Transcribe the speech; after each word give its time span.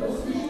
Permettez-moi 0.00 0.43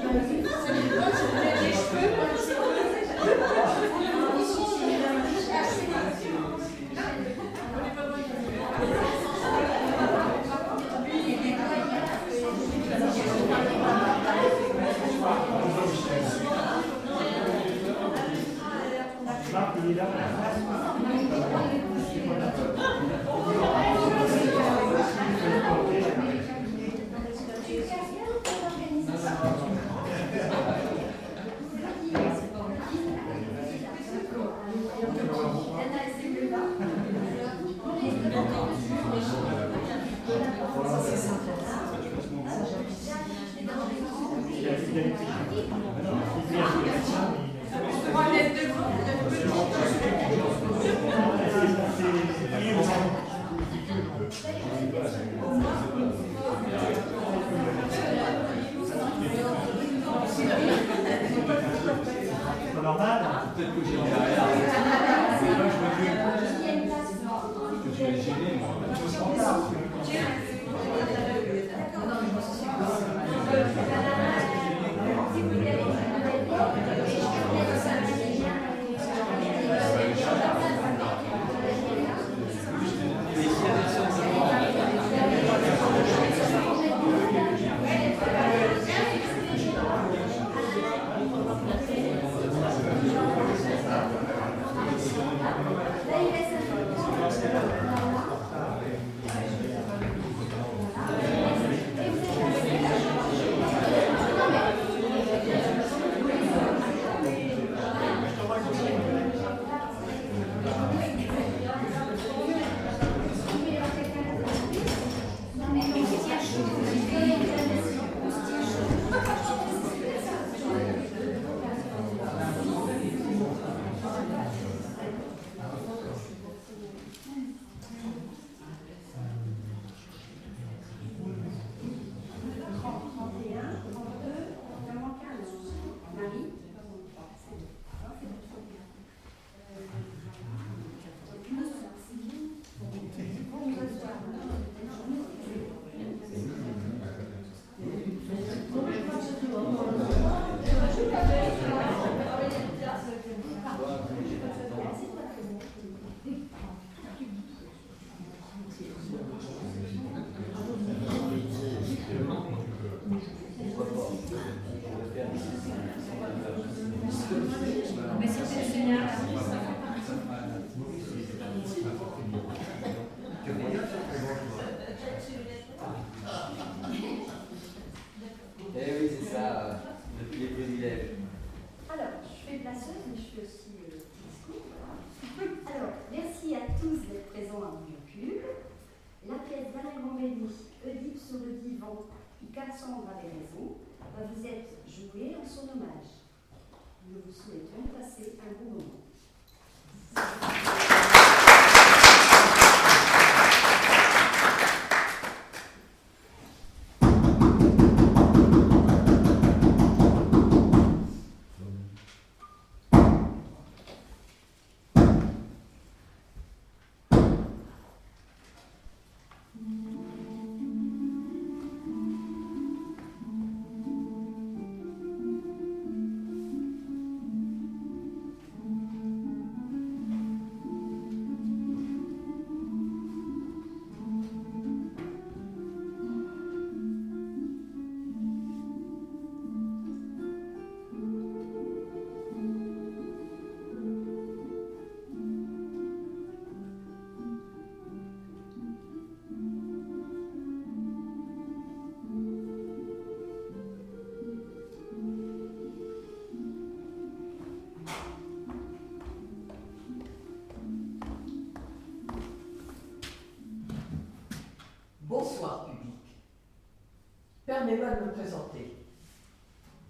de 267.76 268.06
me 268.06 268.12
présenter. 268.12 268.76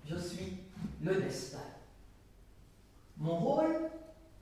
Je 0.06 0.16
suis 0.16 0.58
le 1.02 1.20
destin. 1.20 1.58
Mon 3.19 3.36
rôle, 3.38 3.90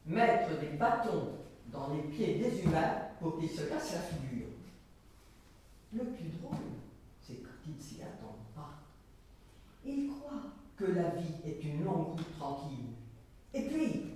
mettre 0.06 0.58
des 0.60 0.76
bâtons 0.76 1.30
dans 1.66 1.94
les 1.94 2.02
pieds 2.02 2.38
des 2.38 2.62
humains 2.62 2.94
pour 3.20 3.38
qu'ils 3.38 3.50
se 3.50 3.62
cassent 3.62 3.94
la 3.94 4.00
figure. 4.00 4.48
Le 5.92 6.04
plus 6.04 6.28
drôle, 6.40 6.56
c'est 7.20 7.34
quand 7.34 7.50
ils 7.66 7.76
ne 7.76 7.80
s'y 7.80 8.02
attendent 8.02 8.48
pas. 8.54 8.70
Ils 9.84 10.10
croient 10.10 10.50
que 10.76 10.84
la 10.84 11.10
vie 11.10 11.34
est 11.44 11.62
une 11.62 11.84
longue 11.84 12.08
route 12.08 12.38
tranquille. 12.38 12.86
Et 13.54 13.62
puis, 13.62 14.14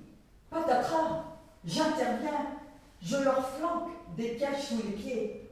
patatras, 0.48 1.24
j'interviens, 1.64 2.56
je 3.02 3.16
leur 3.16 3.46
flanque 3.50 3.90
des 4.16 4.30
pièges 4.36 4.68
sous 4.68 4.78
les 4.78 4.94
pieds. 4.94 5.50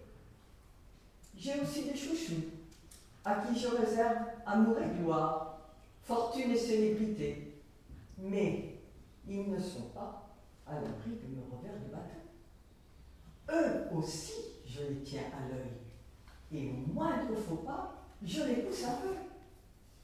J'ai 1.37 1.61
aussi 1.61 1.85
des 1.85 1.97
chouchous 1.97 2.45
à 3.25 3.37
qui 3.37 3.59
je 3.59 3.69
réserve 3.69 4.19
amour 4.47 4.77
et 4.79 5.03
gloire, 5.03 5.59
fortune 6.03 6.51
et 6.51 6.59
célébrité. 6.59 7.55
Mais 8.19 8.79
ils 9.27 9.51
ne 9.51 9.59
sont 9.59 9.89
pas 9.95 10.29
à 10.67 10.75
l'abri 10.75 11.11
de 11.11 11.35
me 11.35 11.43
revers 11.51 11.81
de 11.81 11.93
bâton. 11.93 12.21
Eux 13.51 13.97
aussi, 13.97 14.33
je 14.67 14.83
les 14.83 15.03
tiens 15.03 15.25
à 15.37 15.49
l'œil. 15.49 15.73
Et 16.53 16.71
au 16.71 16.93
moindre 16.93 17.35
faux 17.35 17.57
pas, 17.57 17.95
je 18.23 18.43
les 18.45 18.57
pousse 18.57 18.85
un 18.85 18.97
peu. 18.97 19.15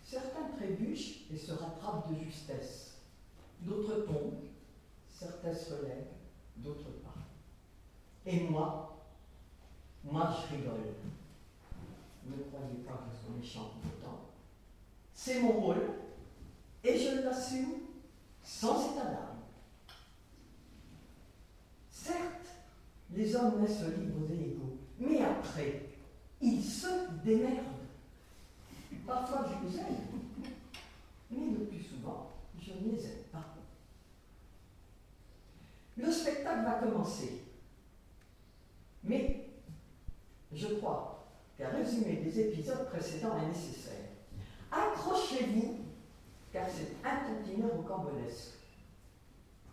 Certains 0.03 0.49
trébuchent 0.57 1.27
et 1.33 1.37
se 1.37 1.53
rattrapent 1.53 2.11
de 2.11 2.25
justesse. 2.25 2.97
D'autres 3.61 4.07
tombent, 4.07 4.41
certains 5.11 5.55
se 5.55 5.75
relèvent, 5.75 6.09
d'autres 6.57 6.91
pas. 7.05 7.15
Et 8.27 8.41
moi, 8.41 8.99
moi 10.05 10.31
je 10.31 10.57
rigole. 10.57 10.95
Ne 12.27 12.43
croyez 12.45 12.77
pas 12.87 12.93
que 12.93 13.17
je 13.17 13.27
sois 13.27 13.37
méchant 13.39 13.71
tout 13.75 13.89
le 13.89 14.05
temps. 14.05 14.21
C'est 15.15 15.41
mon 15.41 15.53
rôle 15.53 15.83
et 16.85 16.99
je 16.99 17.23
l'assume 17.23 17.81
sans 18.43 18.93
état 18.93 19.05
d'âme. 19.05 19.41
Certes, 21.91 22.47
mais 24.99 25.21
après, 25.23 25.83
ils 26.41 26.63
se 26.63 27.11
démerdent. 27.25 27.67
Parfois, 29.07 29.47
je 29.49 29.69
les 29.69 29.77
aide, 29.79 29.97
mais 31.31 31.59
le 31.59 31.65
plus 31.67 31.83
souvent, 31.83 32.31
je 32.61 32.73
ne 32.73 32.93
les 32.93 33.05
aide 33.05 33.25
pas. 33.33 33.45
Le 35.97 36.11
spectacle 36.11 36.65
va 36.65 36.75
commencer. 36.75 37.43
Mais 39.05 39.47
je 40.53 40.67
crois 40.75 41.27
qu'un 41.57 41.71
résumé 41.71 42.17
des 42.17 42.41
épisodes 42.41 42.89
précédents 42.89 43.37
est 43.39 43.49
nécessaire. 43.49 44.07
Accrochez-vous, 44.71 45.79
car 46.53 46.67
c'est 46.69 46.97
un 47.07 47.17
tantinet 47.17 47.67
rocambolesque. 47.67 48.59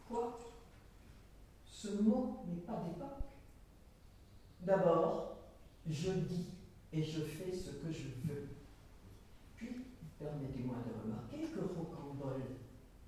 Quoi 0.10 0.40
Ce 1.66 1.90
mot 2.02 2.38
n'est 2.48 2.62
pas 2.62 2.84
d'époque. 2.88 3.28
D'abord, 4.68 5.38
je 5.90 6.12
dis 6.12 6.48
et 6.92 7.02
je 7.02 7.22
fais 7.22 7.54
ce 7.54 7.70
que 7.70 7.90
je 7.90 8.28
veux. 8.28 8.50
Puis, 9.56 9.86
permettez-moi 10.20 10.76
de 10.86 11.02
remarquer 11.04 11.48
que 11.54 11.62
rocambole 11.62 12.42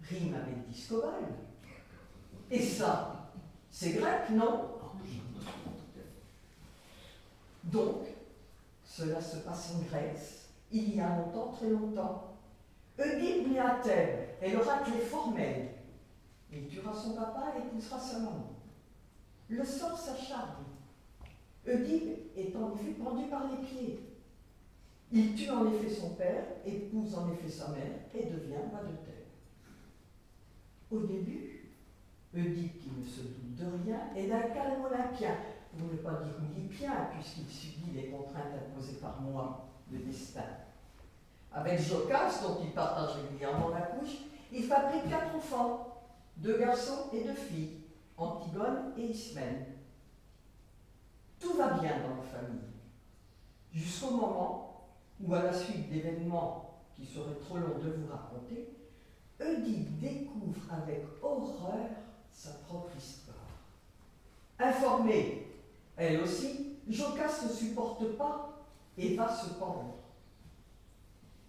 rime 0.01 0.35
avec 0.35 0.69
discobole. 0.69 1.25
Et 2.49 2.61
ça, 2.61 3.29
c'est 3.69 3.91
grec, 3.91 4.29
non? 4.31 4.69
Donc, 7.65 8.07
cela 8.85 9.21
se 9.21 9.39
passe 9.39 9.73
en 9.75 9.79
Grèce, 9.79 10.51
il 10.71 10.95
y 10.95 11.01
a 11.01 11.17
longtemps, 11.17 11.51
très 11.51 11.69
longtemps. 11.69 12.37
Oedipe 12.97 13.51
naît 13.51 13.59
à 13.59 13.81
Thèbes, 13.83 14.29
et 14.41 14.53
l'oracle 14.53 14.91
est 14.93 15.05
formel. 15.05 15.71
Il 16.53 16.69
tuera 16.69 16.93
son 16.93 17.15
papa 17.15 17.53
et 17.57 17.67
épousera 17.67 17.99
sa 17.99 18.19
maman. 18.19 18.55
Le 19.49 19.65
sort 19.65 19.99
s'acharne. 19.99 20.68
Oedipe 21.69 22.31
est 22.35 22.55
en 22.55 22.73
effet 22.75 22.91
pendu 22.91 23.25
par 23.27 23.47
les 23.47 23.67
pieds. 23.67 23.99
Il 25.11 25.35
tue 25.35 25.49
en 25.49 25.71
effet 25.71 25.89
son 25.89 26.11
père, 26.11 26.45
épouse 26.65 27.15
en 27.15 27.31
effet 27.31 27.49
sa 27.49 27.69
mère 27.69 27.93
et 28.13 28.25
devient 28.25 28.57
roi 28.71 28.81
de 28.81 28.95
Thèbes. 29.05 29.19
Au 30.91 30.99
début, 30.99 31.71
Oedipe, 32.35 32.79
qui 32.79 32.91
ne 32.97 33.03
se 33.03 33.21
doute 33.21 33.55
de 33.55 33.65
rien, 33.83 33.99
est 34.15 34.27
d'un 34.27 34.41
calme 34.41 34.83
olympien, 34.85 35.35
pour 35.77 35.87
ne 35.87 35.97
pas 35.97 36.23
dire 36.23 36.33
olympien, 36.37 37.09
puisqu'il 37.13 37.47
subit 37.47 37.91
les 37.95 38.09
contraintes 38.09 38.53
imposées 38.53 38.97
par 39.01 39.21
moi, 39.21 39.67
le 39.91 39.99
destin. 39.99 40.41
Avec 41.51 41.79
Jocaste, 41.79 42.43
dont 42.43 42.57
il 42.63 42.71
partage 42.71 43.15
régulièrement 43.15 43.69
la 43.69 43.81
couche, 43.81 44.17
il 44.51 44.63
fabrique 44.63 45.09
quatre 45.09 45.35
enfants, 45.35 46.03
deux 46.37 46.57
garçons 46.57 47.09
et 47.13 47.23
deux 47.23 47.33
filles, 47.33 47.81
Antigone 48.17 48.93
et 48.97 49.05
Ismène. 49.05 49.65
Tout 51.39 51.53
va 51.53 51.69
bien 51.79 51.99
dans 51.99 52.15
la 52.17 52.21
famille, 52.21 52.59
jusqu'au 53.73 54.11
moment 54.11 54.89
où, 55.21 55.33
à 55.33 55.43
la 55.43 55.53
suite 55.53 55.89
d'événements 55.89 56.81
qui 56.95 57.05
seraient 57.05 57.39
trop 57.45 57.57
longs 57.57 57.79
de 57.79 57.91
vous 57.91 58.07
raconter, 58.11 58.69
Oedipe 59.39 59.99
découvre 59.99 60.61
avec 60.71 61.05
horreur 61.21 61.87
sa 62.31 62.51
propre 62.67 62.91
histoire. 62.97 63.37
Informée, 64.59 65.47
elle 65.95 66.21
aussi, 66.21 66.77
Jocaste 66.87 67.43
ne 67.43 67.49
supporte 67.49 68.17
pas 68.17 68.65
et 68.97 69.15
va 69.15 69.33
se 69.33 69.53
pendre. 69.53 69.95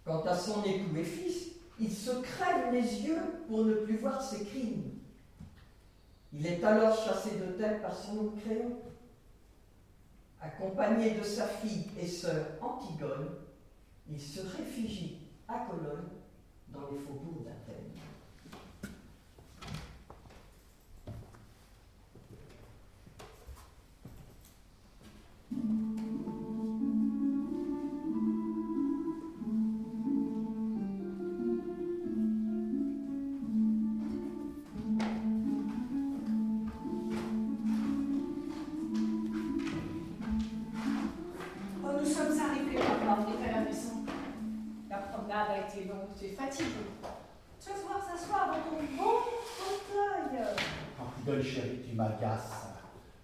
Quant 0.04 0.22
à 0.22 0.36
son 0.36 0.62
époux 0.62 0.96
et 0.96 1.04
fils, 1.04 1.52
il 1.81 1.93
se 1.93 2.10
crève 2.20 2.72
les 2.72 3.02
yeux 3.02 3.44
pour 3.48 3.64
ne 3.64 3.75
plus 3.75 3.96
voir 3.96 4.22
ses 4.22 4.44
crimes. 4.44 4.98
Il 6.32 6.46
est 6.46 6.62
alors 6.62 6.96
chassé 6.96 7.36
de 7.38 7.52
tête 7.52 7.82
par 7.82 7.96
son 7.96 8.19
oncle 8.19 8.40
Créon. 8.44 8.76
Accompagné 10.40 11.10
de 11.12 11.22
sa 11.22 11.46
fille 11.46 11.90
et 12.00 12.06
sœur 12.06 12.46
Antigone, 12.62 13.28
il 14.08 14.20
se 14.20 14.40
réfugie 14.40 15.19
à 15.46 15.66
Cologne, 15.70 16.08
dans 16.69 16.88
les 16.90 16.98
faubourgs 16.98 17.44
d'Athènes. 17.44 17.89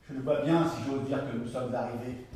Je 0.08 0.14
le 0.14 0.20
vois 0.20 0.42
bien 0.42 0.64
si 0.68 0.84
j'ose 0.86 1.06
dire 1.06 1.20
que 1.30 1.36
nous 1.36 1.48
sommes 1.48 1.74
arrivés. 1.74 2.26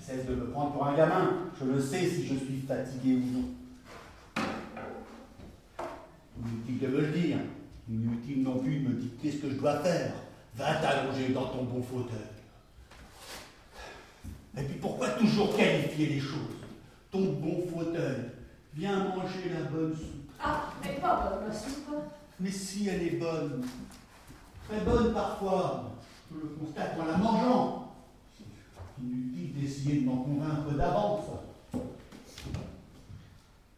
Cesse 0.00 0.26
de 0.26 0.34
me 0.34 0.50
prendre 0.50 0.72
pour 0.72 0.86
un 0.86 0.96
gamin. 0.96 1.50
Je 1.58 1.64
le 1.64 1.80
sais 1.80 2.06
si 2.06 2.26
je 2.26 2.34
suis 2.36 2.60
fatigué 2.60 3.16
ou 3.16 3.24
non. 3.38 3.48
Inutile 6.44 6.78
de 6.78 6.86
me 6.86 7.00
le 7.00 7.06
dire. 7.08 7.38
Inutile 7.88 8.42
non 8.42 8.58
plus 8.58 8.78
de 8.78 8.88
me 8.88 8.94
dicter 8.94 9.32
ce 9.32 9.38
que 9.38 9.50
je 9.50 9.56
dois 9.56 9.80
faire. 9.80 10.12
Va 10.54 10.74
t'allonger 10.76 11.30
dans 11.30 11.46
ton 11.46 11.64
bon 11.64 11.82
fauteuil. 11.82 12.18
Et 14.56 14.62
puis 14.62 14.78
pourquoi 14.78 15.08
toujours 15.10 15.56
qualifier 15.56 16.06
les 16.06 16.20
choses? 16.20 16.56
Ton 17.10 17.32
bon 17.32 17.66
fauteuil. 17.66 18.30
Viens 18.74 19.08
manger 19.08 19.50
la 19.52 19.68
bonne 19.70 19.94
soupe. 19.94 20.30
Ah, 20.40 20.72
mais 20.82 21.00
pas 21.00 21.40
bonne 21.40 21.52
soupe. 21.52 21.94
Mais 22.38 22.50
si 22.50 22.86
elle 22.88 23.02
est 23.02 23.16
bonne, 23.16 23.66
très 24.68 24.80
bonne 24.80 25.14
parfois, 25.14 25.84
je 26.30 26.36
le 26.36 26.48
constate 26.48 26.98
en 27.00 27.06
la 27.06 27.16
mangeant. 27.16 27.94
Inutile 29.02 29.54
d'essayer 29.54 30.00
de 30.00 30.06
m'en 30.06 30.18
convaincre 30.18 30.72
d'avance. 30.76 31.24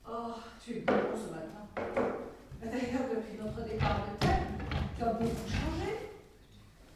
Oh, 0.08 0.34
tu 0.64 0.72
es 0.72 0.80
bon 0.80 0.92
ce 1.14 1.30
matin. 1.30 1.66
D'ailleurs, 2.60 3.08
depuis 3.14 3.38
notre 3.38 3.64
départ 3.64 4.00
de 4.06 4.26
terre, 4.26 4.46
tu 4.96 5.04
as 5.04 5.12
beaucoup 5.12 5.48
changé. 5.48 6.10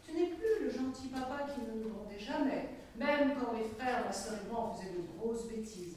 Tu 0.04 0.12
n'es 0.14 0.30
plus 0.30 0.64
le 0.64 0.70
gentil 0.70 1.08
papa 1.08 1.46
qui 1.52 1.60
ne 1.60 1.80
nous 1.80 1.90
grondait 1.90 2.18
jamais, 2.18 2.70
même 2.96 3.34
quand 3.38 3.52
mes 3.52 3.68
frères, 3.78 4.04
ma 4.04 4.12
soeur 4.12 4.34
et 4.34 4.52
moi, 4.52 4.74
faisaient 4.76 4.94
de 4.94 5.02
grosses 5.16 5.46
bêtises. 5.46 5.96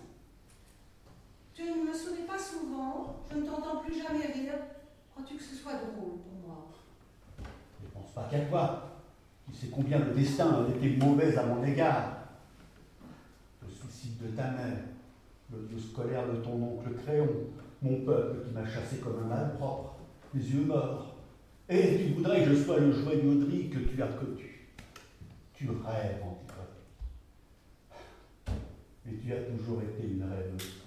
Tu 1.55 1.63
ne 1.63 1.89
me 1.89 1.93
souris 1.93 2.27
pas 2.27 2.37
souvent, 2.37 3.15
je 3.31 3.37
ne 3.37 3.45
t'entends 3.45 3.77
plus 3.77 3.97
jamais 3.97 4.27
rire. 4.27 4.53
Crois-tu 5.15 5.37
que 5.37 5.43
ce 5.43 5.55
soit 5.55 5.75
drôle 5.75 6.19
pour 6.19 6.33
moi? 6.45 6.67
Ne 7.39 7.87
pense 7.87 8.11
pas 8.11 8.27
qu'à 8.29 8.41
toi. 8.41 8.99
Tu 9.47 9.53
sais 9.55 9.67
combien 9.67 9.99
le 9.99 10.13
destin 10.13 10.65
a 10.65 10.69
été 10.69 10.97
mauvais 10.97 11.37
à 11.37 11.45
mon 11.45 11.63
égard. 11.63 12.17
Le 13.63 13.69
suicide 13.69 14.17
de 14.21 14.35
ta 14.35 14.51
mère, 14.51 14.77
le 15.53 15.59
lieu 15.69 15.79
scolaire 15.79 16.27
de 16.27 16.41
ton 16.41 16.61
oncle 16.61 16.93
Créon, 17.01 17.29
mon 17.81 18.01
peuple 18.01 18.45
qui 18.45 18.53
m'a 18.53 18.67
chassé 18.67 18.97
comme 18.97 19.23
un 19.23 19.27
malpropre, 19.27 19.95
les 20.33 20.53
yeux 20.53 20.65
morts. 20.65 21.15
Et 21.69 21.97
tu 21.97 22.13
voudrais 22.15 22.43
que 22.43 22.53
je 22.53 22.61
sois 22.61 22.79
le 22.79 22.91
joyauderie 22.91 23.69
que 23.69 23.79
tu 23.79 24.03
as 24.03 24.07
connu. 24.07 24.67
Tu 25.53 25.69
rêves, 25.69 26.21
Antigone. 26.21 26.65
Mais 29.05 29.13
tu 29.13 29.31
as 29.31 29.43
toujours 29.43 29.81
été 29.81 30.07
une 30.07 30.23
rêveuse. 30.23 30.83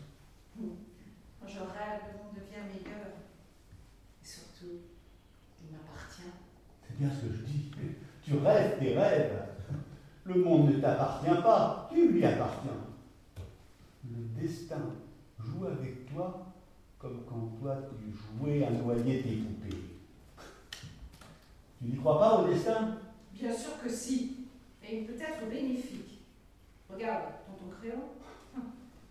Quand 1.40 1.48
je 1.48 1.60
rêve, 1.60 2.00
le 2.12 2.18
monde 2.18 2.34
devient 2.34 2.66
meilleur. 2.68 3.17
Surtout, 4.58 4.74
il 5.62 5.72
m'appartient. 5.72 6.22
C'est 6.86 6.98
bien 6.98 7.10
ce 7.10 7.26
que 7.26 7.32
je 7.32 7.42
dis. 7.42 7.70
Tu 8.24 8.36
rêves 8.38 8.78
tes 8.78 8.98
rêves. 8.98 9.42
Le 10.24 10.34
monde 10.34 10.70
ne 10.70 10.80
t'appartient 10.80 11.42
pas, 11.42 11.88
tu 11.92 12.12
lui 12.12 12.24
appartiens. 12.24 12.72
Le 14.04 14.40
destin 14.40 14.94
joue 15.38 15.66
avec 15.66 16.12
toi 16.12 16.46
comme 16.98 17.22
quand 17.28 17.58
toi 17.60 17.76
tu 17.88 18.12
jouais 18.12 18.64
à 18.64 18.70
noyer 18.70 19.22
tes 19.22 19.36
poupées. 19.36 19.84
Tu 21.78 21.84
n'y 21.84 21.96
crois 21.96 22.18
pas 22.18 22.42
au 22.42 22.48
destin? 22.48 22.98
Bien 23.32 23.56
sûr 23.56 23.80
que 23.80 23.88
si, 23.88 24.48
et 24.82 24.98
il 25.00 25.06
peut 25.06 25.20
être 25.20 25.48
bénéfique. 25.48 26.18
Regarde, 26.92 27.24
tonton 27.46 27.72
Créon, 27.80 28.02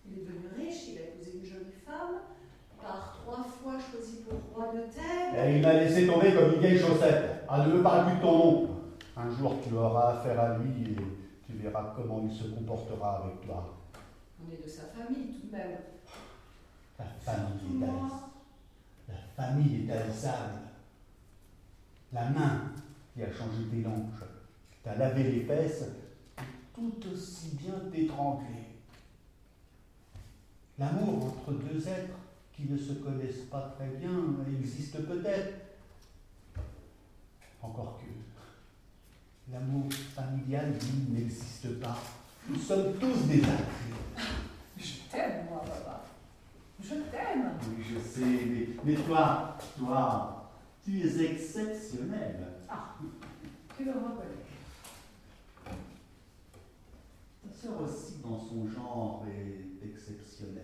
il 0.06 0.20
est 0.20 0.25
devenu 0.25 0.48
riche, 0.58 0.89
il 0.89 0.98
a 0.98 1.01
épousé 1.01 1.39
une 1.39 1.46
jolie 1.46 1.72
femme, 1.86 2.20
par 2.81 3.17
trois 3.22 3.43
fois 3.43 3.74
choisi 3.79 4.24
pour 4.24 4.39
roi 4.55 4.74
de 4.74 4.81
terre. 4.93 5.46
Et 5.46 5.57
il 5.57 5.62
m'a 5.62 5.74
laissé 5.74 6.07
tomber 6.07 6.34
comme 6.34 6.53
une 6.53 6.60
vieille 6.60 6.79
chaussette. 6.79 7.46
Ah, 7.48 7.65
ne 7.65 7.74
me 7.74 7.84
parle 7.84 8.07
plus 8.07 8.17
de 8.17 8.22
ton 8.22 8.48
oncle. 8.48 8.72
Un 9.15 9.31
jour, 9.31 9.55
tu 9.67 9.74
auras 9.74 10.13
affaire 10.13 10.39
à 10.39 10.57
lui 10.57 10.91
et 10.91 10.96
tu 11.46 11.53
verras 11.57 11.93
comment 11.96 12.22
il 12.24 12.31
se 12.31 12.43
comportera 12.50 13.24
avec 13.24 13.41
toi. 13.46 13.75
On 14.39 14.51
est 14.51 14.63
de 14.63 14.69
sa 14.69 14.84
famille 14.84 15.34
tout 15.34 15.48
de 15.48 15.51
même. 15.51 15.77
La 17.00 17.05
famille 17.05 17.84
est 17.84 17.86
Moi. 17.86 18.10
La 19.07 19.15
famille 19.36 19.89
est. 19.89 20.27
La 22.13 22.29
main 22.29 22.72
qui 23.13 23.24
a 23.24 23.31
changé 23.31 23.63
tes 23.69 23.81
langes, 23.81 24.24
t'a 24.84 24.96
lavé 24.96 25.24
les 25.24 25.39
fesses, 25.41 25.84
tout 26.74 26.93
aussi 27.12 27.55
bien 27.55 27.74
t'étrangler. 27.91 28.67
L'amour 30.79 31.25
entre 31.25 31.51
deux 31.53 31.88
êtres 31.88 32.17
qui 32.57 32.63
ne 32.67 32.75
se 32.75 32.93
connaissent 32.93 33.45
pas 33.51 33.71
très 33.77 33.87
bien 33.87 34.09
existe 34.59 35.05
peut-être. 35.05 35.53
Encore 37.61 37.99
que 37.99 39.51
l'amour 39.51 39.93
familial, 39.93 40.71
lui, 40.71 41.19
n'existe 41.19 41.79
pas. 41.79 41.97
Nous 42.49 42.57
sommes 42.59 42.93
tous 42.99 43.27
des 43.27 43.41
êtres. 43.41 44.17
Je 44.75 44.93
t'aime, 45.11 45.45
moi, 45.49 45.63
papa. 45.65 46.03
Je 46.81 46.95
t'aime. 46.95 47.51
Oui, 47.69 47.83
je 47.93 47.99
sais, 47.99 48.21
mais, 48.25 48.67
mais 48.83 48.95
toi, 48.95 49.55
toi, 49.77 50.51
tu 50.83 50.99
es 50.99 51.31
exceptionnel. 51.31 52.47
Tu 53.77 53.85
le 53.85 53.91
reconnais. 53.91 54.45
Ta 57.43 57.53
sœur 57.53 57.81
aussi, 57.81 58.15
dans 58.23 58.39
son 58.39 58.67
genre, 58.67 59.25
est 59.27 59.85
exceptionnelle. 59.85 60.63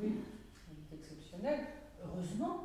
Oui, 0.00 0.12
elle 0.70 0.76
est 0.98 1.00
exceptionnelle. 1.00 1.60
Heureusement. 2.04 2.60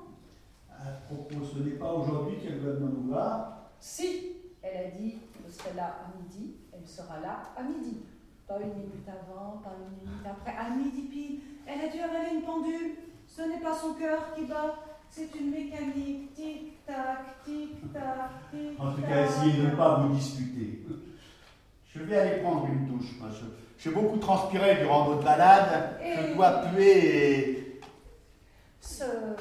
À 0.70 0.92
propos, 1.08 1.46
ce 1.46 1.60
n'est 1.60 1.76
pas 1.76 1.92
aujourd'hui 1.94 2.38
qu'elle 2.38 2.60
va 2.60 2.80
nous 2.80 3.08
voir. 3.08 3.70
Si, 3.80 4.34
elle 4.62 4.88
a 4.88 4.90
dit 4.92 5.16
qu'elle 5.34 5.52
serait 5.52 5.74
là 5.76 5.96
à 6.06 6.18
midi, 6.18 6.56
elle 6.74 6.88
sera 6.88 7.20
là 7.20 7.54
à 7.56 7.64
midi. 7.64 8.00
Pas 8.48 8.60
une 8.60 8.74
minute 8.74 9.08
avant, 9.08 9.58
pas 9.64 9.74
une 9.80 10.06
minute 10.08 10.26
après, 10.26 10.56
à 10.58 10.70
midi 10.72 11.02
pile. 11.04 11.40
Elle 11.66 11.82
a 11.82 11.92
dû 11.92 12.00
avaler 12.00 12.36
une 12.36 12.42
pendule. 12.44 12.92
Ce 13.28 13.42
n'est 13.42 13.60
pas 13.62 13.74
son 13.76 13.94
cœur 13.94 14.34
qui 14.36 14.46
bat, 14.46 14.76
c'est 15.10 15.34
une 15.40 15.52
mécanique. 15.52 16.34
Tic-tac, 16.34 17.44
tic-tac, 17.46 18.30
tic-tac. 18.52 18.80
En 18.80 18.94
tout 18.94 19.02
cas, 19.02 19.26
essayez 19.26 19.54
de 19.64 19.68
ne 19.70 19.76
pas 19.76 20.00
vous 20.00 20.14
disputer. 20.14 20.86
Je 21.96 22.00
vais 22.04 22.18
aller 22.18 22.42
prendre 22.42 22.68
une 22.68 22.88
douche. 22.88 23.18
moi. 23.20 23.30
Je- 23.32 23.63
J'ai 23.84 23.90
beaucoup 23.90 24.16
transpiré 24.18 24.76
durant 24.78 25.10
notre 25.10 25.26
balade. 25.26 26.00
Je 26.02 26.34
dois 26.34 26.52
puer 26.62 27.40
et... 27.40 27.82
Cela 28.80 29.36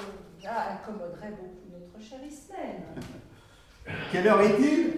incommoderait 0.72 1.30
beaucoup 1.30 1.70
notre 1.70 2.04
chère 2.04 2.18
Ismène. 2.24 2.82
Quelle 4.10 4.26
heure 4.26 4.40
est-il? 4.40 4.94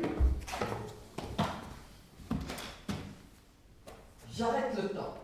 J'arrête 4.32 4.82
le 4.82 4.88
temps. 4.88 5.14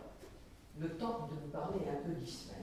Le 0.79 0.89
temps 0.89 1.27
de 1.27 1.41
vous 1.41 1.49
parler 1.51 1.79
un 1.89 2.07
peu 2.07 2.13
d'Ismène. 2.13 2.57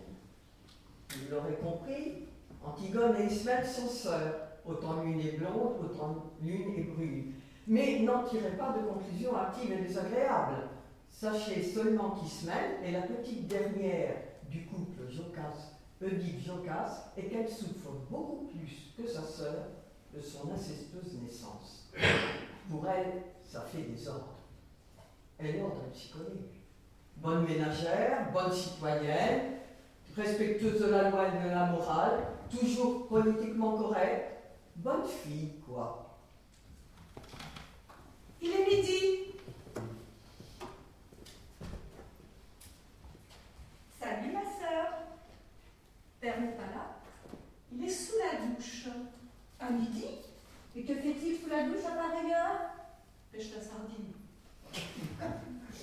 Vous 1.11 1.29
l'aurez 1.29 1.55
compris, 1.55 2.29
Antigone 2.65 3.17
et 3.21 3.25
Ismène 3.25 3.65
sont 3.65 3.89
sœurs. 3.89 4.37
Autant 4.65 5.03
l'une 5.03 5.19
est 5.21 5.39
blonde, 5.39 5.75
autant 5.83 6.31
l'une 6.41 6.75
est 6.77 6.85
brune. 6.95 7.33
Mais 7.67 7.99
n'en 7.99 8.23
tirez 8.23 8.53
pas 8.53 8.77
de 8.79 8.87
conclusions 8.87 9.37
hâtives 9.37 9.73
et 9.73 9.83
désagréables. 9.83 10.78
Sachez 11.21 11.65
seulement 11.65 12.11
qu'Ismène 12.11 12.85
est 12.85 12.93
la 12.93 13.03
petite 13.03 13.49
dernière 13.49 14.15
du 14.49 14.67
couple 14.67 15.11
Jocas, 15.11 15.73
Oedipe 16.01 16.47
Jocas, 16.47 17.11
et 17.17 17.25
qu'elle 17.25 17.49
souffre 17.49 17.91
beaucoup 18.09 18.47
plus 18.47 18.93
que 18.97 19.05
sa 19.05 19.23
sœur 19.23 19.65
de 20.15 20.21
son 20.21 20.53
incestueuse 20.53 21.21
naissance. 21.21 21.91
Pour 22.71 22.87
elle, 22.87 23.23
ça 23.45 23.63
fait 23.63 23.83
des 23.83 24.07
ordres. 24.07 24.39
Elle 25.39 25.61
ordre, 25.61 25.83
elle 25.89 25.99
s'y 25.99 26.11
connaît. 26.11 26.53
Bonne 27.17 27.49
ménagère, 27.49 28.31
bonne 28.33 28.53
citoyenne, 28.53 29.57
respectueuse 30.17 30.81
de 30.83 30.87
la 30.87 31.11
loi 31.11 31.27
et 31.27 31.45
de 31.49 31.51
la 31.51 31.67
morale, 31.67 32.29
toujours 32.49 33.09
politiquement 33.09 33.77
correcte, 33.77 34.37
bonne 34.77 35.05
fille, 35.05 35.55
quoi. 35.67 36.17
Il 38.41 38.53
est 38.53 38.67
midi. 38.67 39.29
Salut 44.01 44.33
ma 44.33 44.43
sœur. 44.43 44.87
Père 46.21 46.41
n'est 46.41 46.53
pas 46.53 46.63
là. 46.63 47.01
Il 47.73 47.85
est 47.85 47.89
sous 47.91 48.15
la 48.17 48.47
douche. 48.47 48.78
À 49.61 49.71
midi 49.71 50.05
Et 50.77 50.83
que 50.83 50.95
fait-il 50.95 51.37
sous 51.39 51.49
la 51.49 51.65
douche 51.65 51.85
à 51.87 51.97
pareille 51.97 52.35
Pêche 53.33 53.51
la 53.55 53.61
sardine. 53.63 54.13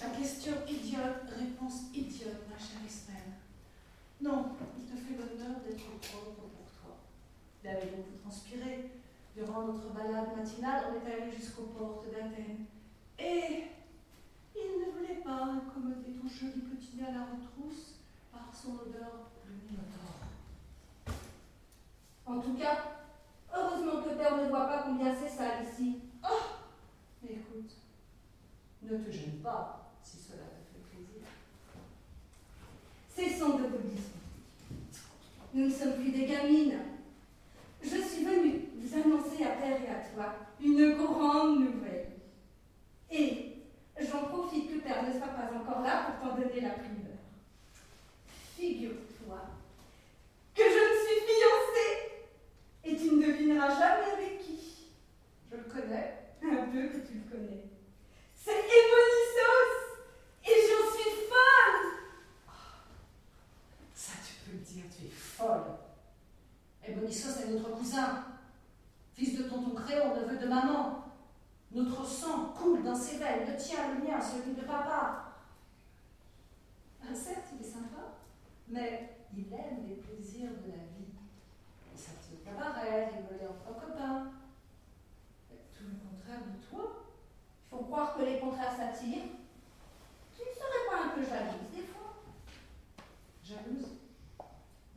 La 0.01 0.09
question 0.09 0.53
idiote, 0.67 1.29
réponse 1.37 1.83
idiote, 1.93 2.47
ma 2.49 2.57
chère 2.57 2.83
Ismène. 2.85 3.33
Non, 4.21 4.45
il 4.77 4.85
te 4.85 4.97
fait 4.97 5.15
l'honneur 5.15 5.59
d'être 5.61 5.85
propre 5.99 6.35
pour 6.35 6.67
toi. 6.71 6.97
Il 7.63 7.69
avait 7.69 7.87
beaucoup 7.87 8.17
transpiré. 8.21 8.91
Durant 9.35 9.67
notre 9.67 9.89
balade 9.93 10.35
matinale, 10.35 10.85
on 10.89 10.95
est 10.95 11.13
allé 11.13 11.31
jusqu'aux 11.31 11.73
portes 11.77 12.05
d'Athènes. 12.11 12.65
Et 13.19 13.65
il 14.55 14.79
ne 14.79 14.91
voulait 14.91 15.21
pas 15.21 15.43
incommoder 15.43 16.13
ton 16.21 16.27
joli 16.29 16.61
petit 16.61 16.95
nez 16.97 17.07
à 17.07 17.11
la 17.11 17.25
retrousse 17.25 17.99
par 18.31 18.49
son 18.53 18.75
odeur 18.75 19.31
de 19.45 19.51
minotaure. 19.51 20.24
En 22.25 22.39
tout 22.39 22.55
cas, 22.55 22.77
heureusement 23.55 24.01
que 24.01 24.15
Père 24.15 24.37
ne 24.37 24.49
voit 24.49 24.65
pas 24.65 24.83
combien 24.83 25.13
c'est 25.15 25.29
sale 25.29 25.63
ici. 25.63 25.99
Mais 27.21 27.33
écoute, 27.33 27.71
ne 28.81 28.97
te 28.97 29.11
gêne 29.11 29.39
pas 29.43 29.91
si 30.03 30.17
cela 30.17 30.43
te 30.43 30.73
fait 30.73 30.95
plaisir. 30.95 31.23
Cessons 33.09 33.57
de 33.57 33.67
discuter. 33.87 34.11
Nous 35.53 35.65
ne 35.65 35.71
sommes 35.71 35.93
plus 35.93 36.11
des 36.11 36.25
gamines. 36.25 36.79
Je 37.81 38.01
suis 38.01 38.25
venue 38.25 38.69
vous 38.75 38.93
annoncer 38.97 39.43
à 39.43 39.49
Père 39.49 39.81
et 39.81 39.89
à 39.89 39.99
toi 40.13 40.35
une 40.59 40.95
grande 40.95 41.59
nouvelle. 41.59 42.07
Et 43.11 43.57
j'en 43.99 44.23
profite 44.25 44.71
que 44.71 44.79
Père 44.79 45.03
ne 45.03 45.11
soit 45.11 45.27
pas 45.27 45.51
encore 45.55 45.81
là 45.83 46.07
pour 46.07 46.29
t'en 46.29 46.35
donner 46.35 46.61
la 46.61 46.71
primeur. 46.71 47.17
Figure-toi 48.57 49.39
que 50.55 50.63
je 50.63 50.67
me 50.67 51.05
suis 51.05 51.21
fiancée 51.25 51.74
et 52.85 52.95
tu 52.95 53.15
ne 53.15 53.25
devineras 53.25 53.69
jamais 53.69 54.11
avec 54.11 54.39
qui. 54.39 54.87
Je 55.51 55.57
le 55.57 55.63
connais. 55.63 56.21
Un 56.43 56.67
peu 56.67 56.87
que 56.87 57.07
tu 57.07 57.15
le 57.15 57.29
connais. 57.29 57.63
C'est 58.35 58.51
Émonisos 58.51 59.75
et 60.45 60.53
j'en 60.69 60.91
suis 60.93 61.09
folle 61.27 61.91
Ça, 63.95 64.13
tu 64.23 64.33
peux 64.45 64.57
le 64.57 64.63
dire, 64.63 64.83
tu 64.95 65.07
es 65.07 65.09
folle. 65.09 65.75
Et 66.87 66.91
Bonissos 66.93 67.41
est 67.41 67.49
notre 67.49 67.71
cousin, 67.75 68.25
fils 69.15 69.39
de 69.39 69.43
tonton 69.43 69.73
Créon, 69.73 70.15
neveu 70.15 70.37
de 70.37 70.47
maman. 70.47 71.05
Notre 71.71 72.05
sang 72.05 72.53
coule 72.55 72.83
dans 72.83 72.95
ses 72.95 73.17
veines, 73.17 73.51
le 73.51 73.57
tien, 73.57 73.79
le 73.93 74.07
mien, 74.07 74.21
celui 74.21 74.53
de 74.53 74.61
papa. 74.61 75.31
Certes, 77.13 77.45
il 77.53 77.65
est 77.65 77.69
sympa, 77.69 78.17
mais 78.67 79.17
il 79.35 79.51
aime 79.53 79.87
les 79.87 79.95
plaisirs 79.95 80.51
de 80.51 80.71
la 80.71 80.77
vie. 80.77 81.13
Il 81.93 81.99
sortit 81.99 82.33
au 82.33 82.34
cabaret, 82.45 83.07
rigoler 83.07 83.47
entre 83.49 83.79
copains. 83.79 84.31
Tout 85.49 85.83
le 85.83 85.97
contraire 86.09 86.41
de 86.45 86.65
toi. 86.69 87.03
Il 87.65 87.69
faut 87.69 87.83
croire 87.83 88.15
que 88.15 88.23
les 88.23 88.39
contraires 88.39 88.75
s'attirent. 88.75 89.33
Tu 90.35 90.41
ne 90.41 90.53
serais 90.53 90.85
pas 90.89 91.05
un 91.05 91.09
peu 91.09 91.23
jalouse 91.25 91.69
des 91.73 91.81
fois 91.81 92.23
Jalouse 93.43 93.89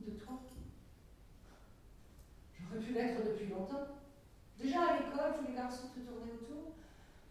de 0.00 0.10
toi. 0.12 0.34
J'aurais 2.60 2.84
pu 2.84 2.92
l'être 2.92 3.24
depuis 3.24 3.46
longtemps. 3.46 3.86
Déjà 4.58 4.80
à 4.80 4.92
l'école, 4.94 5.36
tous 5.38 5.46
les 5.48 5.54
garçons 5.54 5.88
te 5.94 6.00
tournaient 6.00 6.32
autour. 6.32 6.72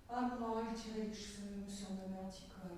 Ah 0.10 0.22
maman, 0.22 0.64
il 0.70 0.74
tirait 0.74 1.08
les 1.08 1.14
cheveux, 1.14 1.62
me 1.66 1.70
surnommait 1.70 2.20
Anticole. 2.26 2.77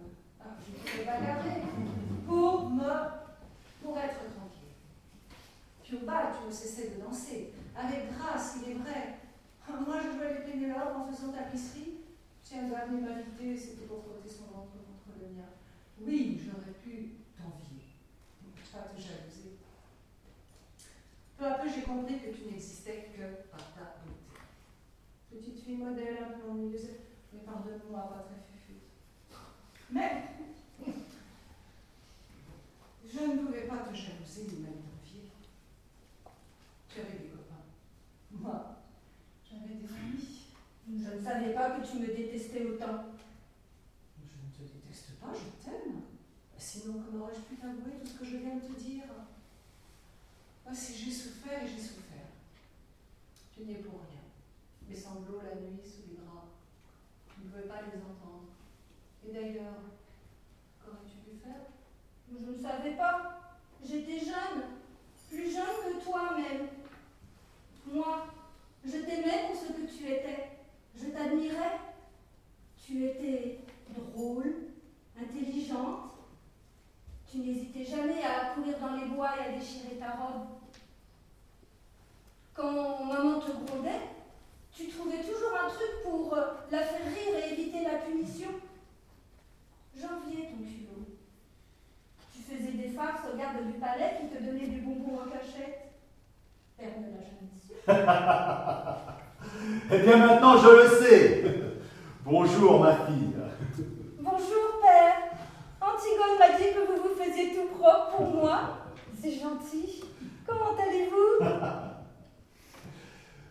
ont 6.49 6.51
cessé 6.51 6.89
de 6.89 7.01
danser. 7.01 7.53
Avec 7.75 8.11
grâce, 8.11 8.57
il 8.61 8.71
est 8.71 8.75
vrai. 8.75 9.19
Ah, 9.67 9.79
moi, 9.85 9.97
je 10.01 10.17
jouais 10.17 10.33
les 10.33 10.51
Pénélope 10.51 10.95
en 10.97 11.11
faisant 11.11 11.31
tapisserie. 11.31 11.99
Tiens, 12.43 12.63
elle 12.63 12.71
va 12.71 12.85
venir 12.85 13.07
m'inviter, 13.07 13.55
c'était 13.55 13.85
pour 13.85 14.01
frotter 14.01 14.27
son 14.27 14.45
ventre 14.45 14.73
contre 14.73 15.19
le 15.21 15.35
mien. 15.35 15.49
Oui, 16.01 16.41
j'aurais 16.43 16.73
pu 16.83 17.19
t'envier, 17.37 17.85
pas 18.73 18.89
te 18.89 18.99
jalouser. 18.99 19.59
Peu 21.37 21.45
à 21.45 21.53
peu, 21.53 21.69
j'ai 21.69 21.83
compris 21.83 22.19
que 22.19 22.35
tu 22.35 22.45
n'existais 22.45 23.09
que 23.15 23.47
par 23.51 23.71
ta 23.73 24.01
beauté. 24.01 24.41
Petite 25.29 25.63
fille 25.63 25.77
modèle, 25.77 26.17
un 26.23 26.39
peu 26.39 26.49
ennuyeuse, 26.49 26.89
mais 27.31 27.41
pardonne-moi, 27.41 28.01
pas 28.09 28.25
très 28.25 28.41
fufute. 28.49 28.89
Mais, 29.91 30.23
je 33.05 33.19
ne 33.19 33.45
pouvais 33.45 33.67
pas 33.67 33.77
te 33.77 33.93
jalouser 33.93 34.57
même 34.57 34.88
tu 36.99 37.05
avais 37.05 37.19
des 37.19 37.29
copains. 37.29 37.63
Moi, 38.31 38.75
j'avais 39.49 39.75
des 39.75 39.87
amis. 39.87 40.47
Je 40.85 41.15
ne 41.15 41.23
savais 41.23 41.53
pas 41.53 41.71
que 41.71 41.87
tu 41.87 41.99
me 41.99 42.07
détestais 42.07 42.65
autant. 42.65 43.05
Je 44.17 44.35
ne 44.35 44.67
te 44.67 44.73
déteste 44.73 45.17
pas, 45.19 45.31
je 45.33 45.65
t'aime. 45.65 46.01
Sinon, 46.57 47.03
comment 47.05 47.25
aurais-je 47.25 47.41
pu 47.41 47.55
t'avouer 47.55 47.99
tout 48.01 48.07
ce 48.07 48.19
que 48.19 48.25
je 48.25 48.37
viens 48.37 48.55
de 48.55 48.61
te 48.61 48.79
dire? 48.79 49.05
Ah, 50.65 50.73
si 50.73 50.93
j'ai 50.97 51.11
souffert 51.11 51.61
j'ai 51.65 51.81
souffert. 51.81 52.27
Tu 53.53 53.61
n'y 53.61 53.73
es 53.73 53.75
pour 53.75 54.01
rien. 54.01 54.25
Mes 54.89 54.95
sanglots 54.95 55.41
la 55.41 55.55
nuit 55.55 55.79
sous 55.81 56.09
les 56.09 56.17
draps. 56.17 56.49
Tu 57.33 57.41
ne 57.41 57.49
pouvais 57.49 57.63
pas 57.63 57.81
les 57.81 58.01
entendre. 58.01 58.49
Et 59.25 59.31
d'ailleurs, 59.31 59.79
qu'aurais-tu 60.83 61.17
pu 61.17 61.37
faire? 61.37 61.63
Je 62.29 62.51
ne 62.51 62.57
savais 62.57 62.95
pas. 62.97 63.55
J'étais 63.81 64.19
jeune, 64.19 64.63
plus 65.29 65.51
jeune 65.51 65.63
que 65.85 66.03
toi 66.03 66.35
même. 66.35 66.67
Moi, 67.91 68.27
je 68.85 68.97
t'aimais 68.97 69.47
pour 69.47 69.59
ce 69.59 69.73
que 69.73 69.87
tu 69.87 70.03
étais. 70.05 70.49
Je 70.95 71.07
t'admirais. 71.07 71.79
Tu 72.85 73.05
étais 73.05 73.59
drôle, 73.89 74.53
intelligente. 75.19 76.11
Tu 77.29 77.37
n'hésitais 77.39 77.85
jamais 77.85 78.23
à 78.23 78.53
courir 78.53 78.79
dans 78.79 78.95
les 78.95 79.05
bois 79.05 79.31
et 79.37 79.49
à 79.49 79.57
déchirer 79.57 79.95
ta 79.99 80.11
robe. 80.11 80.47
Quand 82.53 83.05
maman 83.05 83.39
te 83.39 83.51
grondait, 83.51 84.01
tu 84.71 84.87
trouvais 84.87 85.21
toujours 85.21 85.57
un 85.63 85.69
truc 85.69 86.03
pour 86.03 86.33
euh, 86.33 86.53
la 86.71 86.83
faire 86.83 87.05
rire 87.05 87.37
et 87.37 87.53
éviter 87.53 87.83
la 87.83 87.99
punition. 87.99 88.49
J'enviais 89.95 90.49
ton 90.49 90.57
culot. 90.57 91.05
Tu 92.33 92.41
faisais 92.41 92.71
des 92.71 92.89
farces 92.89 93.27
au 93.31 93.37
garde 93.37 93.65
du 93.65 93.73
palais 93.73 94.17
qui 94.19 94.35
te 94.35 94.43
donnait 94.43 94.67
des 94.67 94.79
bonbons 94.81 95.19
en 95.19 95.29
cachette. 95.29 95.91
Père 96.77 96.99
ne 96.99 97.07
l'a 97.07 97.21
jamais. 97.21 97.58
Eh 99.91 99.97
bien 99.99 100.17
maintenant 100.17 100.57
je 100.57 100.69
le 100.69 100.87
sais. 100.89 101.43
Bonjour 102.23 102.81
ma 102.81 102.93
fille. 102.93 103.33
Bonjour, 104.19 104.79
père. 104.79 105.15
Antigone 105.81 106.37
m'a 106.37 106.49
dit 106.55 106.71
que 106.73 106.81
vous 106.85 107.01
vous 107.01 107.15
faisiez 107.15 107.55
tout 107.55 107.69
propre 107.75 108.17
pour 108.17 108.27
moi. 108.35 108.57
C'est 109.19 109.31
gentil. 109.31 110.03
Comment 110.45 110.75
allez-vous? 110.79 111.31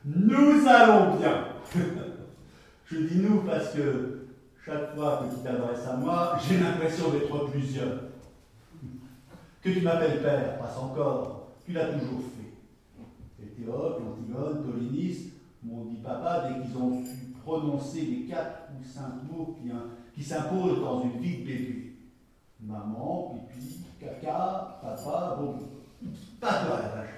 Nous 0.05 0.69
allons 0.69 1.17
bien. 1.17 1.37
Je 2.87 2.97
dis 2.99 3.19
nous 3.19 3.41
parce 3.43 3.71
que 3.71 4.29
chaque 4.65 4.95
fois 4.95 5.11
que 5.23 5.35
tu 5.35 5.41
t'adresses 5.43 5.87
à 5.87 5.97
moi, 5.97 6.39
j'ai 6.47 6.59
l'impression 6.59 7.09
d'être 7.11 7.51
plusieurs. 7.51 8.03
Que 9.63 9.71
tu 9.71 9.81
m'appelles 9.81 10.23
père, 10.23 10.59
passe 10.59 10.79
encore. 10.79 11.49
Tu 11.67 11.73
l'as 11.73 11.87
toujours 11.87 12.21
fait. 12.21 12.38
Théocle, 13.59 14.03
Antigone, 14.03 14.65
Tolinis 14.65 15.33
m'ont 15.63 15.87
dit 15.87 15.97
papa 15.97 16.49
dès 16.49 16.63
qu'ils 16.63 16.77
ont 16.77 17.05
su 17.05 17.33
prononcer 17.43 18.03
les 18.03 18.27
quatre 18.27 18.69
ou 18.79 18.85
cinq 18.85 19.25
mots 19.31 19.57
qui, 19.61 19.71
hein, 19.71 19.85
s'imposent 20.21 20.81
dans 20.81 21.03
une 21.03 21.19
vie 21.21 21.39
de 21.39 21.47
bébé. 21.47 21.93
Maman, 22.61 23.47
pipi, 23.53 23.85
caca, 24.01 24.81
papa, 24.83 25.37
bon. 25.39 25.59
Pas 26.41 26.65
toi 26.65 26.81
la 26.83 26.89
vache. 26.89 27.09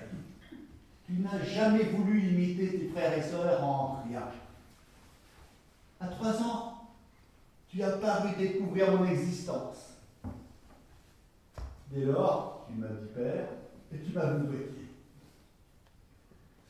Tu 1.07 1.13
n'as 1.15 1.43
jamais 1.43 1.85
voulu 1.85 2.21
imiter 2.21 2.79
tes 2.79 2.89
frères 2.89 3.19
et 3.19 3.23
sœurs 3.23 3.63
en 3.65 4.03
rien. 4.07 4.23
À 5.99 6.07
trois 6.07 6.41
ans, 6.43 6.89
tu 7.69 7.83
as 7.83 7.91
paru 7.93 8.31
découvrir 8.39 8.97
mon 8.97 9.05
existence. 9.05 9.99
Dès 11.91 12.05
lors, 12.05 12.67
tu 12.69 12.79
m'as 12.79 12.87
dit 12.87 13.09
père, 13.15 13.49
et 13.93 13.99
tu 13.99 14.13
m'as 14.13 14.31
nourri. 14.31 14.59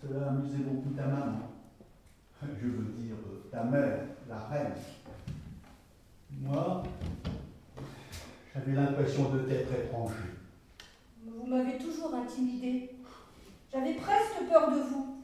Cela 0.01 0.29
amusait 0.29 0.65
beaucoup 0.65 0.95
ta 0.95 1.07
maman. 1.07 1.51
Je 2.43 2.67
veux 2.67 2.93
dire 2.93 3.17
ta 3.51 3.65
mère, 3.65 4.01
la 4.29 4.39
reine. 4.47 4.73
Moi, 6.31 6.83
j'avais 8.55 8.73
l'impression 8.73 9.31
de 9.31 9.41
t'être 9.41 9.73
étranger. 9.75 10.15
Vous 11.23 11.47
m'avez 11.47 11.77
toujours 11.77 12.15
intimidée. 12.15 12.91
J'avais 13.73 13.95
presque 13.95 14.49
peur 14.49 14.71
de 14.71 14.81
vous. 14.81 15.23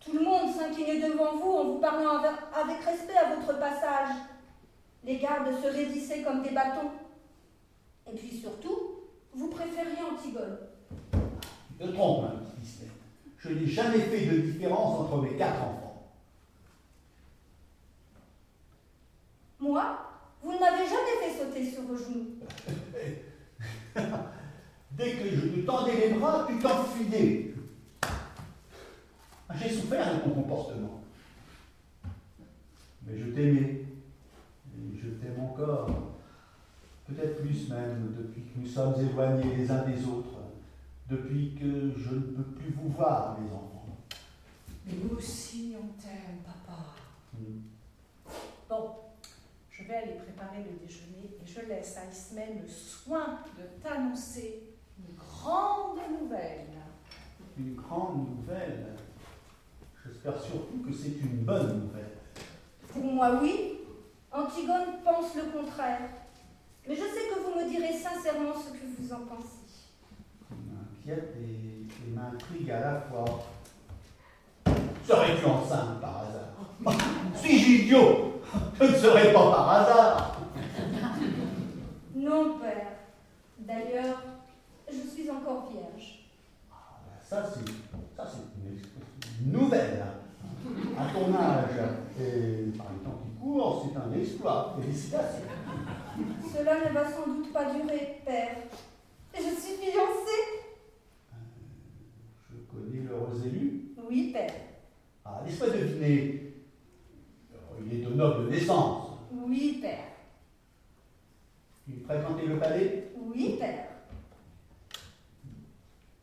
Tout 0.00 0.12
le 0.14 0.24
monde 0.24 0.50
s'inclinait 0.52 1.08
devant 1.08 1.36
vous 1.36 1.52
en 1.52 1.64
vous 1.64 1.78
parlant 1.78 2.18
avec, 2.18 2.84
respect 2.84 3.16
à 3.16 3.36
votre 3.36 3.58
passage. 3.58 4.16
Les 5.04 5.18
gardes 5.18 5.54
se 5.62 5.66
raidissaient 5.68 6.22
comme 6.22 6.42
des 6.42 6.50
bâtons. 6.50 6.90
Et 8.10 8.16
puis 8.16 8.36
surtout, 8.36 8.96
vous 9.32 9.48
préfériez 9.48 10.02
Antigone. 10.02 10.58
Ma 11.78 11.86
petite 11.86 12.60
Disney. 12.60 12.75
Je 13.48 13.54
n'ai 13.54 13.66
jamais 13.66 14.00
fait 14.00 14.26
de 14.26 14.38
différence 14.38 15.00
entre 15.00 15.22
mes 15.22 15.36
quatre 15.36 15.62
enfants. 15.62 16.10
Moi, 19.60 19.98
vous 20.42 20.52
ne 20.52 20.58
m'avez 20.58 20.84
jamais 20.84 21.16
fait 21.22 21.38
sauter 21.38 21.70
sur 21.70 21.82
vos 21.82 21.96
genoux. 21.96 22.26
Dès 24.92 25.12
que 25.12 25.30
je 25.30 25.40
te 25.40 25.60
tendais 25.60 26.08
les 26.08 26.14
bras, 26.14 26.46
tu 26.48 26.58
t'enfuyais. 26.58 27.54
J'ai 29.54 29.70
souffert 29.70 30.14
de 30.14 30.20
ton 30.20 30.30
comportement. 30.30 31.02
Mais 33.06 33.16
je 33.16 33.26
t'aimais. 33.30 33.84
Et 34.76 34.98
je 35.00 35.08
t'aime 35.08 35.40
encore. 35.40 35.88
Peut-être 37.06 37.40
plus 37.40 37.68
même 37.68 38.12
depuis 38.18 38.42
que 38.42 38.58
nous 38.58 38.66
sommes 38.66 38.94
éloignés 38.98 39.54
les 39.56 39.70
uns 39.70 39.84
des 39.84 40.04
autres. 40.04 40.35
Depuis 41.08 41.54
que 41.54 41.92
je 41.96 42.14
ne 42.16 42.20
peux 42.20 42.42
plus 42.42 42.72
vous 42.72 42.88
voir, 42.88 43.38
mes 43.38 43.48
enfants. 43.52 43.96
Mais 44.84 44.94
nous 45.04 45.16
aussi, 45.16 45.76
on 45.78 46.00
t'aime, 46.00 46.40
papa. 46.44 46.78
Hmm. 47.32 47.60
Bon, 48.68 48.90
je 49.70 49.84
vais 49.84 49.94
aller 49.94 50.14
préparer 50.14 50.64
le 50.64 50.84
déjeuner 50.84 51.38
et 51.40 51.46
je 51.46 51.60
laisse 51.68 51.96
à 51.96 52.10
Ismène 52.10 52.60
le 52.60 52.68
soin 52.68 53.38
de 53.56 53.80
t'annoncer 53.80 54.62
une 54.98 55.14
grande 55.14 55.98
nouvelle. 56.20 56.66
Une 57.56 57.74
grande 57.76 58.28
nouvelle. 58.28 58.96
J'espère 60.04 60.40
surtout 60.40 60.82
que 60.84 60.92
c'est 60.92 61.20
une 61.20 61.44
bonne 61.44 61.84
nouvelle. 61.84 62.18
Pour 62.88 63.04
moi, 63.04 63.38
oui. 63.40 63.78
Antigone 64.32 65.02
pense 65.04 65.36
le 65.36 65.44
contraire. 65.56 66.10
Mais 66.88 66.96
je 66.96 67.02
sais 67.02 67.28
que 67.32 67.40
vous 67.40 67.60
me 67.60 67.68
direz 67.68 67.92
sincèrement 67.92 68.54
ce 68.54 68.72
que 68.72 68.86
vous 68.98 69.12
en 69.12 69.20
pensez. 69.20 69.65
Qui 71.06 71.12
m'inquiète 71.12 71.36
et, 71.40 72.08
et 72.08 72.14
m'intrigue 72.14 72.70
à 72.70 72.80
la 72.80 73.00
fois. 73.02 73.24
Serais-tu 75.06 75.44
enceinte 75.44 76.00
par 76.00 76.24
hasard? 76.24 77.00
Suis-je 77.36 77.82
idiot 77.82 78.40
Je 78.80 78.84
ne 78.84 78.96
serais 78.96 79.32
pas 79.32 79.50
par 79.52 79.70
hasard. 79.70 80.36
Non, 82.14 82.58
père. 82.58 82.86
D'ailleurs, 83.60 84.20
je 84.90 85.08
suis 85.08 85.30
encore 85.30 85.68
vierge. 85.70 86.24
Ah, 86.72 86.98
ben 87.04 87.20
ça, 87.22 87.44
c'est 87.54 87.70
ça, 88.16 88.28
c'est 88.28 88.68
une, 88.68 89.46
une 89.46 89.60
nouvelle. 89.60 90.04
À 90.98 91.04
ton 91.12 91.32
âge 91.36 91.88
et 92.20 92.76
par 92.76 92.86
les 92.92 93.04
temps 93.04 93.20
qui 93.22 93.40
courent, 93.40 93.86
c'est 93.86 93.96
un 93.96 94.20
exploit. 94.20 94.76
Félicitations. 94.80 95.44
Cela 96.52 96.74
ne 96.88 96.92
va 96.92 97.04
sans 97.04 97.26
doute 97.28 97.52
pas 97.52 97.66
durer, 97.66 98.22
père. 98.24 98.56
Je 99.34 99.40
suis 99.40 99.76
fiancée. 99.76 100.65
L'heureux 102.84 103.46
élu. 103.46 103.82
Oui, 104.08 104.30
père. 104.32 104.52
Ah, 105.24 105.42
laisse-moi 105.44 105.70
deviner. 105.70 106.52
Il 107.84 107.92
est 107.94 108.04
de 108.04 108.14
noble 108.14 108.48
naissance. 108.50 109.18
Oui, 109.32 109.78
père. 109.80 110.04
Il 111.88 112.00
fréquentait 112.00 112.46
le 112.46 112.58
palais. 112.58 113.12
Oui, 113.16 113.56
père. 113.58 113.86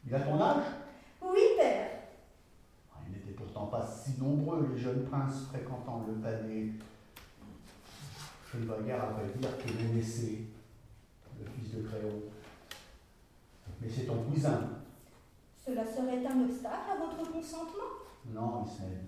Il 0.06 0.14
a 0.14 0.20
ton 0.20 0.42
âge 0.42 0.64
Oui, 1.22 1.40
père. 1.58 1.88
Ah, 2.94 3.00
Ils 3.08 3.14
n'étaient 3.14 3.32
pourtant 3.32 3.68
pas 3.68 3.86
si 3.88 4.20
nombreux, 4.20 4.70
les 4.74 4.82
jeunes 4.82 5.06
princes 5.06 5.46
fréquentant 5.50 6.06
le 6.08 6.14
palais. 6.16 6.68
Je 8.52 8.58
ne 8.60 8.66
vois 8.66 8.82
guère 8.82 9.04
à 9.04 9.08
vrai 9.14 9.26
dire 9.38 9.50
que 9.58 9.72
Ménécée, 9.84 10.46
le 11.40 11.46
fils 11.50 11.76
de 11.76 11.82
Créon. 11.88 12.22
Mais 13.82 13.90
c'est 13.90 14.06
ton 14.06 14.24
cousin. 14.24 14.83
Cela 15.66 15.86
serait 15.86 16.26
un 16.26 16.44
obstacle 16.44 16.92
à 16.92 16.98
votre 16.98 17.32
consentement? 17.32 17.94
Non, 18.34 18.66
Ismaël. 18.66 19.04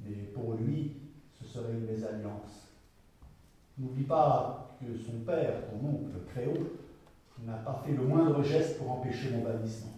Mais 0.00 0.14
pour 0.34 0.54
lui, 0.54 0.92
ce 1.38 1.46
serait 1.46 1.72
une 1.72 1.86
mésalliance. 1.86 2.68
N'oublie 3.78 4.04
pas 4.04 4.70
que 4.80 4.96
son 4.96 5.18
père, 5.24 5.64
ton 5.70 5.86
oncle 5.86 6.18
Créon, 6.32 6.66
n'a 7.46 7.54
pas 7.54 7.82
fait 7.84 7.92
le 7.92 8.04
moindre 8.04 8.42
geste 8.42 8.78
pour 8.78 8.90
empêcher 8.90 9.30
mon 9.32 9.42
bannissement. 9.42 9.92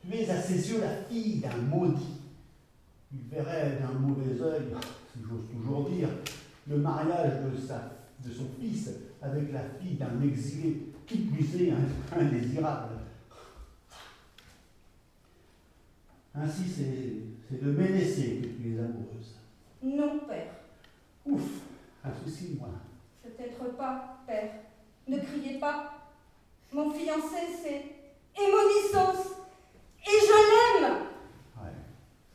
Tu 0.00 0.14
es 0.14 0.28
à 0.28 0.40
ses 0.40 0.70
yeux 0.70 0.80
la 0.80 0.96
fille 1.08 1.40
d'un 1.40 1.56
maudit. 1.56 2.20
Il 3.12 3.28
verrait 3.30 3.78
d'un 3.80 3.98
mauvais 3.98 4.40
œil, 4.42 4.74
si 5.12 5.20
j'ose 5.22 5.46
toujours 5.50 5.88
dire, 5.88 6.08
le 6.66 6.78
mariage 6.78 7.32
de, 7.44 7.56
sa, 7.56 7.92
de 8.24 8.32
son 8.32 8.46
fils 8.60 8.90
avec 9.20 9.52
la 9.52 9.60
fille 9.80 9.94
d'un 9.94 10.20
exilé, 10.22 10.92
qui 11.06 11.18
plus 11.18 11.62
est 11.62 11.72
indésirable. 12.14 12.91
Ainsi, 16.34 16.62
c'est 16.66 17.62
de 17.62 17.70
Ménécée 17.70 18.40
que 18.42 18.46
tu 18.62 18.74
es 18.74 18.78
amoureuse. 18.78 19.36
Non, 19.82 20.20
père. 20.26 20.46
Ouf, 21.26 21.42
un 22.04 22.10
souci, 22.24 22.56
moi. 22.58 22.70
Peut-être 23.22 23.76
pas, 23.76 24.18
père. 24.26 24.50
Ne 25.06 25.18
criez 25.18 25.58
pas. 25.58 25.92
Mon 26.72 26.90
fiancé, 26.90 27.36
c'est 27.62 27.84
Hémonissos. 28.40 29.36
Et 30.04 30.18
je 30.20 30.82
l'aime 30.82 30.94
Ouais. 31.60 31.76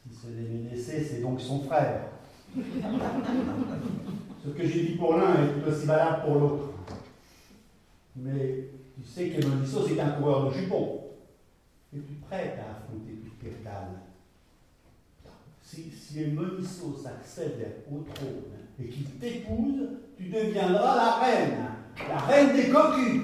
Si 0.10 0.16
c'est 0.22 0.30
Ménécée, 0.30 1.04
c'est 1.04 1.22
donc 1.22 1.42
son 1.42 1.62
frère. 1.64 2.02
Ce 4.46 4.50
que 4.52 4.66
j'ai 4.66 4.84
dit 4.84 4.96
pour 4.96 5.18
l'un 5.18 5.34
est 5.34 5.68
aussi 5.68 5.86
valable 5.88 6.22
pour 6.24 6.36
l'autre. 6.36 6.70
Mais 8.16 8.68
tu 8.96 9.04
sais 9.04 9.30
qu'Hémonissos 9.30 9.90
est 9.90 10.00
un 10.00 10.12
coureur 10.12 10.46
de 10.46 10.54
jupons. 10.54 11.02
Es-tu 11.96 12.16
prête 12.28 12.60
à 12.60 12.72
affronter 12.78 13.14
Pircale 13.40 14.02
Si, 15.64 15.90
si 15.92 16.22
Hémonissos 16.24 17.06
accède 17.06 17.84
au 17.90 18.00
trône 18.14 18.44
et 18.80 18.88
qu'il 18.90 19.06
t'épouse, 19.12 19.90
tu 20.18 20.26
deviendras 20.26 20.96
la 20.96 21.12
reine, 21.16 21.58
la 22.10 22.18
reine 22.18 22.56
des 22.56 22.70
cocus. 22.70 23.22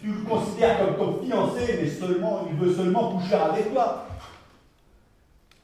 Tu 0.00 0.06
le 0.08 0.22
considères 0.22 0.78
comme 0.78 0.96
ton 0.96 1.22
fiancé, 1.24 1.78
mais 1.80 1.88
seulement, 1.88 2.46
il 2.50 2.56
veut 2.56 2.74
seulement 2.74 3.12
coucher 3.16 3.34
avec 3.34 3.72
toi. 3.72 4.08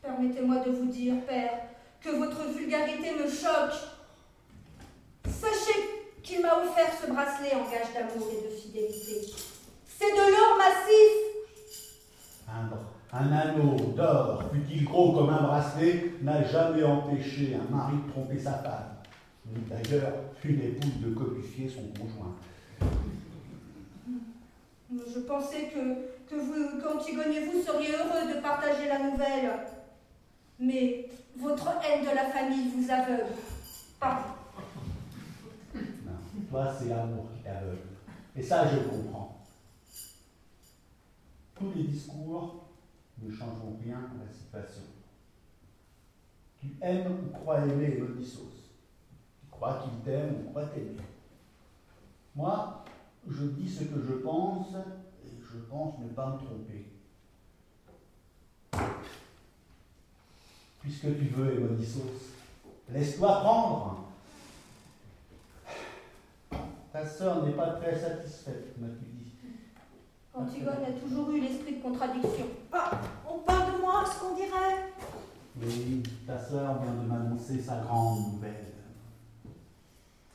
Permettez-moi 0.03 0.59
de 0.65 0.71
vous 0.71 0.87
dire, 0.87 1.15
père, 1.27 1.59
que 2.01 2.11
votre 2.11 2.45
vulgarité 2.57 3.15
me 3.15 3.29
choque. 3.29 3.79
Sachez 5.27 5.81
qu'il 6.23 6.43
m'a 6.43 6.59
offert 6.59 6.93
ce 7.01 7.11
bracelet 7.11 7.55
en 7.55 7.69
gage 7.71 7.93
d'amour 7.95 8.29
et 8.31 8.49
de 8.49 8.55
fidélité. 8.55 9.33
C'est 9.99 10.13
de 10.13 10.31
l'or 10.31 10.57
massif. 10.57 11.13
Un, 12.49 13.19
un 13.19 13.33
anneau 13.33 13.75
d'or, 13.97 14.45
fut-il 14.53 14.85
gros 14.85 15.13
comme 15.13 15.31
un 15.31 15.43
bracelet, 15.43 16.13
n'a 16.23 16.45
jamais 16.45 16.85
empêché 16.85 17.57
un 17.57 17.75
mari 17.75 17.97
de 18.07 18.13
tromper 18.13 18.39
sa 18.39 18.53
femme, 18.53 18.95
ni 19.47 19.61
d'ailleurs 19.69 20.13
une 20.45 20.61
épouse 20.61 21.01
de 21.01 21.11
copifier 21.15 21.69
son 21.69 21.89
conjoint. 22.01 22.37
Je 24.93 25.19
pensais 25.19 25.73
que, 25.75 26.33
que 26.33 26.41
vous, 26.41 26.81
qu'Antigone 26.81 27.33
et 27.33 27.47
vous 27.47 27.61
seriez 27.61 27.91
heureux 27.91 28.33
de 28.33 28.41
partager 28.41 28.87
la 28.87 29.01
nouvelle. 29.01 29.51
Mais 30.61 31.09
votre 31.37 31.67
haine 31.85 32.03
de 32.03 32.15
la 32.15 32.27
famille 32.27 32.71
vous 32.77 32.89
aveugle. 32.89 33.33
Pardon. 33.99 34.29
Non, 35.75 36.13
toi, 36.51 36.73
c'est 36.79 36.89
l'amour 36.89 37.27
qui 37.35 37.43
t'aveugle. 37.43 37.79
Et 38.37 38.43
ça, 38.45 38.65
je 38.69 38.79
comprends. 38.89 39.38
Tous 41.59 41.73
les 41.75 41.85
discours 41.85 42.65
ne 43.21 43.31
changeront 43.31 43.77
rien 43.83 43.99
à 43.99 44.25
la 44.25 44.33
situation. 44.33 44.83
Tu 46.61 46.69
aimes 46.81 47.13
ou 47.27 47.37
crois 47.37 47.61
aimer 47.67 47.97
Dionysos. 47.97 48.71
Tu 49.41 49.47
crois 49.51 49.83
qu'il 49.83 49.99
t'aime 50.05 50.37
ou 50.41 50.51
crois 50.51 50.67
t'aimer. 50.67 50.97
Moi, 52.35 52.85
je 53.29 53.45
dis 53.47 53.69
ce 53.69 53.85
que 53.85 54.01
je 54.01 54.15
pense 54.15 54.69
et 55.25 55.31
je 55.43 55.59
pense 55.69 55.99
ne 55.99 56.09
pas 56.09 56.31
me 56.31 56.39
tromper. 56.39 56.87
Puisque 60.81 61.19
tu 61.19 61.25
veux, 61.35 61.55
Hémonissos, 61.55 62.33
laisse-toi 62.89 63.41
prendre. 63.41 64.05
Ta 66.93 67.07
sœur 67.07 67.45
n'est 67.45 67.53
pas 67.53 67.73
très 67.73 67.99
satisfaite, 67.99 68.75
dit. 68.79 69.08
Antigone 70.39 70.85
a 70.87 70.93
toujours 70.93 71.31
eu 71.31 71.41
l'esprit 71.41 71.77
de 71.77 71.83
contradiction. 71.83 72.47
Ah, 72.73 72.93
on 73.29 73.39
parle 73.39 73.75
de 73.75 73.81
moi, 73.81 74.05
ce 74.07 74.21
qu'on 74.21 74.37
dirait. 74.37 74.93
Oui, 75.61 76.03
ta 76.25 76.39
sœur 76.39 76.81
vient 76.81 76.93
de 76.93 77.09
m'annoncer 77.09 77.61
sa 77.61 77.79
grande 77.79 78.35
nouvelle. 78.35 78.67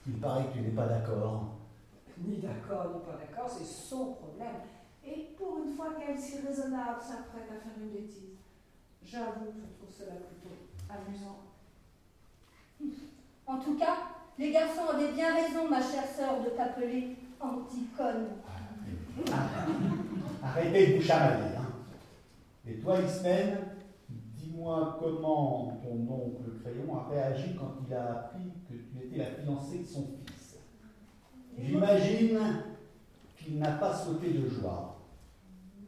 Il 0.05 0.19
paraît 0.19 0.47
que 0.47 0.57
tu 0.57 0.61
n'es 0.61 0.71
pas 0.71 0.87
d'accord. 0.87 1.53
Ni 2.17 2.37
d'accord, 2.37 2.91
ni 2.93 2.99
pas 2.99 3.17
d'accord, 3.17 3.49
c'est 3.49 3.65
son 3.65 4.13
problème. 4.15 4.61
Et 5.05 5.29
pour 5.37 5.59
une 5.65 5.73
fois 5.73 5.93
qu'elle 5.97 6.19
si 6.19 6.39
raisonnable, 6.45 6.99
s'apprête 6.99 7.49
à 7.49 7.61
faire 7.61 7.73
une 7.79 7.89
bêtise. 7.89 8.35
J'avoue 9.01 9.45
que 9.45 9.61
je 9.61 9.77
trouve 9.77 9.95
cela 9.97 10.15
plutôt 10.15 10.55
amusant. 10.89 11.39
En 13.47 13.57
tout 13.57 13.75
cas, 13.75 13.95
les 14.37 14.51
garçons 14.51 14.89
avaient 14.93 15.13
bien 15.13 15.33
raison, 15.33 15.69
ma 15.69 15.81
chère 15.81 16.07
sœur, 16.07 16.43
de 16.43 16.49
t'appeler 16.49 17.15
Anticone. 17.39 18.27
Arrêtez 20.43 20.87
de 20.87 20.95
vous 20.97 21.01
chamailler. 21.01 21.43
Et 22.67 22.75
toi, 22.75 22.97
Ismène, 22.99 23.57
dis-moi 24.09 24.97
comment 24.99 25.79
ton 25.83 26.13
oncle 26.13 26.59
Crayon 26.61 26.97
a 26.97 27.09
réagi 27.09 27.55
quand 27.55 27.75
il 27.87 27.93
a 27.93 28.11
appris 28.11 28.51
que 28.69 28.73
tu 28.75 29.05
étais 29.05 29.17
la 29.17 29.31
fiancée 29.43 29.79
de 29.79 29.85
son 29.85 30.07
fils. 30.25 30.57
J'imagine 31.57 32.39
qu'il 33.37 33.59
n'a 33.59 33.71
pas 33.73 33.93
sauté 33.93 34.31
de 34.31 34.49
joie. 34.49 34.99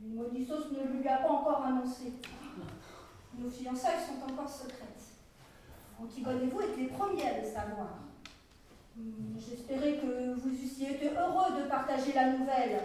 Monissos 0.04 0.72
ne 0.72 1.00
lui 1.00 1.08
a 1.08 1.18
pas 1.18 1.30
encore 1.30 1.64
annoncé. 1.66 2.14
Nos 3.38 3.50
fiançailles 3.50 4.02
sont 4.06 4.32
encore 4.32 4.50
secrètes. 4.50 4.82
Antigone 6.02 6.44
et 6.44 6.48
vous 6.48 6.62
êtes 6.62 6.78
les 6.78 6.88
premiers 6.88 7.28
à 7.28 7.42
le 7.42 7.46
savoir. 7.48 8.00
Hmm, 8.98 9.38
J'espérais 9.38 9.94
que 9.98 10.34
vous 10.36 10.50
eussiez 10.50 10.92
été 10.96 11.08
heureux 11.10 11.62
de 11.62 11.68
partager 11.70 12.14
la 12.14 12.34
nouvelle, 12.38 12.80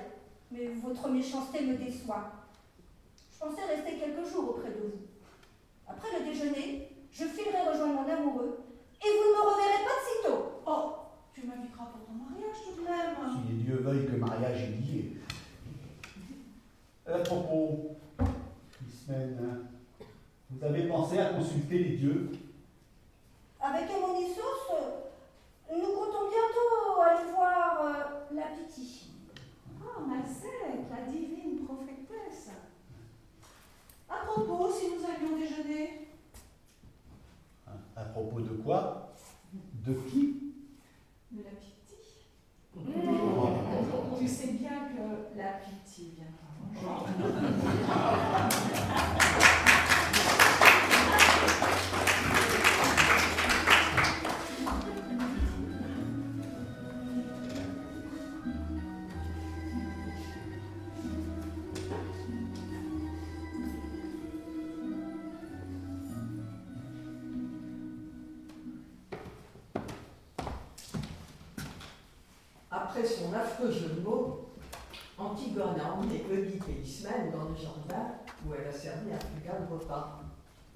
mais 0.51 0.67
votre 0.83 1.09
méchanceté 1.09 1.63
me 1.63 1.77
déçoit. 1.77 2.33
Je 3.33 3.39
pensais 3.39 3.65
rester 3.65 3.99
quelques 3.99 4.29
jours 4.31 4.51
auprès 4.51 4.71
de 4.71 4.81
vous. 4.81 5.01
Après 5.89 6.19
le 6.19 6.25
déjeuner, 6.25 6.89
je 7.13 7.25
filerai 7.25 7.69
rejoindre 7.71 8.03
mon 8.03 8.09
amoureux 8.09 8.59
et 9.03 9.09
vous 9.09 9.31
ne 9.31 9.37
me 9.37 9.51
reverrez 9.51 9.85
pas 9.85 9.97
de 9.99 10.23
sitôt. 10.23 10.63
Oh, 10.67 10.93
tu 11.35 11.47
m'inviteras 11.47 11.87
pour 11.87 12.05
ton 12.07 12.13
mariage 12.13 12.57
tout 12.65 12.81
de 12.81 12.87
même. 12.87 13.17
Si 13.33 13.53
les 13.53 13.63
dieux 13.63 13.77
veuillent 13.77 14.07
que 14.07 14.17
mariage 14.17 14.63
est 14.63 14.81
lié. 14.81 15.17
À 17.07 17.19
propos, 17.19 17.97
Ismène, 18.89 19.67
vous 20.51 20.65
avez 20.65 20.87
pensé 20.87 21.19
à 21.19 21.31
consulter 21.31 21.79
les 21.79 21.97
dieux? 21.97 22.31
Avec 23.61 23.91
Hémonissos, 23.91 25.03
nous 25.73 25.81
comptons 25.81 26.29
bientôt 26.29 27.01
aller 27.01 27.33
voir 27.33 27.81
euh, 27.85 28.35
la 28.35 28.57
Pythie. 29.91 29.97
Ah, 29.97 30.01
Malsec, 30.07 30.91
la 30.91 31.11
divine 31.11 31.65
prophétesse. 31.65 32.51
À 34.09 34.25
propos, 34.27 34.71
si 34.73 34.87
nous 34.91 35.05
allions 35.05 35.37
déjeuner, 35.39 36.09
À 37.97 38.05
propos 38.05 38.41
de 38.41 38.55
quoi? 38.63 39.13
De 39.53 39.93
qui? 39.93 40.55
De 41.31 41.43
la 41.43 41.51
pitié. 41.51 41.99
Tu 44.19 44.29
sais 44.29 44.53
bien 44.53 44.89
que 44.89 45.37
la 45.39 45.53
pitié 45.59 46.13
vient 46.17 46.33
par 46.41 47.05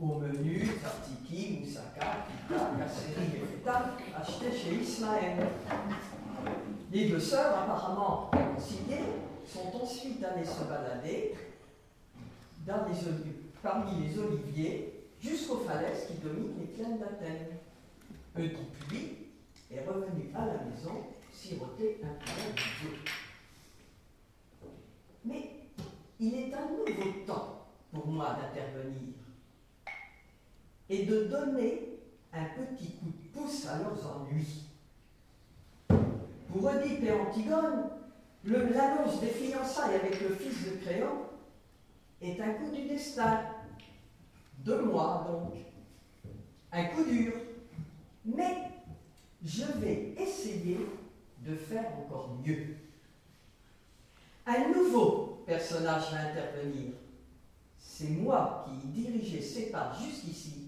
Au 0.01 0.19
menu, 0.19 0.59
tzatziki, 0.59 1.61
moussaka, 1.61 2.27
pita, 2.27 2.71
casseri 2.79 3.37
et 3.37 3.47
feta 3.47 3.95
achetés 4.17 4.53
chez 4.53 4.75
Ismaël. 4.83 5.47
Les 6.91 7.09
deux 7.09 7.21
sœurs, 7.21 7.57
apparemment 7.59 8.29
réconciliées, 8.33 9.05
sont 9.47 9.73
ensuite 9.81 10.25
allées 10.25 10.45
se 10.45 10.65
balader 10.65 11.35
dans 12.67 12.87
les 12.89 12.95
parmi 13.63 14.07
les 14.07 14.19
oliviers 14.19 15.07
jusqu'aux 15.21 15.65
falaises 15.67 16.07
qui 16.09 16.15
dominent 16.15 16.59
les 16.59 16.67
plaines 16.67 16.99
d'Athènes. 16.99 17.57
Oedipe, 18.37 18.91
lui, 18.91 19.17
est 19.71 19.87
revenu 19.87 20.31
à 20.35 20.41
la 20.41 20.65
maison 20.65 21.05
siroter 21.33 22.01
un 22.03 22.15
peu 22.19 22.31
de 22.51 22.91
d'eau. 22.91 22.97
Mais 25.25 25.51
il 26.19 26.35
est 26.35 26.53
un 26.53 26.67
nouveau 26.69 27.11
temps 27.27 27.67
pour 27.93 28.07
moi 28.09 28.37
d'intervenir 28.41 29.14
et 30.89 31.05
de 31.07 31.25
donner 31.25 31.99
un 32.33 32.45
petit 32.45 32.93
coup 32.93 33.07
de 33.07 33.39
pouce 33.39 33.67
à 33.67 33.79
leurs 33.79 34.17
ennuis. 34.17 34.65
Pour 35.89 36.65
Oedipe 36.65 37.03
et 37.03 37.13
Antigone, 37.13 37.91
l'annonce 38.45 39.21
des 39.21 39.29
fiançailles 39.29 39.97
avec 39.97 40.21
le 40.21 40.35
fils 40.35 40.65
de 40.65 40.77
Créon 40.85 41.27
est 42.21 42.41
un 42.41 42.55
coup 42.55 42.71
du 42.75 42.87
destin. 42.87 43.41
De 44.65 44.77
moi, 44.77 45.27
donc. 45.29 45.55
Un 46.73 46.85
coup 46.87 47.05
dur. 47.05 47.33
Mais 48.25 48.71
je 49.45 49.65
vais 49.79 50.15
essayer 50.19 50.79
de 51.41 51.55
faire 51.55 51.87
encore 51.99 52.39
mieux. 52.45 52.77
Un 54.47 54.69
nouveau 54.73 55.43
personnage 55.47 56.13
va 56.13 56.21
intervenir. 56.31 56.93
C'est 57.79 58.09
moi 58.09 58.67
qui 58.67 58.89
dirigeais 58.89 59.43
ses 59.43 59.71
pas 59.71 59.93
jusqu'ici, 59.93 60.64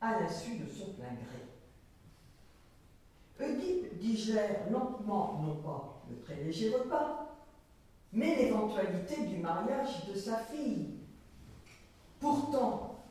à 0.00 0.20
l'insu 0.20 0.58
de 0.58 0.66
son 0.66 0.92
plein 0.92 1.14
gré. 1.14 1.44
Oedipe 3.40 3.98
digère 3.98 4.70
lentement, 4.70 5.40
non 5.42 5.56
pas 5.56 6.02
le 6.10 6.18
très 6.18 6.36
léger 6.42 6.70
repas, 6.70 7.36
mais 8.12 8.36
l'éventualité 8.36 9.26
du 9.26 9.38
mariage 9.38 10.06
de 10.06 10.14
sa 10.14 10.38
fille. 10.38 10.94
Pourtant, 12.18 13.04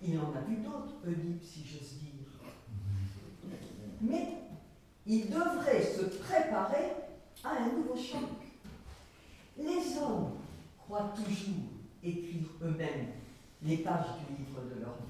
il 0.00 0.18
en 0.18 0.34
a 0.34 0.40
vu 0.40 0.56
d'autres, 0.56 0.94
Oedipe, 1.06 1.42
si 1.42 1.64
j'ose 1.64 1.98
dire. 1.98 2.12
Mais 4.00 4.38
il 5.06 5.30
devrait 5.30 5.82
se 5.82 6.04
préparer 6.04 6.92
à 7.42 7.50
un 7.50 7.72
nouveau 7.72 7.96
choc. 7.96 8.28
Les 9.56 9.98
hommes 9.98 10.34
croient 10.78 11.12
toujours 11.16 11.64
écrire 12.02 12.46
eux-mêmes 12.62 13.08
les 13.62 13.78
pages 13.78 14.06
du 14.18 14.36
livre 14.36 14.60
de 14.62 14.80
leur 14.80 14.94
vie. 14.94 15.07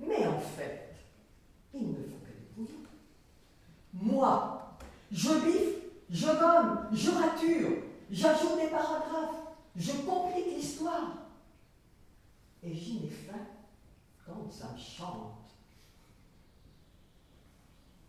Mais 0.00 0.26
en 0.26 0.38
fait, 0.38 0.94
ils 1.74 1.88
ne 1.88 1.94
font 1.94 2.18
que 2.24 2.30
dépouiller. 2.30 2.78
Moi, 3.92 4.76
je 5.10 5.28
biffe, 5.28 5.76
je 6.10 6.26
gomme, 6.26 6.88
je 6.92 7.10
rature, 7.10 7.82
j'ajoute 8.10 8.60
des 8.60 8.68
paragraphes, 8.68 9.36
je 9.76 9.92
complique 9.92 10.46
l'histoire. 10.56 11.12
Et 12.62 12.74
j'y 12.74 13.00
mets 13.00 13.08
fin 13.08 13.38
quand 14.26 14.50
ça 14.50 14.76
chante. 14.76 15.34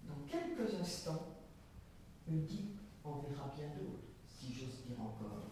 Dans 0.07 0.27
quelques 0.27 0.73
instants, 0.81 1.27
Oedipe 2.27 2.79
en 3.03 3.23
verra 3.27 3.51
bien 3.55 3.67
d'autres, 3.77 4.09
si 4.27 4.53
j'ose 4.53 4.83
dire 4.85 4.97
encore. 4.99 5.49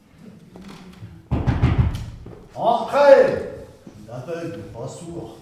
Entrez 2.55 3.65
Je 3.85 4.01
suis 4.01 4.11
aveugle, 4.11 4.63
pas 4.73 4.87
sourd. 4.87 5.37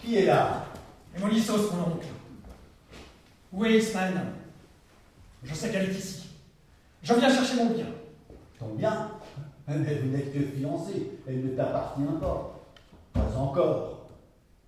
Qui 0.00 0.16
est 0.16 0.26
là? 0.26 0.66
Hémolissos, 1.16 1.72
mon 1.72 1.94
oncle. 1.94 2.06
Où 3.52 3.64
est 3.64 3.78
Isman 3.78 4.32
Je 5.42 5.54
sais 5.54 5.70
qu'elle 5.70 5.90
est 5.90 5.94
ici. 5.94 6.28
Je 7.02 7.14
viens 7.14 7.28
chercher 7.28 7.56
mon 7.56 7.70
bien. 7.70 7.86
Ton 8.58 8.74
bien? 8.74 9.10
Mais 9.68 9.76
vous 9.76 10.10
n'êtes 10.10 10.32
que 10.32 10.40
fiancé, 10.40 11.18
elle 11.26 11.44
ne 11.44 11.56
t'appartient 11.56 12.02
pas. 12.20 12.60
Pas 13.12 13.38
encore. 13.38 14.08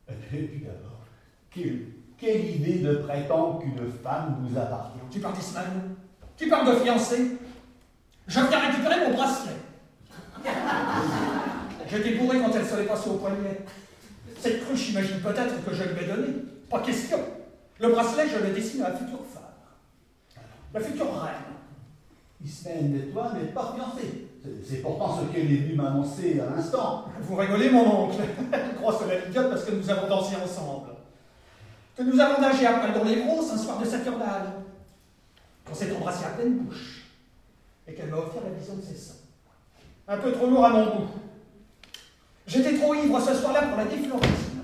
Et 0.08 0.14
puis 0.36 0.64
d'abord, 0.64 1.04
quelle, 1.50 1.86
quelle 2.16 2.56
idée 2.56 2.78
de 2.78 2.96
prétendre 2.96 3.60
qu'une 3.60 3.90
femme 4.02 4.38
vous 4.42 4.58
appartient? 4.58 4.98
Tu 5.10 5.20
parles 5.20 5.34
d'Isman 5.34 5.96
Tu 6.36 6.48
parles 6.48 6.74
de 6.74 6.80
fiancé 6.80 7.36
Je 8.26 8.40
viens 8.40 8.58
récupérer 8.58 9.08
mon 9.08 9.16
bracelet. 9.16 9.52
J'étais 11.90 12.14
bourré 12.16 12.38
quand 12.40 12.50
elle 12.54 12.66
se 12.66 12.76
l'est 12.76 12.84
passée 12.84 13.10
au 13.10 13.14
poignet. 13.14 13.64
Cette 14.40 14.64
cruche 14.64 14.90
imagine 14.90 15.20
peut-être 15.20 15.64
que 15.64 15.74
je 15.74 15.82
lui 15.84 16.04
ai 16.04 16.06
donné. 16.06 16.28
Pas 16.70 16.80
question. 16.80 17.18
Le 17.80 17.88
bracelet, 17.90 18.24
je 18.28 18.44
le 18.44 18.52
dessine 18.54 18.82
à 18.82 18.90
la 18.90 18.96
future 18.96 19.20
femme. 19.32 19.42
La 20.74 20.80
future 20.80 21.20
reine. 21.20 21.34
Ismaël 22.44 22.94
et 22.96 23.10
toi 23.12 23.32
n'êtes 23.34 23.52
pas 23.54 23.74
fiancés. 23.76 24.26
C'est- 24.42 24.70
C'est 24.70 24.76
pourtant 24.82 25.18
ce 25.18 25.32
qu'elle 25.32 25.50
est 25.52 25.56
venue 25.56 25.74
m'annoncer 25.74 26.40
à 26.40 26.54
l'instant. 26.54 27.06
Vous 27.20 27.34
rigolez, 27.36 27.70
mon 27.70 28.04
oncle. 28.04 28.18
Elle 28.52 28.74
croit 28.76 28.96
cela 28.98 29.18
l'idiote 29.24 29.50
parce 29.50 29.64
que 29.64 29.72
nous 29.72 29.90
avons 29.90 30.08
dansé 30.08 30.36
ensemble. 30.36 30.90
Que 31.96 32.02
nous 32.04 32.20
avons 32.20 32.40
nagé 32.40 32.64
à 32.66 32.74
poil 32.74 32.92
dans 32.94 33.02
les 33.04 33.22
grosses 33.22 33.50
un 33.52 33.58
soir 33.58 33.78
de 33.80 33.84
Saturnale. 33.84 34.52
Qu'on 35.64 35.74
s'est 35.74 35.94
embrassé 35.96 36.24
à 36.24 36.28
pleine 36.30 36.58
bouche. 36.58 37.02
Et 37.88 37.94
qu'elle 37.94 38.08
m'a 38.10 38.18
offert 38.18 38.42
la 38.44 38.50
vision 38.56 38.76
de 38.76 38.82
ses 38.82 38.94
seins. 38.94 39.14
Un 40.06 40.18
peu 40.18 40.30
trop 40.32 40.46
lourd 40.46 40.64
à 40.64 40.70
mon 40.70 40.84
goût. 40.86 41.08
J'étais 42.48 42.78
trop 42.78 42.94
ivre 42.94 43.20
ce 43.20 43.34
soir-là 43.34 43.66
pour 43.66 43.76
la 43.76 43.84
déflorissime. 43.84 44.62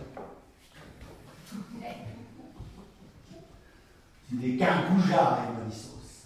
Tu 4.27 4.37
n'es 4.37 4.57
qu'un 4.57 4.88
goujat, 4.88 5.40
Hémolissos. 5.51 6.25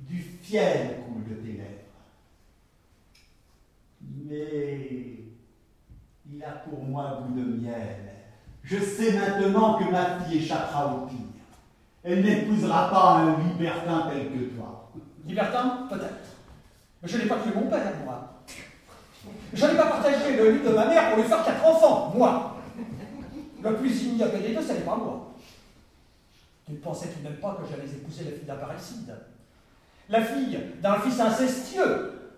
Du 0.00 0.20
fiel 0.42 1.04
coule 1.06 1.22
de 1.22 1.34
tes 1.40 1.52
lèvres. 1.52 1.68
Mais 4.00 5.18
il 6.28 6.42
a 6.42 6.50
pour 6.50 6.82
moi 6.82 7.22
goût 7.28 7.40
de 7.40 7.44
miel. 7.44 7.98
Je 8.64 8.78
sais 8.78 9.12
maintenant 9.12 9.78
que 9.78 9.84
ma 9.84 10.18
fille 10.20 10.38
échappera 10.38 10.94
au 10.96 11.06
pire. 11.06 11.18
Elle 12.02 12.24
n'épousera 12.24 12.90
pas 12.90 13.18
un 13.18 13.38
libertin 13.38 14.08
tel 14.10 14.32
que 14.32 14.56
toi. 14.56 14.90
Libertin 15.24 15.86
Peut-être. 15.88 16.34
Mais 17.00 17.08
je 17.08 17.18
n'ai 17.18 17.26
pas 17.26 17.36
cru 17.36 17.52
mon 17.54 17.68
père, 17.68 17.92
moi. 18.04 18.31
Je 19.52 19.66
n'ai 19.66 19.76
pas 19.76 19.86
partagé 19.86 20.36
le 20.36 20.50
lit 20.52 20.64
de 20.64 20.70
ma 20.70 20.86
mère 20.86 21.10
pour 21.10 21.22
lui 21.22 21.28
faire 21.28 21.44
quatre 21.44 21.64
enfants, 21.64 22.12
moi. 22.14 22.56
Le 23.62 23.76
plus 23.76 24.02
ignoble 24.04 24.42
des 24.42 24.54
deux, 24.54 24.62
ce 24.62 24.72
n'est 24.72 24.80
pas 24.80 24.96
moi. 24.96 25.34
Tu 26.66 26.72
ne 26.72 26.78
pensais 26.78 27.08
tout 27.08 27.18
de 27.18 27.24
même 27.24 27.36
pas 27.36 27.54
que 27.60 27.68
j'allais 27.68 27.90
épouser 27.90 28.24
la 28.24 28.30
fille 28.30 28.46
d'un 28.46 28.56
parricide 28.56 29.14
La 30.08 30.24
fille 30.24 30.58
d'un 30.80 30.98
fils 31.00 31.20
incestueux 31.20 32.32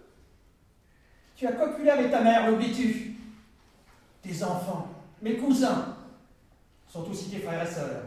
Tu 1.36 1.46
as 1.46 1.52
copulé 1.52 1.90
avec 1.90 2.10
ta 2.10 2.20
mère, 2.20 2.50
l'oublies-tu? 2.50 3.16
Tes 4.22 4.42
enfants, 4.42 4.88
mes 5.22 5.36
cousins, 5.36 5.96
sont 6.90 7.08
aussi 7.10 7.30
tes 7.30 7.38
frères 7.38 7.62
et 7.62 7.70
sœurs. 7.70 8.02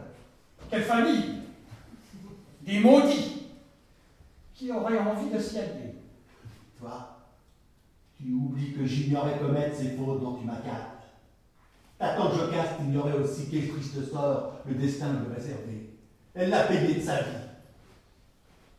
Quelle 0.70 0.82
famille 0.82 1.42
Des 2.62 2.80
maudits 2.80 3.46
qui 4.54 4.72
auraient 4.72 4.98
envie 4.98 5.30
de 5.30 5.38
s'y 5.38 5.58
allier. 5.58 5.94
Toi, 6.78 7.17
tu 8.18 8.32
oublies 8.32 8.72
que 8.72 8.84
j'ignorais 8.84 9.38
commettre 9.38 9.76
ces 9.76 9.90
fautes 9.90 10.20
dont 10.20 10.36
tu 10.36 10.44
m'accables. 10.44 10.98
Ta 11.98 12.16
tante 12.16 12.34
Jocaste 12.34 12.80
ignorait 12.80 13.18
aussi 13.18 13.48
quel 13.50 13.68
triste 13.68 14.04
sort 14.10 14.60
le 14.66 14.74
destin 14.74 15.20
lui 15.20 15.34
réservait. 15.34 15.90
Elle 16.34 16.50
l'a 16.50 16.64
payé 16.64 16.94
de 16.94 17.00
sa 17.00 17.22
vie. 17.22 17.46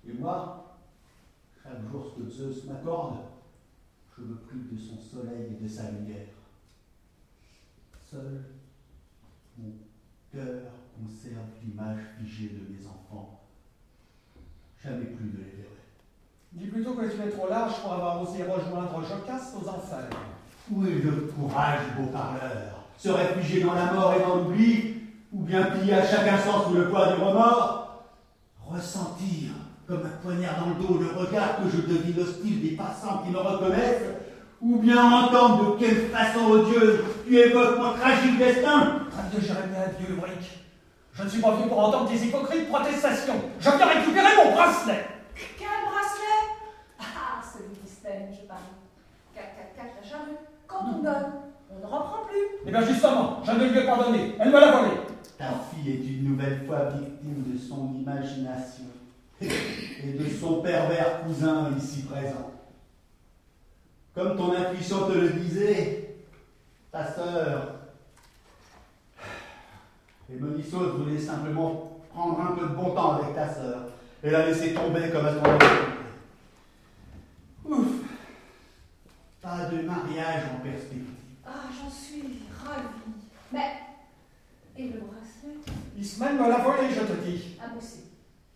Et 0.07 0.13
moi, 0.13 0.77
chaque 1.61 1.81
jour 1.89 2.05
ce 2.05 2.21
que 2.21 2.29
Zeus 2.29 2.65
m'accorde, 2.65 3.17
je 4.17 4.23
me 4.23 4.35
prive 4.35 4.73
de 4.73 4.77
son 4.77 4.99
soleil 4.99 5.53
et 5.57 5.63
de 5.63 5.67
sa 5.67 5.91
lumière. 5.91 6.27
Seul, 8.09 8.45
mon 9.57 9.71
cœur 10.31 10.63
conserve 10.97 11.47
l'image 11.63 12.01
figée 12.17 12.49
de 12.49 12.73
mes 12.73 12.85
enfants. 12.85 13.41
Jamais 14.81 15.05
plus 15.05 15.29
de 15.31 15.37
les 15.37 15.43
verrai. 15.43 15.78
Dis 16.53 16.65
plutôt 16.67 16.93
que 16.93 17.05
tu 17.05 17.21
es 17.21 17.29
trop 17.29 17.47
large 17.49 17.73
pour 17.81 17.93
avoir 17.93 18.21
osé 18.21 18.43
rejoindre 18.43 19.01
Jocaste 19.07 19.53
aux 19.55 19.67
enfers. 19.69 20.09
Où 20.71 20.85
est 20.85 21.03
le 21.03 21.31
courage, 21.35 21.79
beau 21.97 22.07
parleur? 22.07 22.85
Se 22.97 23.09
réfugier 23.09 23.61
dans 23.61 23.73
la 23.73 23.93
mort 23.93 24.13
et 24.17 24.21
dans 24.21 24.35
l'oubli, 24.35 24.95
ou 25.31 25.43
bien 25.43 25.63
plier 25.63 25.93
à 25.93 26.05
chaque 26.05 26.27
instant 26.27 26.65
sous 26.67 26.73
le 26.73 26.89
poids 26.89 27.13
du 27.13 27.21
remords? 27.21 28.03
Ressentir, 28.67 29.51
comme 29.87 30.05
un 30.05 30.21
poignard 30.21 30.59
dans 30.59 30.69
le 30.69 30.87
dos, 30.87 30.99
le 30.99 31.19
regard 31.19 31.57
que 31.57 31.69
je 31.69 31.81
devine 31.81 32.19
hostile 32.19 32.61
des 32.61 32.75
passants 32.75 33.23
qui 33.23 33.31
me 33.31 33.37
reconnaissent 33.39 34.03
Ou 34.61 34.77
bien 34.79 35.01
entendre 35.11 35.75
de 35.75 35.79
quelle 35.79 36.09
façon 36.09 36.45
odieuse 36.45 36.99
tu 37.25 37.37
évoques 37.37 37.77
mon 37.79 37.93
tragique 37.93 38.37
destin? 38.37 38.99
Traite 39.11 39.35
de 39.35 39.41
Jérémie, 39.41 39.75
vieux 39.99 40.15
brique. 40.15 40.59
Je 41.13 41.23
ne 41.23 41.29
suis 41.29 41.41
pas 41.41 41.51
venu 41.51 41.67
pour 41.69 41.79
entendre 41.79 42.09
tes 42.09 42.17
hypocrites 42.17 42.67
protestations. 42.69 43.41
Je 43.59 43.69
viens 43.69 43.85
récupérer 43.87 44.35
mon 44.43 44.51
bracelet. 44.53 45.05
Quel 45.57 45.67
bracelet 45.85 46.43
Ah, 46.99 47.41
celui 47.41 47.75
d'Ispen, 47.81 48.18
je 48.31 48.47
parle. 48.47 48.59
4, 49.33 49.45
4, 49.75 49.75
4, 49.75 49.87
la 50.01 50.09
charrue. 50.09 50.37
Quand 50.67 50.85
on 50.87 51.03
donne, 51.03 51.31
on 51.71 51.79
ne 51.79 51.85
reprend 51.85 52.25
plus. 52.27 52.59
Eh 52.65 52.71
bien 52.71 52.81
justement, 52.81 53.41
je 53.43 53.51
ne 53.51 53.69
lui 53.69 53.79
ai 53.79 53.85
pas 53.85 54.03
donné. 54.03 54.35
Elle 54.39 54.49
me 54.49 54.59
l'a 54.59 54.71
volé. 54.71 54.91
Ta 55.37 55.51
fille 55.51 55.91
est 55.91 56.07
une 56.07 56.31
nouvelle 56.31 56.65
fois 56.65 56.89
victime 56.89 57.43
de 57.47 57.57
son 57.57 57.93
imagination 57.93 58.85
et 59.41 60.13
de 60.13 60.29
son 60.29 60.61
pervers 60.61 61.23
cousin 61.23 61.69
ici 61.77 62.03
présent. 62.03 62.51
Comme 64.13 64.35
ton 64.35 64.53
intuition 64.53 65.07
te 65.07 65.13
le 65.13 65.29
disait, 65.29 66.15
ta 66.91 67.05
sœur, 67.05 67.75
Hémonissos 70.29 70.97
voulait 70.97 71.19
simplement 71.19 71.99
prendre 72.13 72.41
un 72.41 72.55
peu 72.55 72.67
de 72.67 72.73
bon 72.73 72.91
temps 72.91 73.13
avec 73.13 73.33
ta 73.33 73.47
sœur 73.47 73.83
et 74.23 74.29
la 74.29 74.45
laisser 74.45 74.73
tomber 74.73 75.09
comme 75.09 75.25
à 75.25 75.33
ton 75.33 75.43
avis. 75.43 75.65
Ouf, 77.65 77.87
de 79.71 79.81
mariage 80.19 80.43
en 80.53 80.61
perspective. 80.61 81.05
Ah, 81.45 81.69
j'en 81.71 81.89
suis 81.89 82.41
ravie. 82.63 82.87
Mais, 83.51 83.73
et 84.77 84.89
le 84.89 84.99
bracelet? 84.99 85.59
Ismaël 85.97 86.35
me 86.35 86.49
l'a 86.49 86.57
volé, 86.57 86.89
je 86.93 87.01
te 87.01 87.25
dis. 87.25 87.57
Impossible. 87.63 88.07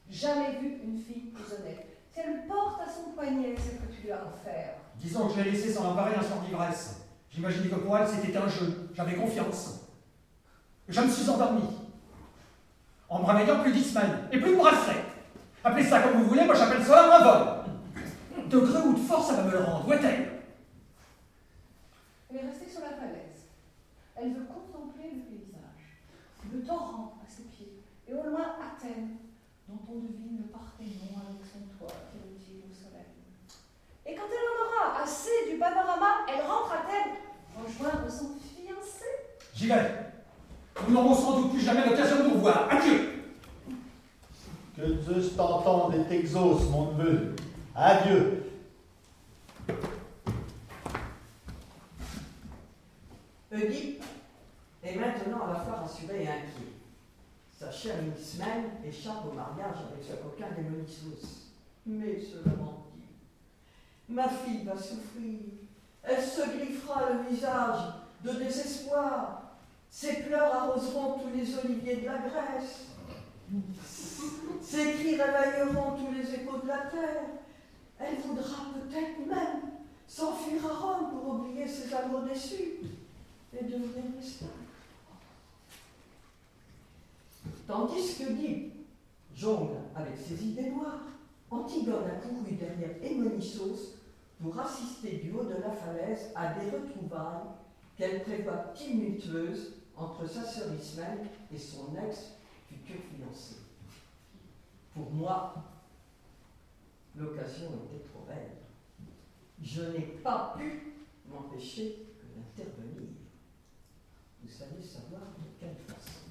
Jamais 0.09 0.57
vu 0.59 0.77
une 0.83 1.01
fille 1.01 1.31
plus 1.33 1.55
honnête. 1.55 1.97
Si 2.13 2.19
elle 2.19 2.33
le 2.33 2.47
porte 2.47 2.81
à 2.81 2.91
son 2.91 3.11
poignet, 3.11 3.55
c'est 3.57 3.81
que 3.81 3.91
tu 3.93 4.03
lui 4.03 4.11
as 4.11 4.21
offert. 4.21 4.75
Disons 5.01 5.27
que 5.27 5.33
je 5.33 5.41
l'ai 5.41 5.51
laissé 5.51 5.73
sans 5.73 5.89
embarrer 5.89 6.15
un 6.15 6.21
soir 6.21 6.39
d'ivresse. 6.45 6.97
J'imaginais 7.31 7.69
que 7.69 7.75
pour 7.75 7.97
elle, 7.97 8.07
c'était 8.07 8.37
un 8.37 8.47
jeu. 8.47 8.89
J'avais 8.93 9.15
confiance. 9.15 9.79
Je 10.87 11.01
me 11.01 11.09
suis 11.09 11.29
endormi. 11.29 11.63
En 13.09 13.19
me 13.19 13.25
réveillant, 13.25 13.61
plus 13.61 13.71
d'Ismaël 13.71 14.27
et 14.31 14.39
plus 14.39 14.51
de 14.51 14.57
bracelet. 14.57 15.03
Appelez 15.63 15.85
ça 15.85 16.01
comme 16.01 16.21
vous 16.21 16.29
voulez, 16.29 16.45
moi 16.45 16.55
j'appelle 16.55 16.83
cela 16.83 17.15
un 17.15 17.23
vol. 17.23 17.47
De 18.49 18.59
gré 18.59 18.81
ou 18.81 18.93
de 18.93 18.99
force, 18.99 19.27
ça 19.27 19.35
va 19.35 19.43
me 19.43 19.51
le 19.51 19.59
rendre. 19.59 19.87
Où 19.87 19.93
est-elle? 19.93 20.32
Elle 22.33 22.45
est 22.45 22.49
restée 22.49 22.67
sur 22.67 22.81
la 22.81 22.97
falaise. 22.97 23.45
Elle 24.15 24.33
veut 24.33 24.45
contempler 24.45 25.11
le 25.13 25.21
paysage, 25.21 26.01
le 26.51 26.63
torrent 26.63 27.19
à 27.23 27.29
ses 27.29 27.43
pieds, 27.43 27.83
et 28.07 28.13
au 28.13 28.23
loin 28.23 28.57
Athènes, 28.57 29.17
dont 29.67 29.79
on 29.87 29.99
devine 29.99 30.41
le 30.41 30.49
Parthénon 30.49 31.13
avec 31.13 31.45
son 31.45 31.77
toit 31.77 31.93
qui 32.09 32.17
rugit 32.17 32.63
au 32.65 32.73
soleil. 32.73 33.13
Et 34.05 34.15
quand 34.15 34.25
elle 34.25 34.49
en 34.49 34.65
aura 34.65 35.03
assez 35.03 35.51
du 35.51 35.59
panorama, 35.59 36.25
elle 36.27 36.41
rentre 36.41 36.71
à 36.71 36.79
Athènes, 36.79 37.21
rejoindre 37.55 38.09
son 38.09 38.29
fiancé. 38.39 39.05
J'y 39.53 39.67
vais. 39.67 39.91
Nous 40.87 40.93
n'aurons 40.93 41.13
sans 41.13 41.39
doute 41.39 41.51
plus 41.51 41.61
jamais 41.61 41.85
l'occasion 41.85 42.17
de 42.17 42.23
nous 42.29 42.33
revoir. 42.35 42.67
Adieu 42.71 43.13
Que 44.75 45.01
Zeus 45.03 45.35
t'entende 45.35 45.93
et 45.93 46.03
t'exauce, 46.09 46.67
mon 46.71 46.93
neveu. 46.93 47.35
Adieu. 47.75 48.43
Oedipe 53.53 54.03
est 54.83 54.95
maintenant 54.95 55.45
à 55.45 55.53
la 55.53 55.59
fois 55.59 55.75
rassuré 55.81 56.23
et 56.23 56.27
inquiet. 56.27 56.73
Sa 57.57 57.71
chère 57.71 57.97
Ismène 58.03 58.71
échappe 58.83 59.25
au 59.29 59.33
mariage 59.33 59.77
avec 59.91 60.03
ce 60.03 60.13
coquin 60.21 60.47
Démonissos. 60.55 61.51
Mais 61.85 62.19
cela 62.19 62.55
mentit. 62.55 63.03
Ma 64.09 64.27
fille 64.27 64.63
va 64.63 64.75
souffrir. 64.75 65.39
Elle 66.03 66.21
se 66.23 66.41
griffera 66.57 67.11
le 67.11 67.29
visage 67.29 67.93
de 68.23 68.31
désespoir. 68.31 69.43
Ses 69.89 70.23
pleurs 70.23 70.55
arroseront 70.55 71.19
tous 71.19 71.37
les 71.37 71.57
oliviers 71.59 71.97
de 71.97 72.05
la 72.07 72.17
Grèce. 72.17 72.87
Ses 74.61 74.93
cris 74.93 75.21
réveilleront 75.21 75.97
tous 75.97 76.11
les 76.11 76.33
échos 76.33 76.57
de 76.63 76.67
la 76.67 76.77
terre. 76.87 77.23
Elle 77.99 78.15
voudra 78.25 78.65
peut-être 78.73 79.19
même 79.27 79.61
s'enfuir 80.07 80.65
à 80.65 80.73
Rome 80.73 81.11
pour 81.11 81.35
oublier 81.35 81.67
ses 81.67 81.93
amours 81.93 82.23
déçus 82.23 82.79
et 83.59 83.63
devenir 83.63 84.03
l'esclave. 84.15 84.49
Tandis 87.67 88.15
que 88.17 88.31
dit 88.33 88.71
jongle 89.35 89.77
avec 89.95 90.17
ses 90.17 90.43
idées 90.43 90.69
noires, 90.69 91.01
Antigone 91.49 92.05
a 92.05 92.15
couru 92.15 92.55
derrière 92.55 93.03
Hémonissos 93.03 93.95
pour 94.41 94.59
assister 94.59 95.17
du 95.17 95.31
haut 95.31 95.43
de 95.43 95.61
la 95.61 95.71
falaise 95.71 96.31
à 96.35 96.53
des 96.53 96.69
retrouvailles 96.69 97.47
qu'elle 97.97 98.23
prévoit 98.23 98.73
tumultueuses 98.75 99.73
entre 99.95 100.27
sa 100.27 100.43
sœur 100.43 100.73
Ismaël 100.73 101.19
et 101.53 101.57
son 101.57 101.95
ex-futur 101.95 102.95
fiancé. 103.15 103.55
Pour 104.93 105.11
moi, 105.11 105.53
l'occasion 107.15 107.67
était 107.85 108.03
trop 108.09 108.25
belle. 108.27 108.51
Je 109.61 109.81
n'ai 109.83 110.05
pas 110.23 110.55
pu 110.57 110.93
m'empêcher 111.27 112.07
d'intervenir. 112.35 113.12
Savoir 114.63 115.21
de 115.39 115.59
quelle 115.59 115.75
façon. 115.87 116.23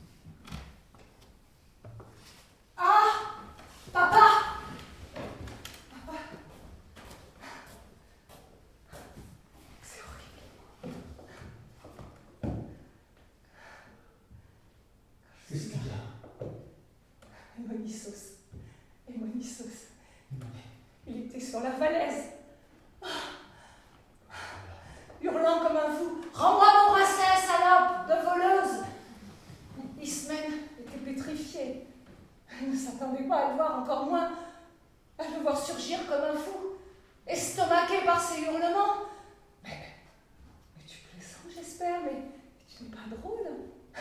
Ah 2.77 3.37
Papa 3.93 4.27
Papa 5.91 6.19
C'est 9.83 10.01
horrible. 10.01 10.43
Qu'est-ce 15.49 15.69
qu'il 15.69 15.87
y 15.87 15.91
a? 15.91 15.93
Hémonissos. 17.59 18.39
Hémonissos. 19.09 19.89
Il 21.07 21.17
était 21.27 21.41
sur 21.41 21.61
la 21.61 21.73
falaise. 21.73 22.25
Hurlant 25.33 25.61
comme 25.61 25.77
un 25.77 25.91
fou. 25.91 26.21
Rends-moi 26.35 26.67
mon 26.85 26.93
bracelet, 26.93 27.47
salope 27.47 28.07
de 28.07 28.29
voleuse 28.29 28.85
Ismène 30.01 30.53
était 30.81 30.99
pétrifié. 30.99 31.87
Elle 32.51 32.71
ne 32.71 32.77
s'attendait 32.77 33.25
pas 33.25 33.37
à 33.37 33.49
le 33.51 33.55
voir, 33.55 33.79
encore 33.81 34.07
moins 34.07 34.31
à 35.19 35.25
le 35.25 35.43
voir 35.43 35.59
surgir 35.59 36.01
comme 36.09 36.23
un 36.23 36.37
fou, 36.37 36.77
estomaqué 37.27 37.99
par 38.05 38.21
ses 38.21 38.43
hurlements. 38.43 39.07
Mais, 39.65 39.95
tu 40.87 40.99
plaisantes, 40.99 41.53
j'espère, 41.55 42.01
mais 42.05 42.23
tu 42.69 42.85
n'es 42.85 42.91
pas 42.91 43.17
drôle. 43.17 43.47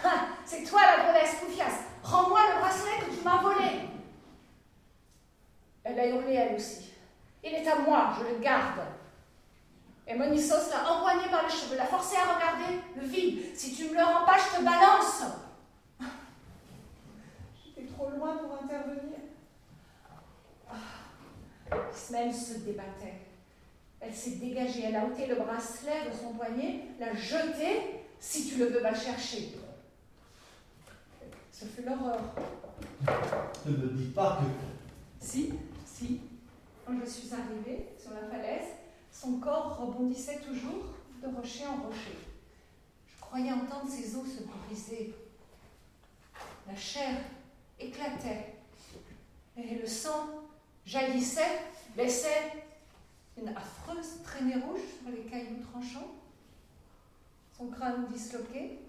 Ah, 0.03 0.27
c'est 0.45 0.63
toi 0.63 0.81
la 0.81 1.03
drôlesse, 1.03 1.35
Poufias. 1.35 1.85
Rends-moi 2.03 2.39
le 2.53 2.59
bracelet 2.59 3.05
que 3.05 3.15
tu 3.15 3.23
m'as 3.23 3.41
volé. 3.41 3.89
Elle 5.83 5.99
a 5.99 6.07
hurlé 6.07 6.33
elle 6.33 6.55
aussi. 6.55 6.91
Il 7.43 7.53
est 7.53 7.67
à 7.67 7.79
moi, 7.79 8.13
je 8.17 8.33
le 8.33 8.39
garde. 8.39 8.79
Et 10.07 10.15
Monissos 10.15 10.69
l'a 10.71 10.91
empoigné 10.91 11.29
par 11.29 11.43
les 11.43 11.49
cheveux, 11.49 11.77
l'a 11.77 11.85
forcé 11.85 12.15
à 12.17 12.33
regarder 12.33 12.79
le 12.95 13.05
vide. 13.05 13.55
Si 13.55 13.73
tu 13.73 13.89
me 13.89 13.93
le 13.93 14.03
rends 14.03 14.25
pas, 14.25 14.37
je 14.37 14.57
te 14.57 14.63
balance. 14.63 15.23
J'étais 17.63 17.87
trop 17.87 18.09
loin 18.09 18.37
pour 18.37 18.63
intervenir. 18.63 19.17
Ah. 20.69 21.75
Ismaël 21.95 22.33
se 22.33 22.59
débattait. 22.59 23.21
Elle 23.99 24.13
s'est 24.13 24.31
dégagée, 24.31 24.85
elle 24.85 24.95
a 24.95 25.05
ôté 25.05 25.27
le 25.27 25.35
bracelet 25.35 26.09
de 26.09 26.15
son 26.15 26.33
poignet, 26.33 26.85
l'a 26.99 27.13
jeté. 27.13 28.01
Si 28.19 28.49
tu 28.49 28.57
le 28.57 28.65
veux, 28.65 28.81
va 28.81 28.91
le 28.91 28.97
chercher. 28.97 29.53
Ce 31.51 31.65
fut 31.65 31.83
l'horreur. 31.83 32.19
Ne 33.65 33.71
me 33.71 33.89
dis 33.89 34.09
pas 34.09 34.39
que. 34.39 35.25
Si, 35.25 35.53
si. 35.85 36.21
Quand 36.85 36.93
je 36.99 37.09
suis 37.09 37.31
arrivée 37.31 37.89
sur 37.99 38.11
la 38.11 38.27
falaise, 38.27 38.80
son 39.21 39.37
corps 39.37 39.77
rebondissait 39.77 40.39
toujours 40.39 40.85
de 41.21 41.27
rocher 41.27 41.67
en 41.67 41.83
rocher. 41.83 42.17
Je 43.07 43.21
croyais 43.21 43.51
entendre 43.51 43.87
ses 43.87 44.15
os 44.15 44.25
se 44.25 44.43
briser. 44.43 45.13
La 46.67 46.75
chair 46.75 47.21
éclatait 47.79 48.55
et 49.57 49.75
le 49.75 49.85
sang 49.85 50.27
jaillissait, 50.85 51.61
laissait 51.95 52.63
une 53.37 53.49
affreuse 53.49 54.23
traînée 54.23 54.55
rouge 54.55 54.81
sur 54.99 55.11
les 55.11 55.29
cailloux 55.29 55.61
tranchants. 55.71 56.15
Son 57.55 57.67
crâne 57.67 58.07
disloqué, 58.07 58.79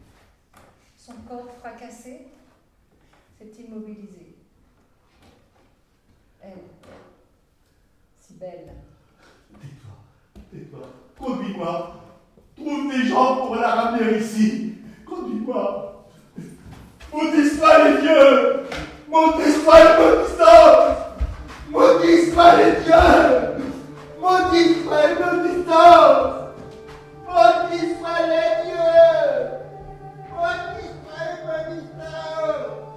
son 0.96 1.14
corps 1.28 1.50
fracassé, 1.58 2.28
s'est 3.36 3.62
immobilisé. 3.62 4.34
Elle, 6.40 6.62
si 8.18 8.32
belle, 8.34 8.72
Conduis-moi. 11.18 11.94
Trouve 12.56 12.92
des 12.92 13.08
gens 13.08 13.36
pour 13.36 13.56
la 13.56 13.68
ramener 13.68 14.18
ici. 14.18 14.74
Conduis-moi. 15.08 16.04
Maudis-moi 17.12 17.78
les 17.84 18.02
dieux. 18.02 18.64
Maudis-moi 19.08 19.76
le 19.80 19.92
maudissant. 19.98 20.68
Maudis-moi 21.70 22.56
les 22.56 22.72
dieux. 22.84 23.64
Maudis-moi 24.20 25.00
le 25.06 25.14
maudissant. 25.24 26.52
Maudis-moi 27.26 28.16
les 28.28 28.50
dieux. 28.64 29.48
Maudis-moi 30.30 31.18
le 31.28 31.36
maudissant. 31.46 32.12
Guidé 32.72 32.91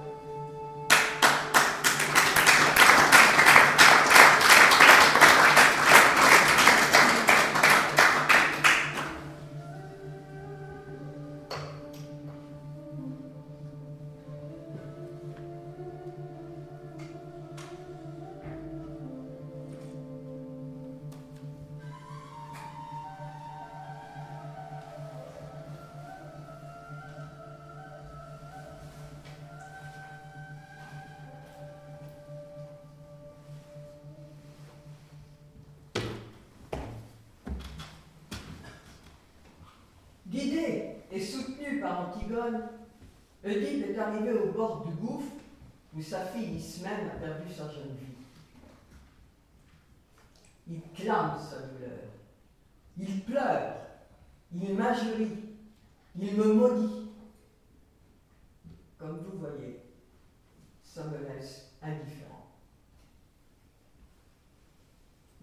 sa 46.08 46.24
fille 46.26 46.56
Ismène 46.56 47.08
a 47.08 47.18
perdu 47.18 47.52
sa 47.52 47.68
jeune 47.68 47.96
vie. 47.98 48.14
Il 50.68 50.80
clame 50.94 51.38
sa 51.40 51.62
douleur, 51.62 51.98
il 52.98 53.24
pleure, 53.24 53.74
il 54.52 54.74
m'injurie, 54.74 55.36
il 56.18 56.36
me 56.36 56.52
maudit. 56.52 57.10
Comme 58.98 59.18
vous 59.18 59.38
voyez, 59.38 59.80
ça 60.82 61.04
me 61.04 61.18
laisse 61.18 61.70
indifférent. 61.82 62.46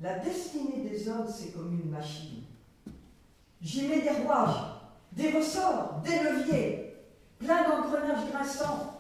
La 0.02 0.20
destinée 0.20 0.90
des 0.90 1.08
hommes, 1.08 1.28
c'est 1.30 1.52
comme 1.52 1.74
une 1.74 1.90
machine. 1.90 2.44
J'y 3.62 3.88
mets 3.88 4.02
des 4.02 4.10
rouages, 4.10 4.64
des 5.12 5.32
ressorts, 5.32 6.02
des 6.02 6.20
leviers, 6.20 6.98
plein 7.40 7.64
d'engrenages 7.64 8.30
grinçants, 8.30 8.93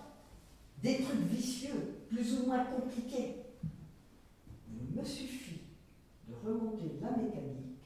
des 0.83 1.01
trucs 1.01 1.21
vicieux, 1.31 1.95
plus 2.09 2.39
ou 2.39 2.47
moins 2.47 2.65
compliqués. 2.65 3.37
Il 4.69 4.99
me 4.99 5.03
suffit 5.03 5.61
de 6.27 6.35
remonter 6.35 6.99
la 7.01 7.11
mécanique, 7.11 7.79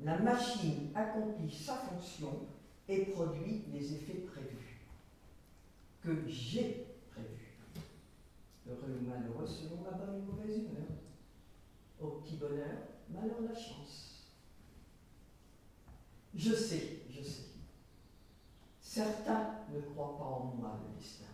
la 0.00 0.18
machine 0.18 0.90
accomplit 0.96 1.50
sa 1.50 1.74
fonction 1.74 2.40
et 2.88 3.04
produit 3.04 3.62
les 3.72 3.94
effets 3.94 4.26
prévus, 4.26 4.80
que 6.02 6.28
j'ai 6.28 6.86
prévus. 7.12 7.56
Heureux 8.66 8.98
ou 9.00 9.08
malheureux 9.08 9.46
selon 9.46 9.84
la 9.84 9.92
bonne 9.92 10.20
ou 10.20 10.32
mauvaise 10.32 10.58
humeur. 10.58 10.88
Au 12.00 12.20
petit 12.20 12.36
bonheur, 12.36 12.78
malheur 13.10 13.40
la 13.48 13.54
chance. 13.54 14.26
Je 16.34 16.52
sais, 16.52 17.00
je 17.10 17.22
sais. 17.22 17.42
Certains 18.80 19.54
ne 19.72 19.80
croient 19.80 20.18
pas 20.18 20.24
en 20.24 20.54
moi, 20.56 20.80
le 20.82 21.00
destin. 21.00 21.27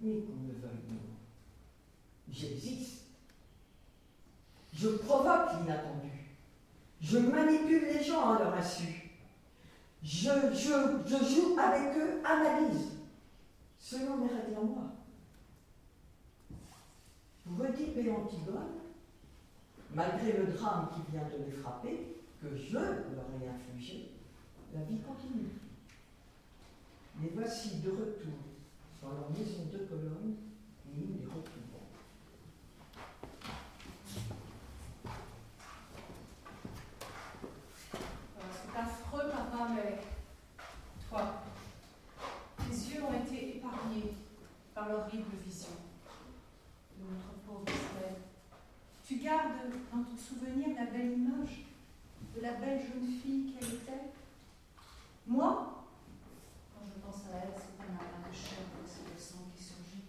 Mais 0.00 0.20
qu'on 0.20 0.32
me 0.32 0.52
veuille 0.52 0.84
non. 0.88 1.00
J'existe. 2.30 3.04
Je 4.72 4.88
provoque 4.88 5.52
l'inattendu. 5.60 6.10
Je 7.00 7.18
manipule 7.18 7.84
les 7.84 8.02
gens 8.02 8.34
à 8.34 8.38
leur 8.38 8.54
insu. 8.54 9.10
Je, 10.02 10.30
je, 10.54 11.02
je 11.06 11.16
joue 11.16 11.58
avec 11.58 11.96
eux 11.96 12.20
à 12.24 12.36
ma 12.36 12.60
guise, 12.60 12.92
selon 13.78 14.16
mes 14.16 14.28
règles 14.28 14.56
à 14.56 14.62
moi. 14.62 14.82
Oedipe 17.58 17.96
et 17.98 18.10
Antigone, 18.10 18.78
malgré 19.94 20.32
le 20.32 20.52
drame 20.52 20.88
qui 20.94 21.12
vient 21.12 21.24
de 21.24 21.44
les 21.44 21.50
frapper, 21.50 22.16
que 22.40 22.56
je 22.56 22.72
leur 22.72 22.84
ai 22.84 23.48
infligé, 23.48 24.12
la 24.72 24.80
vie 24.82 25.00
continue. 25.00 25.50
Les 27.20 27.30
voici 27.30 27.80
de 27.80 27.90
retour 27.90 28.32
dans 29.02 29.12
leur 29.12 29.30
maison 29.30 29.64
de 29.72 29.78
colonne 29.78 30.36
et 30.86 30.90
nous 30.96 31.18
les 31.18 31.26
retrouvons. 31.26 31.86
C'est 38.52 38.78
affreux, 38.78 39.30
papa, 39.30 39.68
mais 39.74 39.98
toi, 41.08 41.42
tes 42.58 42.74
yeux 42.74 43.02
ont 43.04 43.14
été 43.24 43.56
épargnés 43.56 44.14
par 44.74 44.88
l'horrible 44.88 45.36
vision 45.44 45.76
de 46.98 47.04
notre 47.04 47.32
pauvre 47.46 47.64
Estelle. 47.66 48.18
Tu 49.04 49.16
gardes 49.16 49.70
dans 49.92 50.04
ton 50.04 50.16
souvenir 50.16 50.76
la 50.76 50.86
belle 50.86 51.12
image 51.12 51.64
de 52.36 52.40
la 52.40 52.52
belle 52.52 52.80
jeune 52.80 53.08
fille 53.20 53.52
qu'elle 53.52 53.74
était? 53.74 54.12
Moi, 55.26 55.84
quand 56.72 56.84
je 56.84 57.00
pense 57.04 57.22
à 57.32 57.38
elle, 57.42 57.54
c'est 57.56 57.82
un 57.82 57.92
amas 57.96 58.28
de 58.28 58.34
chair 58.34 58.58
et 58.60 59.14
de 59.14 59.20
sang 59.20 59.44
qui 59.54 59.62
surgit. 59.62 60.04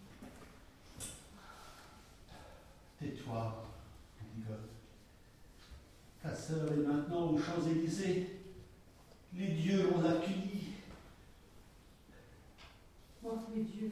Ta 6.22 6.36
sœur 6.36 6.72
est 6.72 6.88
maintenant 6.88 7.32
aux 7.32 7.38
Champs-Élysées. 7.38 8.28
Les 9.34 9.48
dieux 9.48 9.90
l'ont 9.90 10.06
accueillie. 10.08 10.74
Moi, 13.24 13.34
les 13.56 13.64
dieux, 13.64 13.92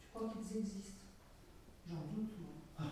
tu 0.00 0.06
crois 0.12 0.32
qu'ils 0.32 0.58
existent? 0.58 1.06
J'en 1.88 2.02
doute, 2.14 2.30
moi. 2.38 2.86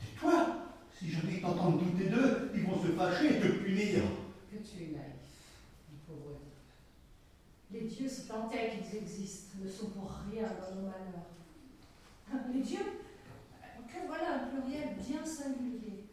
Tais-toi 0.00 0.46
Si 0.92 1.10
jamais 1.10 1.34
ils 1.34 1.42
t'entendent 1.42 1.80
douter 1.80 2.08
d'eux, 2.08 2.50
ils 2.54 2.64
vont 2.64 2.82
se 2.82 2.88
fâcher 2.92 3.36
et 3.36 3.40
te 3.40 3.48
punir. 3.58 4.02
Que 4.50 4.56
tu 4.56 4.82
es 4.82 4.86
naïf, 4.86 5.26
mon 5.90 6.14
pauvre. 6.14 6.40
Les 7.70 7.82
dieux, 7.82 8.08
si 8.08 8.26
tant 8.26 8.50
est 8.50 8.70
qu'ils 8.70 8.98
existent, 8.98 9.58
ne 9.62 9.68
sont 9.68 9.90
pour 9.90 10.10
rien 10.32 10.48
dans 10.48 10.74
nos 10.74 10.86
malheurs. 10.86 11.26
Les 12.52 12.60
dieux 12.60 12.86
Que 13.86 14.06
voilà 14.06 14.34
un 14.34 14.46
pluriel 14.48 14.96
bien 14.96 15.24
singulier. 15.24 16.04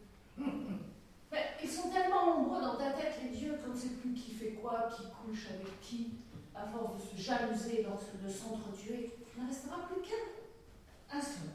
Mais 1.30 1.46
ils 1.62 1.68
sont 1.68 1.90
tellement 1.90 2.38
nombreux 2.38 2.60
dans 2.60 2.76
ta 2.76 2.90
tête, 2.92 3.18
les 3.22 3.36
dieux, 3.36 3.58
qu'on 3.62 3.72
ne 3.72 3.76
sait 3.78 3.88
plus 4.00 4.12
qui 4.12 4.32
fait 4.32 4.52
quoi, 4.52 4.88
qui 4.94 5.02
couche 5.04 5.48
avec 5.50 5.80
qui. 5.80 6.12
À 6.54 6.63
force 6.74 7.02
de 7.02 7.16
se 7.16 7.22
jalouser, 7.22 7.86
de 8.22 8.28
s'entretuer, 8.28 9.10
il 9.36 9.42
ne 9.42 9.48
restera 9.48 9.76
plus 9.88 10.02
qu'un. 10.02 11.16
Un 11.16 11.20
seul. 11.20 11.50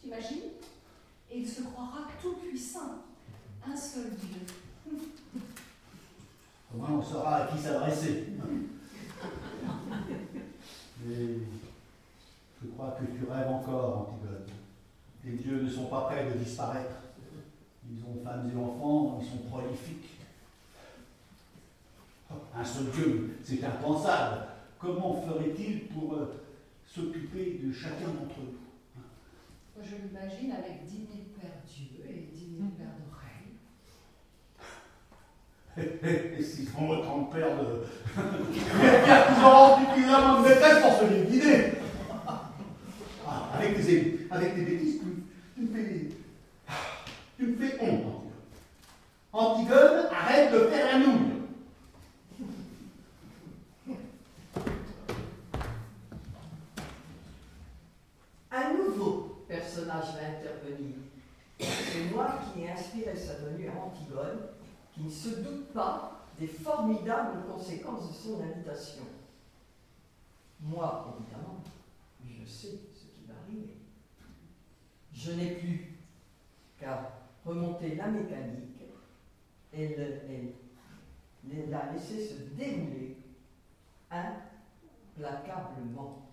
T'imagines? 0.00 0.50
Et 1.30 1.38
il 1.38 1.48
se 1.48 1.62
croira 1.62 2.08
tout 2.20 2.34
puissant. 2.34 3.04
Un 3.66 3.76
seul 3.76 4.10
Dieu. 4.10 4.40
Au 6.74 6.78
moins, 6.78 6.90
on 6.90 7.02
saura 7.02 7.36
à 7.36 7.46
qui 7.46 7.58
s'adresser. 7.58 8.28
Mais 11.04 11.38
je 12.62 12.68
crois 12.68 12.96
que 12.98 13.04
tu 13.04 13.24
rêves 13.30 13.48
encore, 13.48 14.08
Antigone. 14.08 14.46
Les 15.24 15.36
dieux 15.36 15.62
ne 15.62 15.70
sont 15.70 15.86
pas 15.86 16.02
prêts 16.02 16.30
de 16.30 16.38
disparaître. 16.38 16.96
Ils 17.90 18.02
ont 18.04 18.22
femmes 18.24 18.50
et 18.50 18.56
enfants, 18.58 19.20
ils 19.22 19.26
sont 19.26 19.48
prolifiques. 19.48 20.10
Un 22.56 22.64
seul 22.64 22.86
Dieu, 22.90 23.38
c'est 23.44 23.62
impensable. 23.64 24.53
Comment 24.84 25.14
ferait-il 25.14 25.86
pour 25.86 26.12
euh, 26.12 26.42
s'occuper 26.86 27.58
de 27.64 27.72
chacun 27.72 28.08
d'entre 28.08 28.38
nous 28.38 28.58
Moi, 29.74 29.82
je 29.82 29.96
l'imagine 29.96 30.52
avec 30.52 30.84
dix 30.84 30.98
mille 30.98 31.28
paires 31.40 31.62
d'yeux 31.66 32.04
et 32.06 32.28
dix 32.30 32.48
mille 32.48 32.72
paires 32.72 32.98
d'oreilles. 33.00 33.56
Et 36.38 36.42
s'ils 36.42 36.68
ont 36.78 36.90
autant 36.90 37.22
de 37.22 37.32
paires 37.32 37.56
de. 37.56 37.86
Bien 39.06 39.22
qu'ils 39.22 39.42
auront 39.42 39.78
suffisamment 39.86 40.42
de 40.42 40.48
maîtresse 40.48 40.82
pour 40.82 40.92
se 40.98 41.04
les 41.14 41.22
guider. 41.30 41.72
Ah, 43.26 43.50
avec, 43.54 43.86
tes, 43.86 44.26
avec 44.30 44.54
tes 44.54 44.62
bêtises, 44.62 45.00
tu, 45.00 45.06
tu 45.54 45.60
me 45.62 45.74
fais. 45.74 46.08
Tu 47.38 47.46
me 47.46 47.56
fais 47.56 47.78
honte, 47.80 48.04
Antigone. 49.32 49.72
Antigone, 49.72 50.06
arrête 50.12 50.52
de 50.52 50.58
faire 50.58 50.86
la 50.92 50.98
nouille. 50.98 51.34
Un 58.56 58.72
nouveau 58.74 59.44
personnage 59.84 60.14
va 60.14 60.28
intervenir. 60.38 60.94
C'est 61.58 62.10
moi 62.12 62.38
qui 62.52 62.62
ai 62.62 62.70
inspiré 62.70 63.16
sa 63.16 63.34
venue 63.34 63.68
à 63.68 63.84
Antigone, 63.84 64.38
qui 64.92 65.02
ne 65.02 65.10
se 65.10 65.40
doute 65.40 65.72
pas 65.72 66.26
des 66.38 66.46
formidables 66.46 67.42
conséquences 67.50 68.08
de 68.08 68.14
son 68.14 68.40
invitation. 68.42 69.02
Moi, 70.60 71.16
évidemment, 71.20 71.62
je 72.24 72.44
sais 72.44 72.78
ce 72.94 73.06
qui 73.06 73.24
va 73.28 73.34
arriver. 73.44 73.76
Je 75.12 75.32
n'ai 75.32 75.56
plus 75.56 75.96
qu'à 76.80 77.10
remonter 77.44 77.94
la 77.94 78.06
mécanique 78.08 78.80
et, 79.72 79.96
la 81.70 81.92
laisser 81.92 82.26
se 82.26 82.34
dérouler 82.56 83.16
implacablement. 84.10 86.24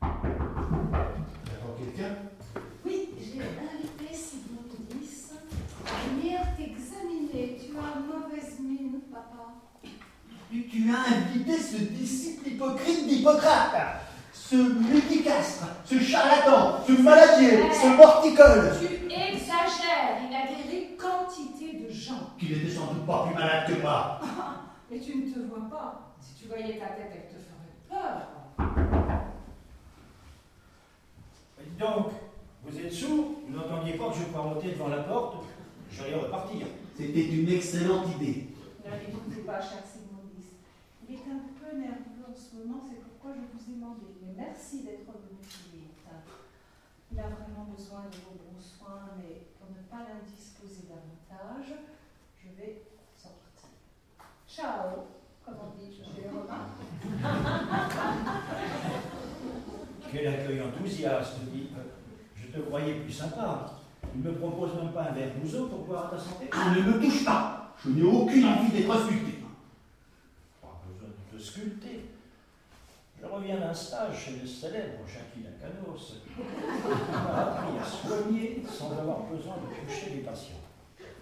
D'accord, 0.00 1.76
quelqu'un 1.78 2.14
Oui, 2.84 3.10
j'ai 3.18 3.40
invité 3.40 4.14
Sigmund 4.14 4.70
Nice 4.94 5.32
à 5.86 5.88
venir 6.08 6.40
t'examiner. 6.56 7.58
Tu 7.58 7.76
as 7.76 7.98
mauvaise 8.00 8.58
mine, 8.60 9.00
papa. 9.12 9.54
Tu, 10.70 10.88
as 10.88 11.16
invité 11.16 11.58
ce 11.58 11.78
disciple 11.78 12.48
hypocrite 12.48 13.04
d'Hippocrate, 13.08 14.02
ce 14.32 14.54
médicastre, 14.54 15.66
ce 15.84 15.98
charlatan, 15.98 16.78
ce 16.86 16.92
maladier, 16.92 17.72
ce 17.72 17.96
morticole, 17.96 18.70
Tu 18.78 19.12
exagères. 19.12 20.20
Il 20.28 20.36
a 20.36 20.46
guéri 20.46 20.96
quantité 20.96 21.76
de 21.76 21.92
gens. 21.92 22.34
qui 22.38 22.52
n'était 22.52 22.70
sans 22.70 22.92
doute 22.92 23.04
pas 23.04 23.26
plus 23.26 23.34
malade 23.34 23.66
que 23.66 23.82
moi. 23.82 24.20
Mais 24.90 25.00
tu 25.00 25.16
ne 25.16 25.32
te 25.32 25.40
vois 25.40 25.68
pas. 25.68 26.14
Si 26.20 26.40
tu 26.40 26.48
voyais 26.48 26.78
ta 26.78 26.86
tête, 26.86 27.10
elle 27.14 27.28
te 27.28 27.42
ferait 27.42 27.80
peur. 27.88 28.28
Dites 31.58 31.78
donc, 31.78 32.12
vous 32.62 32.78
êtes 32.78 32.92
sourd 32.92 33.32
Vous 33.48 33.56
n'entendiez 33.56 33.94
pas 33.94 34.10
que 34.10 34.16
je 34.16 34.38
monter 34.38 34.68
devant 34.70 34.88
la 34.88 35.02
porte 35.02 35.44
J'allais 35.90 36.14
repartir. 36.14 36.66
C'était 36.96 37.26
une 37.26 37.48
excellente 37.48 38.06
idée. 38.20 38.48
Ne 38.84 38.90
l'écoutez 38.90 39.42
pas, 39.44 39.60
cher. 39.60 39.82
Demander, 43.80 44.18
mais 44.20 44.34
merci 44.36 44.82
d'être 44.82 45.06
venu 45.06 45.38
si 45.42 45.70
vite. 45.72 45.86
Il 47.12 47.18
a 47.18 47.22
vraiment 47.22 47.66
besoin 47.76 48.02
de 48.10 48.16
vos 48.16 48.36
bons 48.38 48.60
soins, 48.60 49.10
mais 49.18 49.48
pour 49.58 49.68
ne 49.70 49.82
pas 49.90 50.08
l'indisposer 50.08 50.86
davantage, 50.88 51.74
je 52.38 52.48
vais 52.56 52.82
sortir. 53.16 53.70
Ciao, 54.46 55.08
comme 55.44 55.56
on 55.62 55.70
dit 55.78 55.92
chez 55.92 56.22
les 56.22 56.28
Romains. 56.28 56.70
Quel 60.12 60.26
accueil 60.26 60.62
enthousiaste, 60.62 61.40
dit. 61.52 61.70
Je 62.36 62.46
te 62.46 62.58
croyais 62.62 62.94
plus 62.94 63.12
sympa. 63.12 63.72
Il 64.14 64.22
me 64.22 64.32
propose 64.34 64.74
même 64.74 64.92
pas 64.92 65.10
un 65.10 65.12
verre 65.12 65.34
d'ouzo 65.36 65.66
pour 65.66 65.84
boire 65.84 66.06
à 66.06 66.10
ta 66.10 66.18
santé. 66.18 66.50
Ah, 66.52 66.74
ne 66.74 66.82
me 66.82 67.00
touche 67.00 67.24
pas 67.24 67.74
Je 67.84 67.90
n'ai 67.90 68.02
aucune 68.02 68.44
envie 68.44 68.70
d'être 68.72 69.04
sculpté. 69.04 69.39
Sculpter. 71.40 72.04
Je 73.20 73.26
reviens 73.26 73.58
d'un 73.58 73.74
stage 73.74 74.24
chez 74.24 74.32
le 74.40 74.46
célèbre 74.46 75.00
Jackie 75.06 75.42
Lacanos. 75.44 76.16
Il 76.38 77.12
m'a 77.12 77.36
appris 77.36 77.78
à 77.78 77.84
soigner 77.84 78.62
sans 78.66 78.92
avoir 78.92 79.24
besoin 79.24 79.56
de 79.56 79.86
toucher 79.86 80.10
les 80.16 80.22
patients. 80.22 80.60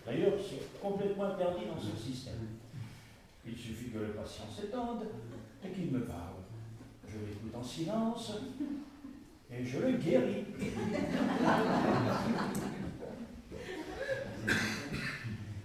D'ailleurs, 0.06 0.34
c'est 0.38 0.80
complètement 0.80 1.24
interdit 1.24 1.66
dans 1.66 1.80
ce 1.80 1.96
système. 2.00 2.46
Il 3.46 3.56
suffit 3.56 3.90
que 3.90 3.98
le 3.98 4.08
patient 4.08 4.44
s'étende 4.54 5.04
et 5.64 5.70
qu'il 5.70 5.90
me 5.90 6.00
parle. 6.00 6.36
Je 7.06 7.18
l'écoute 7.18 7.54
en 7.54 7.62
silence 7.62 8.32
et 9.50 9.64
je 9.64 9.78
le 9.78 9.92
guéris. 9.92 10.44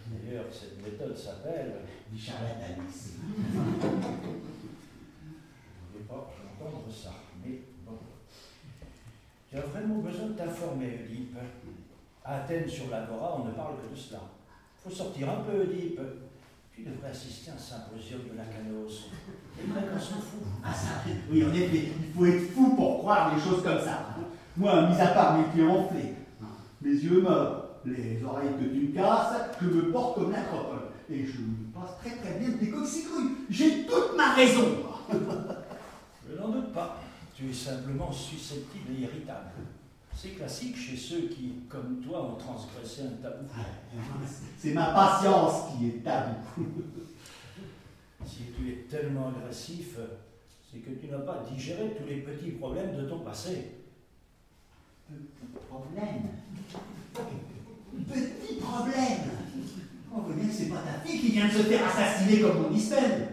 D'ailleurs, 0.10 0.46
cette 0.52 0.84
méthode 0.84 1.18
s'appelle 1.18 1.74
Du 2.14 2.22
charlatanisme. 2.22 3.22
je 3.52 3.58
ne 3.58 3.64
voulais 5.90 6.06
pas 6.08 6.14
entendre 6.14 6.94
ça, 6.94 7.10
mais 7.44 7.62
bon. 7.84 7.98
Tu 9.50 9.58
as 9.58 9.62
vraiment 9.62 9.96
besoin 9.96 10.28
de 10.28 10.34
t'informer, 10.34 11.00
Oedipe. 11.10 11.36
À 12.24 12.36
Athènes, 12.36 12.70
sur 12.70 12.92
l'Agora, 12.92 13.40
on 13.42 13.46
ne 13.46 13.52
parle 13.54 13.78
que 13.78 13.96
de 13.96 14.00
cela. 14.00 14.20
Il 14.78 14.90
faut 14.92 14.96
sortir 14.96 15.28
un 15.28 15.42
peu, 15.42 15.64
Oedipe. 15.64 16.00
Tu 16.72 16.84
devrais 16.84 17.10
assister 17.10 17.50
à 17.50 17.56
un 17.56 17.58
symposium 17.58 18.22
de 18.32 18.38
Lacanos. 18.38 19.10
Les 19.58 19.72
Grecs 19.72 20.00
sont 20.00 20.22
fous. 20.22 20.46
Ah 20.64 20.72
ça, 20.72 21.02
oui, 21.32 21.44
en 21.44 21.52
effet, 21.52 21.94
il 21.98 22.14
faut 22.14 22.26
être 22.28 22.52
fou 22.52 22.76
pour 22.76 23.00
croire 23.00 23.34
des 23.34 23.42
choses 23.42 23.64
comme 23.64 23.80
ça. 23.80 24.10
Moi, 24.56 24.88
mis 24.88 25.02
à 25.02 25.08
part 25.08 25.40
mes 25.40 25.46
pieds 25.46 25.68
enflés, 25.68 26.14
mes 26.80 26.92
yeux 26.92 27.22
morts, 27.22 27.80
les 27.86 28.24
oreilles 28.24 28.54
que 28.60 28.66
tu 28.66 28.88
me 28.88 28.94
casses, 28.94 29.34
je 29.60 29.66
me 29.68 29.92
porte 29.92 30.16
comme 30.16 30.32
l'acropole. 30.32 30.93
Et 31.14 31.26
je 31.28 31.42
me 31.42 31.72
passe 31.72 31.98
très 32.00 32.16
très 32.18 32.40
bien 32.40 32.50
des 32.50 32.70
coxicrues. 32.72 33.46
J'ai 33.48 33.86
toute 33.86 34.18
ma 34.18 34.34
raison. 34.34 34.78
Je 35.12 36.36
n'en 36.36 36.50
doute 36.50 36.74
pas. 36.74 37.00
Tu 37.36 37.50
es 37.50 37.54
simplement 37.54 38.12
susceptible 38.12 38.94
et 38.98 39.02
irritable. 39.04 39.52
C'est 40.16 40.30
classique 40.30 40.76
chez 40.76 40.98
ceux 40.98 41.28
qui, 41.28 41.54
comme 41.70 42.02
toi, 42.02 42.32
ont 42.32 42.36
transgressé 42.36 43.04
un 43.04 43.22
tabou. 43.22 43.46
C'est 44.58 44.74
ma 44.74 44.88
patience 44.88 45.72
qui 45.72 45.88
est 45.88 46.04
tabou. 46.04 46.36
Si 48.26 48.44
tu 48.56 48.70
es 48.70 48.76
tellement 48.90 49.34
agressif, 49.38 49.98
c'est 50.72 50.80
que 50.80 50.92
tu 50.92 51.08
n'as 51.08 51.20
pas 51.20 51.44
digéré 51.52 51.94
tous 51.94 52.08
les 52.08 52.22
petits 52.22 52.52
problèmes 52.52 52.96
de 52.96 53.04
ton 53.04 53.20
passé. 53.20 53.72
Petit 55.10 55.48
problème. 55.68 56.30
Petit 58.08 58.56
problème. 58.62 59.20
On 60.16 60.22
voit 60.22 60.36
bien 60.36 60.48
que 60.48 60.54
c'est 60.54 60.70
pas 60.70 60.76
ta 60.78 61.00
fille 61.04 61.20
qui 61.20 61.32
vient 61.32 61.48
de 61.48 61.52
se 61.52 61.64
faire 61.64 61.88
assassiner 61.88 62.42
comme 62.42 62.62
mon 62.62 62.72
Ispen. 62.72 63.30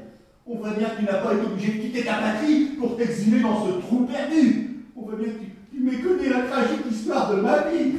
On 0.47 0.57
voit 0.57 0.71
bien 0.71 0.89
que 0.91 1.01
tu 1.01 1.05
n'as 1.05 1.19
pas 1.19 1.35
été 1.35 1.45
obligé 1.45 1.73
de 1.75 1.83
quitter 1.83 2.05
ta 2.05 2.15
patrie 2.15 2.65
pour 2.79 2.97
t'exiler 2.97 3.41
dans 3.41 3.67
ce 3.67 3.73
trou 3.81 4.07
perdu. 4.07 4.87
On 4.97 5.03
voit 5.03 5.17
bien 5.17 5.29
que 5.29 5.39
tu, 5.39 5.53
tu 5.73 5.81
méconnais 5.81 6.31
la 6.31 6.43
tragique 6.45 6.87
histoire 6.91 7.37
de 7.37 7.43
ma 7.43 7.69
vie. 7.69 7.97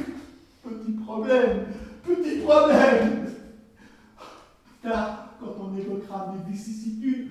Petit 0.64 0.92
problème. 0.92 1.66
Petit 2.04 2.40
problème. 2.40 3.26
Car 4.82 5.28
quand 5.40 5.54
on 5.60 5.76
évoquera 5.78 6.34
mes 6.34 6.52
vicissitudes, 6.52 7.30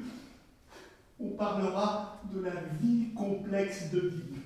on 1.19 1.29
parlera 1.31 2.19
de 2.33 2.41
la 2.43 2.51
vie 2.81 3.09
complexe 3.13 3.91
de 3.91 3.99
vie. 3.99 4.39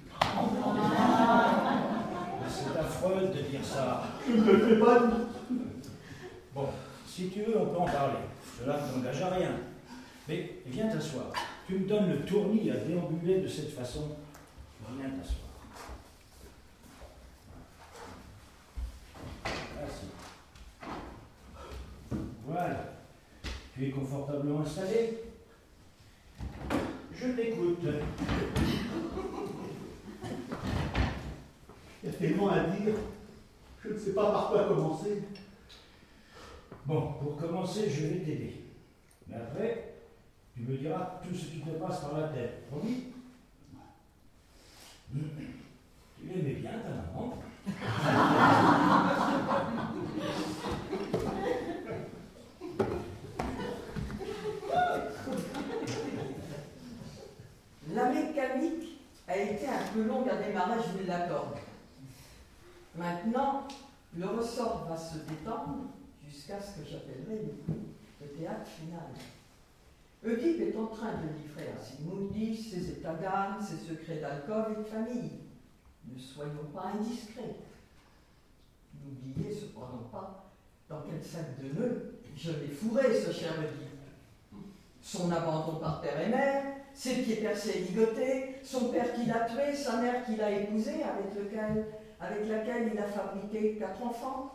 C'est 2.47 2.79
affreux 2.79 3.21
de 3.21 3.49
dire 3.49 3.63
ça. 3.63 4.03
Je 4.27 4.33
ne 4.35 4.51
le 4.51 4.57
fais 4.57 4.79
pas 4.79 4.99
dire. 4.99 5.27
Bon, 6.53 6.67
si 7.15 7.29
tu 7.29 7.43
veux, 7.43 7.57
on 7.57 7.67
peut 7.67 7.77
en 7.77 7.85
parler. 7.85 8.19
Cela 8.59 8.77
ne 8.77 8.91
t'engage 8.91 9.21
à 9.21 9.29
rien. 9.29 9.51
Mais 10.27 10.55
viens 10.65 10.89
t'asseoir. 10.89 11.31
Tu 11.65 11.75
me 11.75 11.87
donnes 11.87 12.09
le 12.09 12.25
tournis 12.25 12.69
à 12.69 12.75
déambuler 12.75 13.39
de 13.39 13.47
cette 13.47 13.71
façon. 13.71 14.09
Viens 14.99 15.09
t'asseoir. 15.11 15.45
Voilà. 22.45 22.93
Tu 23.73 23.87
es 23.87 23.91
confortablement 23.91 24.59
installé 24.59 25.19
Je 27.13 27.27
t'écoute. 27.27 27.79
Il 32.03 32.09
y 32.09 32.13
a 32.13 32.17
tellement 32.17 32.49
à 32.49 32.59
dire, 32.59 32.93
je 33.83 33.93
ne 33.93 33.97
sais 33.97 34.11
pas 34.13 34.31
par 34.31 34.49
quoi 34.49 34.65
commencer. 34.65 35.21
Bon, 36.85 37.13
pour 37.13 37.35
commencer, 37.37 37.89
je 37.89 38.05
vais 38.05 38.19
t'aider. 38.19 38.63
Mais 39.27 39.37
après, 39.37 39.95
tu 40.53 40.61
me 40.61 40.77
diras 40.77 41.19
tout 41.23 41.33
ce 41.33 41.45
qui 41.45 41.59
te 41.61 41.71
passe 41.71 42.01
par 42.01 42.19
la 42.19 42.27
tête. 42.27 42.69
Promis? 42.69 43.05
Tu 45.11 46.27
l'aimais 46.27 46.53
bien, 46.53 46.71
ta 46.71 46.89
maman 46.89 47.37
La 57.91 58.09
mécanique 58.11 58.99
a 59.27 59.37
été 59.37 59.67
un 59.67 59.91
peu 59.91 60.03
longue 60.03 60.29
à 60.29 60.35
démarrer, 60.35 60.79
je. 60.83 61.55
Maintenant, 62.95 63.67
le 64.15 64.27
ressort 64.27 64.85
va 64.87 64.95
se 64.95 65.17
détendre 65.17 65.94
jusqu'à 66.35 66.59
ce 66.59 66.79
que 66.79 66.89
j'appellerai 66.89 67.45
le 68.21 68.27
théâtre 68.27 68.67
final. 68.67 69.09
Oedipe 70.25 70.61
est 70.61 70.77
en 70.77 70.87
train 70.87 71.13
de 71.13 71.41
livrer 71.41 71.71
à 71.71 71.81
Sigmundis 71.81 72.57
ses 72.57 72.89
états 72.89 73.13
d'âme, 73.13 73.57
ses 73.61 73.77
secrets 73.77 74.17
d'alcool 74.17 74.73
et 74.73 74.79
de 74.79 74.83
famille. 74.83 75.31
Ne 76.11 76.19
soyons 76.19 76.65
pas 76.73 76.93
indiscrets. 76.95 77.55
N'oubliez 79.03 79.53
cependant 79.53 80.09
pas 80.11 80.51
dans 80.89 81.01
quel 81.01 81.23
sac 81.23 81.59
de 81.61 81.79
nœuds 81.79 82.11
je 82.35 82.51
l'ai 82.51 82.67
fourré, 82.67 83.03
ce 83.15 83.31
cher 83.31 83.53
Oedipe. 83.59 84.61
Son 85.01 85.31
abandon 85.31 85.77
par 85.79 86.01
père 86.01 86.19
et 86.19 86.29
mère, 86.29 86.63
ses 86.93 87.21
pieds 87.21 87.37
percés 87.37 87.77
et 87.77 87.81
ligotés, 87.81 88.55
son 88.63 88.89
père 88.89 89.13
qui 89.13 89.25
l'a 89.25 89.45
tué, 89.45 89.73
sa 89.73 90.01
mère 90.01 90.25
qui 90.25 90.35
l'a 90.35 90.51
épousé, 90.51 91.03
avec, 91.03 91.55
avec 92.19 92.49
laquelle 92.49 92.91
il 92.93 92.99
a 92.99 93.05
fabriqué 93.05 93.75
quatre 93.75 94.03
enfants, 94.03 94.54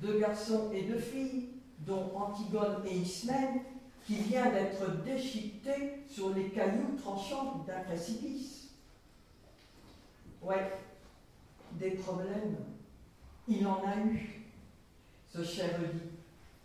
deux 0.00 0.18
garçons 0.18 0.70
et 0.72 0.82
deux 0.82 0.98
filles, 0.98 1.48
dont 1.80 2.12
Antigone 2.14 2.82
et 2.86 2.96
Ismène, 2.96 3.60
qui 4.06 4.14
vient 4.16 4.50
d'être 4.50 5.02
déchiqueté 5.04 6.04
sur 6.08 6.34
les 6.34 6.48
cailloux 6.48 6.96
tranchants 7.00 7.64
d'un 7.66 7.80
précipice. 7.80 8.70
Ouais, 10.42 10.72
des 11.72 11.90
problèmes, 11.92 12.56
il 13.46 13.66
en 13.66 13.82
a 13.86 13.96
eu, 14.04 14.44
ce 15.32 15.44
cher 15.44 15.70
Oedipe. 15.80 16.10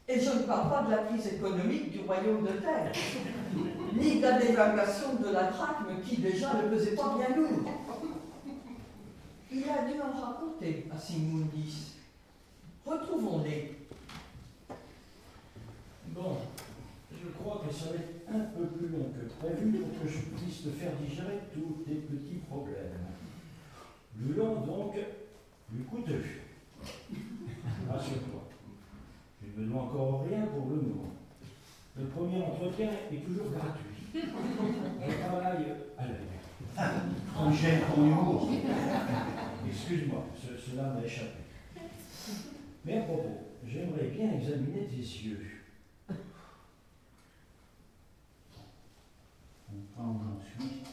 Et 0.07 0.19
je 0.19 0.29
ne 0.29 0.43
parle 0.43 0.69
pas 0.69 0.83
de 0.83 0.91
la 0.91 1.03
crise 1.03 1.27
économique 1.27 1.91
du 1.91 2.01
royaume 2.01 2.43
de 2.43 2.53
terre, 2.59 2.91
ni 3.93 4.17
de 4.17 4.21
la 4.21 4.39
dévaluation 4.39 5.15
de 5.15 5.29
la 5.31 5.51
drachme 5.51 6.01
qui 6.05 6.17
déjà 6.17 6.53
ne 6.53 6.69
pesait 6.69 6.95
pas 6.95 7.17
bien 7.17 7.35
lourd. 7.35 7.71
Il 9.51 9.63
a 9.63 9.85
dû 9.85 9.99
en 10.01 10.19
raconter 10.19 10.87
à 10.93 10.99
Sigmundis. 10.99 11.94
Retrouvons-les. 12.85 13.75
Bon, 16.09 16.37
je 17.11 17.27
crois 17.29 17.63
que 17.67 17.73
ça 17.73 17.85
va 17.89 17.95
être 17.95 18.29
un 18.33 18.39
peu 18.57 18.65
plus 18.67 18.87
long 18.89 19.05
que 19.11 19.45
prévu 19.45 19.71
pour 19.79 20.01
que 20.01 20.07
je 20.07 20.19
puisse 20.37 20.63
te 20.63 20.69
faire 20.69 20.91
digérer 21.01 21.39
tous 21.53 21.83
tes 21.85 21.95
petits 21.95 22.39
problèmes. 22.47 22.99
Plus 24.17 24.33
long 24.35 24.61
donc, 24.61 24.93
plus 24.93 25.83
coûteux. 25.83 26.23
Rassure-toi. 27.89 28.41
Je 29.41 29.61
ne 29.61 29.65
me 29.65 29.71
dois 29.71 29.81
encore 29.83 30.25
rien 30.29 30.45
pour 30.45 30.69
le 30.69 30.75
moment. 30.75 31.11
Le 31.97 32.05
premier 32.05 32.43
entretien 32.43 32.89
est 33.11 33.25
toujours 33.25 33.51
gratuit. 33.51 34.23
On 35.01 35.11
travaille 35.29 35.65
à 35.97 36.03
l'œil. 36.05 36.95
On 37.37 37.51
gêne 37.51 37.81
ton 37.93 38.05
humour. 38.05 38.49
Excuse-moi, 39.67 40.23
ce- 40.35 40.71
cela 40.71 40.83
m'a 40.93 41.01
échappé. 41.05 41.44
Mais 42.85 42.97
à 42.99 43.01
propos, 43.01 43.55
j'aimerais 43.65 44.09
bien 44.09 44.31
examiner 44.33 44.85
tes 44.85 44.97
yeux. 44.97 45.39
On 49.67 49.81
prend 49.95 50.21
ensuite. 50.37 50.85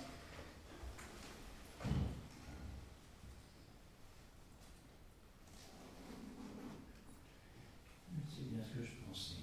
C'est 8.27 8.51
bien 8.51 8.65
ce 8.65 8.79
que 8.79 8.85
je 8.87 8.93
pensais. 9.07 9.35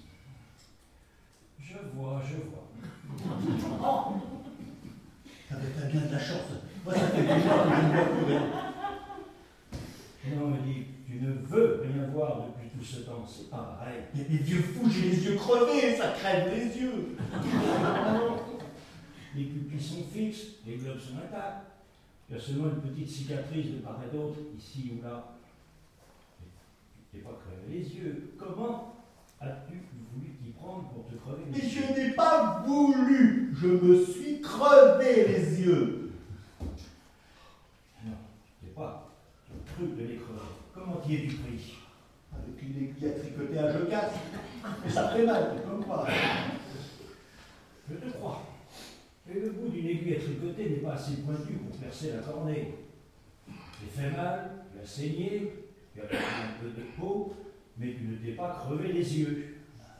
Je 1.60 1.76
vois, 1.94 2.20
je 2.28 2.34
vois. 2.50 2.68
oh 3.80 4.14
T'as 5.48 5.86
bien 5.86 6.00
de 6.00 6.12
la 6.12 6.18
chance. 6.18 6.50
Moi, 6.84 6.94
ça 6.94 7.06
fait 7.10 7.22
déjà 7.22 7.32
que 7.32 7.38
je 7.38 7.82
me 7.86 8.38
vois 8.38 8.40
Non, 10.26 10.48
mais 10.50 10.89
tu 11.10 11.20
ne 11.24 11.32
veux 11.32 11.82
rien 11.82 12.06
voir 12.12 12.46
depuis 12.46 12.68
tout 12.68 12.84
ce 12.84 13.00
temps, 13.00 13.26
c'est 13.26 13.50
pas 13.50 13.76
vrai. 13.80 14.08
Mais 14.14 14.24
les 14.30 14.38
vieux 14.38 14.62
fous, 14.62 14.88
j'ai 14.88 15.08
les 15.10 15.24
yeux 15.24 15.34
crevés, 15.34 15.96
ça 15.96 16.12
crève 16.12 16.54
les 16.54 16.80
yeux. 16.80 17.16
les 19.34 19.44
pupilles 19.44 19.82
sont 19.82 20.04
fixes, 20.12 20.46
les 20.64 20.76
globes 20.76 21.00
sont 21.00 21.16
intacts. 21.16 21.66
Il 22.28 22.36
y 22.36 22.38
a 22.38 22.40
seulement 22.40 22.66
une 22.66 22.80
petite 22.80 23.08
cicatrice 23.08 23.72
de 23.72 23.78
part 23.78 23.98
et 24.08 24.16
d'autre, 24.16 24.38
ici 24.56 24.92
ou 24.96 25.02
là. 25.02 25.34
Tu 27.12 27.18
t'es 27.18 27.24
pas 27.24 27.36
crevé 27.44 27.78
les 27.80 27.88
yeux. 27.96 28.30
Comment 28.38 28.94
as-tu 29.40 29.82
voulu 30.12 30.28
t'y 30.40 30.50
prendre 30.50 30.90
pour 30.90 31.06
te 31.08 31.16
crever 31.16 31.42
les 31.46 31.50
Mais 31.50 31.66
yeux? 31.66 31.82
je 31.96 32.00
n'ai 32.00 32.10
pas 32.14 32.62
voulu, 32.64 33.52
je 33.60 33.66
me 33.66 34.04
suis 34.04 34.40
crevé 34.40 35.26
les 35.26 35.60
yeux. 35.62 36.12
Non, 38.06 38.12
c'est 38.62 38.74
pas 38.76 39.10
le 39.52 39.72
truc 39.74 39.96
de 39.96 40.02
les 40.02 40.16
crever. 40.16 40.39
T'y 40.98 41.14
es-tu 41.14 41.36
pris 41.36 41.78
Avec 42.32 42.62
une 42.62 42.82
aiguille 42.82 43.08
à 43.08 43.12
tricoter 43.12 43.58
à 43.58 43.72
je 43.72 43.84
casse. 43.84 44.12
Mais 44.84 44.90
ça 44.90 45.08
fait 45.08 45.24
mal, 45.24 45.56
comme 45.66 45.84
quoi. 45.84 46.06
Je 47.88 47.94
te 47.94 48.16
crois. 48.16 48.42
Mais 49.26 49.40
le 49.40 49.50
bout 49.50 49.68
d'une 49.68 49.86
aiguille 49.86 50.16
à 50.16 50.20
tricoter 50.20 50.70
n'est 50.70 50.76
pas 50.76 50.94
assez 50.94 51.16
pointu 51.22 51.54
pour 51.54 51.76
percer 51.76 52.12
la 52.12 52.18
cornée. 52.18 52.74
J'ai 53.48 54.02
fait 54.02 54.10
mal, 54.10 54.50
tu 54.72 54.82
as 54.82 54.86
saigné, 54.86 55.52
tu 55.94 56.00
as 56.00 56.04
perdu 56.04 56.24
un 56.24 56.62
peu 56.62 56.68
de 56.68 56.86
peau, 56.98 57.34
mais 57.78 57.94
tu 57.94 58.04
ne 58.04 58.16
t'es 58.16 58.32
pas 58.32 58.50
crevé 58.50 58.92
les 58.92 59.20
yeux. 59.20 59.56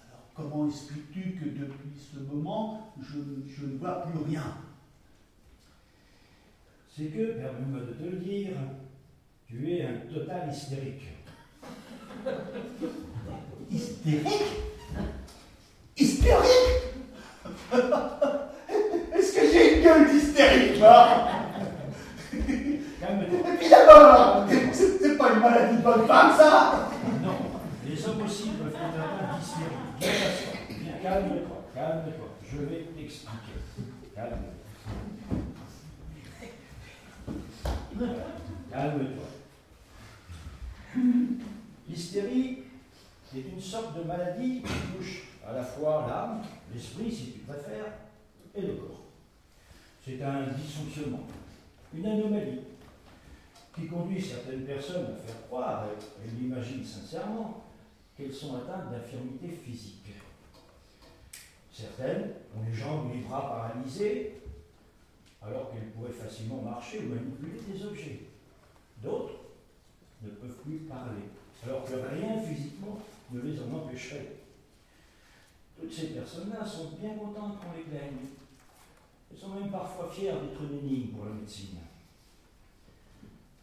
Alors, 0.09 0.28
comment 0.34 0.66
expliques-tu 0.66 1.32
que 1.32 1.45
depuis 1.45 1.97
ce 1.97 2.20
moment, 2.20 2.93
je, 3.01 3.18
je 3.49 3.66
ne 3.66 3.78
vois 3.78 4.03
plus 4.03 4.18
rien? 4.24 4.45
C'est 6.88 7.07
que, 7.07 7.32
permets-moi 7.38 7.80
de 7.80 7.93
te 7.93 8.03
le 8.03 8.16
dire, 8.18 8.51
tu 9.51 9.68
es 9.68 9.82
un 9.84 9.96
total 10.12 10.48
hystérique. 10.48 11.09
Hystérique? 13.68 14.26
Hystérique? 15.96 16.78
Est-ce 19.12 19.32
que 19.34 19.40
j'ai 19.53 19.76
une 19.76 19.82
gueule 19.82 20.09
d'hystérique, 20.09 20.78
moi 20.78 21.28
Calme-toi. 23.01 23.38
Et 23.38 23.57
puis 23.59 23.68
d'abord, 23.68 24.46
c'est 24.72 25.18
pas 25.18 25.32
une 25.32 25.40
maladie 25.40 25.76
de 25.78 25.82
bonne 25.82 26.07
femme, 26.07 26.32
ça? 26.36 26.90
Non, 27.20 27.38
les 27.84 28.07
hommes 28.07 28.22
aussi 28.22 28.51
peuvent 28.51 28.68
être. 28.68 28.78
Viens, 29.98 30.92
calme-toi, 31.03 31.64
calme-toi. 31.74 32.28
Je 32.53 32.59
vais 32.59 32.86
t'expliquer. 32.96 33.59
Calme-toi. 34.14 34.55
Calme-toi. 38.70 39.39
L'hystérie 41.88 42.59
est 43.34 43.41
une 43.41 43.61
sorte 43.61 43.97
de 43.97 44.03
maladie 44.03 44.62
qui 44.62 44.97
touche 44.97 45.28
à 45.47 45.53
la 45.53 45.62
fois 45.62 46.07
l'âme, 46.09 46.43
l'esprit 46.72 47.11
si 47.11 47.32
tu 47.32 47.38
préfères, 47.41 47.93
et 48.55 48.62
le 48.62 48.74
corps. 48.74 49.05
C'est 50.05 50.20
un 50.22 50.49
dysfonctionnement, 50.49 51.26
une 51.95 52.07
anomalie 52.07 52.61
qui 53.74 53.86
conduit 53.86 54.20
certaines 54.20 54.64
personnes 54.64 55.07
à 55.07 55.16
faire 55.16 55.47
croire, 55.47 55.86
et 55.86 56.24
elles 56.24 56.41
l'imaginent 56.41 56.84
sincèrement, 56.84 57.64
qu'elles 58.16 58.34
sont 58.34 58.57
atteintes 58.57 58.91
d'infirmité 58.91 59.49
physique. 59.49 60.14
Certaines 61.72 62.32
ont 62.57 62.64
les 62.66 62.74
jambes 62.74 63.07
ou 63.07 63.14
les 63.14 63.22
bras 63.22 63.43
paralysés, 63.43 64.43
alors 65.41 65.70
qu'elles 65.70 65.91
pourraient 65.91 66.11
facilement 66.11 66.62
marcher 66.62 66.99
ou 66.99 67.14
manipuler 67.14 67.61
des 67.72 67.84
objets. 67.86 68.20
D'autres 69.03 69.49
ne 70.22 70.30
peuvent 70.30 70.58
plus 70.64 70.78
parler, 70.80 71.22
alors 71.64 71.84
que 71.84 71.94
rien 71.94 72.40
physiquement 72.40 72.98
ne 73.30 73.40
les 73.40 73.60
en 73.60 73.72
empêcherait. 73.72 74.36
Toutes 75.78 75.92
ces 75.92 76.08
personnes-là 76.08 76.64
sont 76.64 76.90
bien 77.00 77.14
contentes 77.14 77.58
qu'on 77.60 77.76
les 77.76 77.84
plaigne. 77.84 78.18
Elles 79.30 79.38
sont 79.38 79.48
même 79.50 79.70
parfois 79.70 80.10
fières 80.10 80.40
d'être 80.40 80.62
une 80.62 80.78
énigme 80.78 81.16
pour 81.16 81.24
la 81.24 81.32
médecine. 81.32 81.78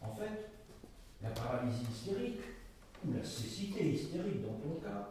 En 0.00 0.14
fait, 0.14 0.50
la 1.22 1.30
paralysie 1.30 1.86
hystérique, 1.90 2.40
ou 3.06 3.12
la 3.12 3.24
cécité 3.24 3.92
hystérique 3.92 4.42
dans 4.42 4.58
ton 4.58 4.80
cas, 4.80 5.10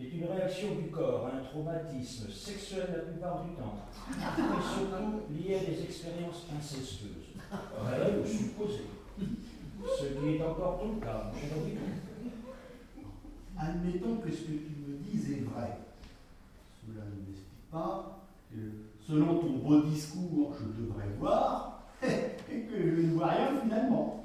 est 0.00 0.10
une 0.10 0.26
réaction 0.26 0.74
du 0.74 0.88
corps 0.90 1.26
à 1.26 1.36
un 1.36 1.40
traumatisme 1.40 2.30
sexuel 2.30 2.88
la 2.92 3.02
plupart 3.10 3.44
du 3.44 3.54
temps, 3.54 3.86
et 4.10 4.62
surtout 4.62 5.22
lié 5.32 5.56
à 5.56 5.64
des 5.64 5.82
expériences 5.82 6.46
incestueuses, 6.56 7.34
réelles 7.84 8.20
ou 8.22 8.26
supposées. 8.26 8.86
Ce 9.86 10.04
qui 10.04 10.36
est 10.36 10.42
encore 10.42 10.80
ton 10.80 10.94
cas, 11.00 11.30
mon 11.32 11.38
cher 11.38 11.58
Victor. 11.64 11.88
Admettons 13.58 14.16
que 14.16 14.30
ce 14.30 14.42
que 14.42 14.52
tu 14.52 14.72
me 14.86 14.96
dis 14.98 15.32
est 15.32 15.44
vrai. 15.44 15.78
Cela 16.80 17.04
ne 17.04 17.26
m'explique 17.26 17.70
pas 17.70 18.20
que, 18.50 18.56
selon 19.06 19.38
ton 19.38 19.58
beau 19.58 19.82
discours, 19.82 20.54
je 20.58 20.82
devrais 20.82 21.08
voir, 21.18 21.82
et 22.02 22.60
que 22.62 22.96
je 22.96 23.02
ne 23.02 23.14
vois 23.14 23.26
rien 23.28 23.60
finalement. 23.62 24.22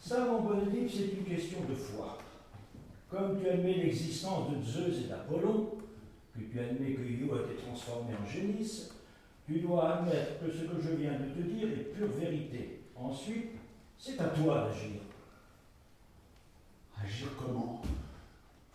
Ça, 0.00 0.24
mon 0.24 0.40
bon 0.40 0.58
Oedipe, 0.60 0.90
c'est 0.90 1.18
une 1.18 1.24
question 1.24 1.58
de 1.68 1.74
foi. 1.74 2.18
Comme 3.10 3.40
tu 3.40 3.48
admets 3.48 3.74
l'existence 3.74 4.50
de 4.50 4.62
Zeus 4.62 5.04
et 5.04 5.08
d'Apollon, 5.08 5.70
que 6.34 6.40
tu 6.40 6.60
admets 6.60 6.92
que 6.92 7.02
Io 7.02 7.34
a 7.34 7.40
été 7.40 7.62
transformé 7.62 8.12
en 8.14 8.26
génisse, 8.28 8.90
tu 9.46 9.60
dois 9.60 9.98
admettre 9.98 10.40
que 10.40 10.50
ce 10.50 10.64
que 10.64 10.80
je 10.80 10.96
viens 10.96 11.12
de 11.12 11.34
te 11.34 11.48
dire 11.48 11.68
est 11.68 11.92
pure 11.94 12.08
vérité. 12.08 12.80
Ensuite, 12.96 13.52
c'est 13.98 14.20
à 14.20 14.28
toi 14.28 14.68
d'agir. 14.68 15.00
Agir 17.02 17.28
comment? 17.38 17.82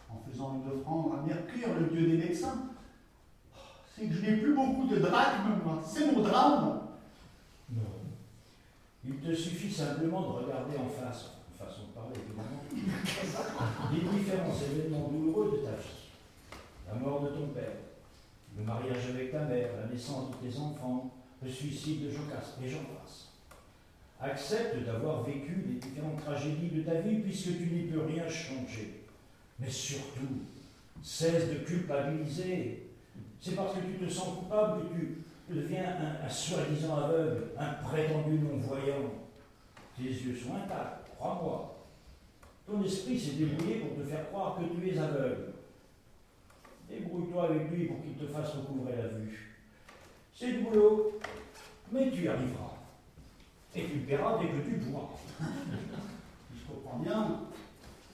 En 0.09 0.29
faisant 0.29 0.55
une 0.55 0.71
offrande 0.71 1.13
à 1.19 1.21
Mercure, 1.25 1.73
le 1.79 1.87
dieu 1.87 2.07
des 2.07 2.17
médecins 2.25 2.69
C'est 3.95 4.07
que 4.07 4.13
je 4.13 4.21
n'ai 4.21 4.37
plus 4.37 4.53
beaucoup 4.53 4.87
de 4.87 4.97
drachmes, 4.97 5.61
moi. 5.63 5.81
C'est 5.85 6.11
mon 6.11 6.21
drame. 6.21 6.81
Non. 7.71 7.81
Il 9.05 9.15
te 9.15 9.33
suffit 9.33 9.71
simplement 9.71 10.21
de 10.21 10.27
regarder 10.27 10.77
en 10.77 10.89
face, 10.89 11.31
en 11.49 11.65
façon 11.65 11.87
de 11.87 11.93
parler 11.93 12.15
évidemment, 12.15 12.61
les 13.93 14.19
différents 14.19 14.53
événements 14.53 15.07
douloureux 15.07 15.51
de 15.51 15.65
ta 15.65 15.71
vie. 15.77 16.09
La 16.87 16.95
mort 16.95 17.21
de 17.21 17.29
ton 17.29 17.47
père, 17.47 17.77
le 18.57 18.63
mariage 18.63 19.09
avec 19.09 19.31
ta 19.31 19.45
mère, 19.45 19.69
la 19.81 19.87
naissance 19.87 20.29
de 20.31 20.47
tes 20.47 20.57
enfants, 20.57 21.09
le 21.41 21.49
suicide 21.49 22.05
de 22.05 22.11
Jocaste, 22.11 22.57
et 22.61 22.69
j'en 22.69 22.83
passe. 22.83 23.30
Accepte 24.21 24.85
d'avoir 24.85 25.23
vécu 25.23 25.63
les 25.67 25.79
différentes 25.79 26.21
tragédies 26.23 26.69
de 26.69 26.83
ta 26.83 27.01
vie 27.01 27.19
puisque 27.21 27.57
tu 27.57 27.65
n'y 27.65 27.83
peux 27.83 28.01
rien 28.01 28.29
changer. 28.29 29.01
Mais 29.59 29.69
surtout, 29.69 30.43
cesse 31.01 31.49
de 31.49 31.55
culpabiliser. 31.65 32.87
C'est 33.39 33.55
parce 33.55 33.75
que 33.75 33.79
tu 33.79 34.05
te 34.05 34.09
sens 34.09 34.37
coupable 34.39 34.83
que 34.89 34.95
tu 34.95 35.23
deviens 35.49 35.95
un, 36.23 36.29
soi-disant 36.29 36.97
aveugle, 36.97 37.47
un 37.57 37.73
prétendu 37.83 38.37
non-voyant. 38.37 39.11
Tes 39.97 40.03
yeux 40.03 40.35
sont 40.35 40.53
intacts, 40.55 41.09
crois-moi. 41.17 41.87
Ton 42.67 42.83
esprit 42.83 43.19
s'est 43.19 43.33
débrouillé 43.33 43.79
pour 43.79 43.97
te 43.97 44.07
faire 44.07 44.29
croire 44.29 44.57
que 44.57 44.79
tu 44.79 44.87
es 44.87 44.97
aveugle. 44.99 45.53
Débrouille-toi 46.87 47.43
avec 47.45 47.71
lui 47.71 47.85
pour 47.85 48.01
qu'il 48.03 48.13
te 48.13 48.27
fasse 48.31 48.53
recouvrer 48.53 48.97
la 48.97 49.07
vue. 49.07 49.57
C'est 50.33 50.51
du 50.51 50.59
boulot, 50.59 51.19
mais 51.91 52.11
tu 52.11 52.23
y 52.23 52.27
arriveras. 52.27 52.70
Et 53.73 53.85
tu 53.85 53.95
le 53.99 54.05
paieras 54.05 54.37
dès 54.39 54.47
que 54.47 54.67
tu 54.67 54.79
pourras. 54.79 55.07
Je 56.53 56.73
comprends 56.73 56.99
bien, 56.99 57.39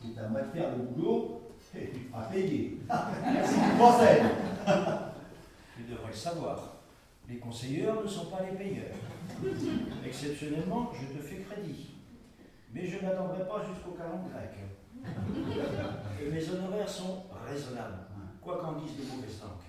c'est 0.02 0.20
à 0.22 0.28
moi 0.28 0.42
de 0.42 0.52
faire 0.52 0.70
le 0.78 0.84
boulot 0.84 1.42
et 1.76 1.90
tu 1.90 2.00
te 2.00 2.12
feras 2.12 2.24
payer. 2.26 2.78
Merci 3.34 3.56
du 3.56 3.78
conseil. 3.78 4.22
Tu 5.76 5.84
devrais 5.84 6.08
le 6.10 6.16
savoir. 6.16 6.74
Les 7.28 7.38
conseilleurs 7.38 8.04
ne 8.04 8.08
sont 8.08 8.28
pas 8.28 8.42
les 8.50 8.58
payeurs. 8.58 8.96
Exceptionnellement, 10.06 10.92
je 10.94 11.18
te 11.18 11.22
fais 11.22 11.42
crédit. 11.42 11.90
Mais 12.74 12.86
je 12.88 13.04
n'attendrai 13.04 13.48
pas 13.48 13.64
jusqu'au 13.68 13.92
calendrier 13.92 14.32
grec. 14.34 14.58
Et 16.22 16.30
mes 16.30 16.50
honoraires 16.50 16.90
sont 16.90 17.24
raisonnables, 17.48 18.00
quoi 18.42 18.58
qu'en 18.60 18.74
disent 18.74 18.98
de 18.98 19.04
mauvaises 19.04 19.42
langues. 19.42 19.67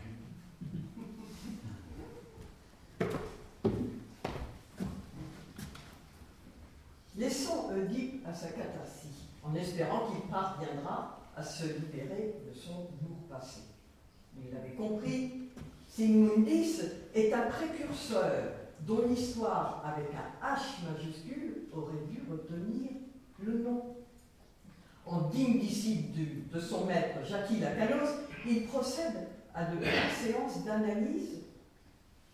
Sa 8.38 8.50
catharsis, 8.50 9.26
en 9.42 9.52
espérant 9.56 10.06
qu'il 10.06 10.20
parviendra 10.30 11.18
à 11.34 11.42
se 11.42 11.64
libérer 11.64 12.36
de 12.46 12.56
son 12.56 12.86
lourd 13.02 13.26
passé. 13.28 13.62
Il 14.36 14.56
avait 14.56 14.76
compris, 14.76 15.48
Sigmundis 15.88 16.82
est 17.16 17.32
un 17.32 17.46
précurseur 17.46 18.52
dont 18.82 19.08
l'histoire 19.08 19.82
avec 19.84 20.10
un 20.14 20.54
H 20.54 20.88
majuscule 20.88 21.64
aurait 21.72 22.04
dû 22.08 22.22
retenir 22.30 22.90
le 23.40 23.58
nom. 23.58 23.96
en 25.04 25.22
digne 25.30 25.58
disciple 25.58 26.16
de, 26.52 26.60
son 26.60 26.86
maître 26.86 27.18
Jacques 27.24 27.50
Lacalos, 27.60 28.20
il 28.46 28.66
procède 28.66 29.30
à 29.52 29.64
de 29.64 29.80
grandes 29.80 30.12
séances 30.16 30.64
d'analyse, 30.64 31.40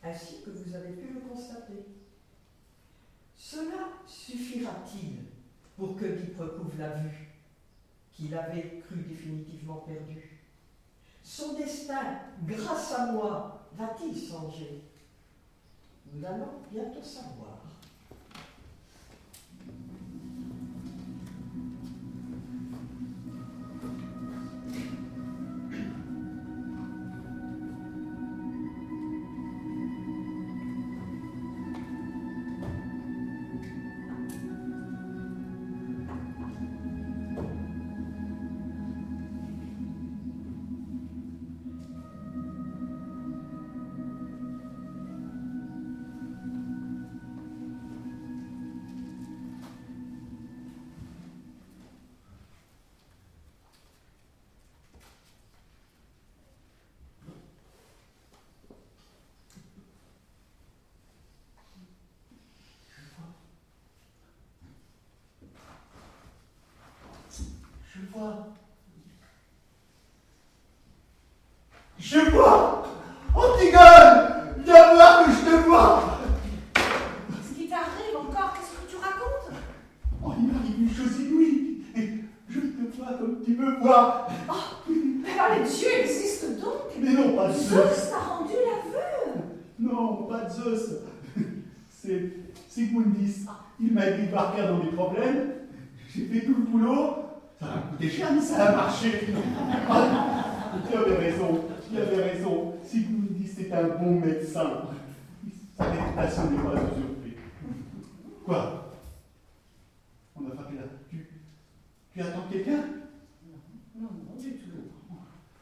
ainsi 0.03 0.43
que 0.45 0.51
vous 0.51 0.75
avez 0.75 0.93
pu 0.93 1.15
le 1.15 1.21
constater. 1.21 1.87
Cela 3.35 3.89
suffira-t-il 4.07 5.34
pour 5.77 5.97
que 5.97 6.05
Guy 6.05 6.35
recouvre 6.39 6.79
la 6.79 6.91
vue 6.91 7.29
qu'il 8.13 8.35
avait 8.35 8.83
cru 8.87 8.97
définitivement 8.97 9.85
perdue 9.87 10.41
Son 11.23 11.55
destin, 11.55 12.21
grâce 12.47 12.93
à 12.93 13.13
moi, 13.13 13.69
va-t-il 13.73 14.17
changer? 14.17 14.83
Nous 16.13 16.25
allons 16.25 16.63
bientôt 16.71 17.03
savoir. 17.03 17.54
10, 93.25 93.47
il 93.81 93.93
m'a 93.93 94.07
aidé 94.07 94.29
par 94.29 94.55
dans 94.57 94.79
mes 94.79 94.91
problèmes, 94.91 95.53
j'ai 96.15 96.27
fait 96.27 96.47
tout 96.47 96.55
le 96.57 96.63
boulot, 96.65 97.17
ça 97.59 97.67
m'a 97.67 97.79
coûté 97.91 98.09
cher, 98.11 98.29
mais 98.33 98.41
ça 98.41 98.67
a 98.67 98.77
marché. 98.77 99.27
Ah, 99.89 100.27
tu 100.89 100.97
avais 100.97 101.17
raison, 101.17 101.65
tu 101.91 101.99
avais 101.99 102.23
raison. 102.33 102.75
Si 102.85 103.05
vous 103.05 103.19
me 103.19 103.29
dites 103.29 103.53
c'est 103.57 103.73
un 103.73 103.89
bon 103.99 104.21
médecin, 104.21 104.71
sa 105.77 105.85
réputation 105.85 106.51
n'est 106.51 106.59
pas 106.59 106.75
usurpée. 106.75 107.37
Quoi? 108.45 108.93
On 110.37 110.47
a 110.47 110.51
frappé 110.55 110.77
là. 110.77 110.83
Tu, 112.13 112.21
attends 112.21 112.47
quelqu'un? 112.51 112.85
Non, 113.97 114.11
non, 114.11 114.37
du 114.41 114.53
tout. 114.53 114.71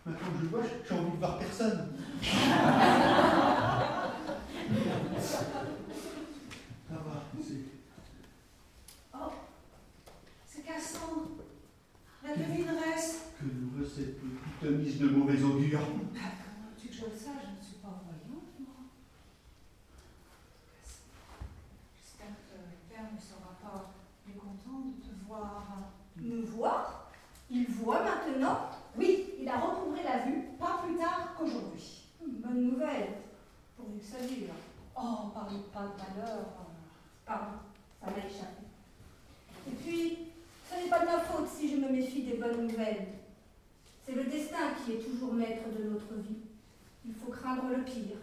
Maintenant 0.04 0.18
que 0.18 0.24
je 0.42 0.46
vois, 0.48 0.62
j'ai 0.88 0.94
envie 0.94 1.12
de 1.12 1.16
voir 1.16 1.38
personne. 1.38 1.88
Cassandre. 10.72 11.28
La 12.24 12.34
devineresse. 12.36 13.26
Que 13.38 13.44
nous 13.44 13.70
veut 13.76 13.86
cette 13.86 14.18
petite 14.20 14.70
mise 14.78 14.98
de 14.98 15.08
mauvais 15.08 15.42
augure 15.42 15.80
Ah, 15.82 16.30
comment 16.38 16.70
tu 16.80 16.88
que 16.88 16.94
je 16.94 17.00
le 17.04 17.10
sais 17.10 17.30
Je 17.42 17.58
ne 17.58 17.62
suis 17.62 17.76
pas 17.82 18.00
voyante, 18.04 18.52
moi. 18.60 18.74
J'espère 21.94 22.28
que 22.28 22.56
le 22.56 22.88
père 22.88 23.10
ne 23.12 23.20
sera 23.20 23.58
pas 23.60 23.92
mécontent 24.26 24.86
de 24.86 25.02
te 25.02 25.26
voir. 25.26 25.66
Me 26.16 26.42
voir? 26.42 27.10
Il 27.50 27.66
voit 27.66 28.02
maintenant? 28.02 28.70
Oui, 28.96 29.34
il 29.40 29.48
a 29.48 29.58
recouvré 29.58 30.02
la 30.04 30.18
vue, 30.24 30.42
pas 30.58 30.82
plus 30.86 30.96
tard 30.96 31.34
qu'aujourd'hui. 31.36 32.04
Bonne 32.24 32.70
nouvelle, 32.70 33.08
pourvu 33.76 33.98
que 33.98 34.04
ça 34.06 34.20
dure. 34.26 34.54
Oh, 34.96 35.28
parle 35.34 35.60
pas 35.72 35.82
de 35.82 36.20
malheur. 36.20 36.46
Pardon, 37.26 37.58
ça 38.00 38.06
m'a 38.06 38.18
échappé. 38.18 38.62
Et 39.68 39.72
puis, 39.72 40.31
ce 40.72 40.82
n'est 40.84 40.90
pas 40.90 41.00
de 41.00 41.06
ma 41.06 41.18
faute 41.18 41.48
si 41.48 41.68
je 41.70 41.76
me 41.76 41.88
méfie 41.88 42.22
des 42.22 42.34
bonnes 42.34 42.66
nouvelles. 42.66 43.06
C'est 44.04 44.14
le 44.14 44.24
destin 44.24 44.74
qui 44.84 44.92
est 44.92 44.98
toujours 44.98 45.34
maître 45.34 45.68
de 45.76 45.84
notre 45.90 46.14
vie. 46.14 46.40
Il 47.04 47.14
faut 47.14 47.30
craindre 47.30 47.68
le 47.70 47.82
pire. 47.82 48.16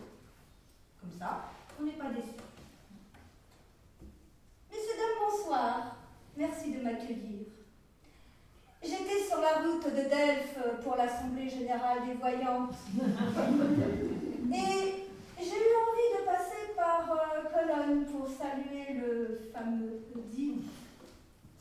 Comme 1.00 1.12
ça, 1.18 1.52
on 1.80 1.84
n'est 1.84 1.92
pas 1.92 2.10
déçu. 2.10 2.36
Messieurs, 4.72 4.98
dames, 4.98 5.30
bonsoir. 5.30 5.96
Merci 6.38 6.72
de 6.74 6.82
m'accueillir. 6.82 7.46
J'étais 8.82 9.24
sur 9.28 9.42
la 9.42 9.60
route 9.60 9.86
de 9.86 10.10
Delphes 10.10 10.82
pour 10.84 10.96
l'Assemblée 10.96 11.50
générale 11.50 12.08
des 12.08 12.14
voyantes. 12.14 12.76
Et 14.52 15.06
j'ai 15.38 15.46
eu 15.46 15.76
envie 15.80 16.20
de 16.20 16.26
passer 16.26 16.74
par 16.76 17.12
euh, 17.12 17.50
Cologne 17.50 18.06
pour 18.06 18.28
saluer 18.28 18.94
le 18.94 19.52
fameux 19.54 20.02
Odile, 20.16 20.64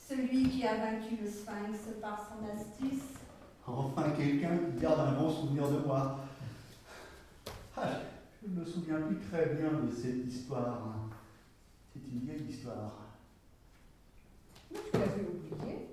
celui 0.08 0.48
qui 0.48 0.66
a 0.66 0.74
vaincu 0.76 1.16
le 1.22 1.28
sphinx 1.28 2.00
par 2.00 2.26
son 2.26 2.46
astuce. 2.48 3.02
Enfin, 3.66 4.10
quelqu'un 4.16 4.56
qui 4.56 4.80
garde 4.80 5.00
un 5.00 5.12
bon 5.12 5.30
souvenir 5.30 5.68
de 5.70 5.78
moi. 5.80 6.20
Ah, 7.76 8.00
je 8.42 8.48
ne 8.48 8.60
me 8.60 8.64
souviens 8.64 9.00
plus 9.02 9.18
très 9.18 9.46
bien 9.54 9.70
de 9.70 9.90
cette 9.94 10.26
histoire. 10.26 10.94
C'est 11.92 12.10
une 12.10 12.20
vieille 12.20 12.48
histoire. 12.48 12.92
Mais 14.70 14.78
tu 14.90 14.98
l'avais 14.98 15.26
oublié. 15.26 15.88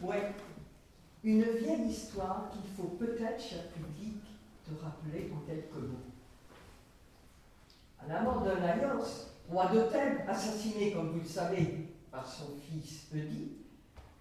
Ouais, 0.00 0.32
une 1.22 1.42
vieille 1.42 1.90
histoire 1.90 2.48
qu'il 2.50 2.70
faut 2.74 2.94
peut-être, 2.96 3.42
cher 3.42 3.68
public, 3.68 4.22
te 4.64 4.82
rappeler 4.82 5.30
en 5.34 5.46
quelques 5.46 5.74
mots. 5.74 5.98
À 8.00 8.06
la 8.06 8.22
mort 8.22 8.42
de 8.42 8.50
Laios, 8.50 9.28
roi 9.50 9.66
de 9.66 9.80
Thèbes, 9.82 10.28
assassiné, 10.28 10.92
comme 10.92 11.10
vous 11.10 11.20
le 11.20 11.26
savez, 11.26 11.88
par 12.10 12.26
son 12.26 12.56
fils 12.60 13.06
Oedipe, 13.14 13.64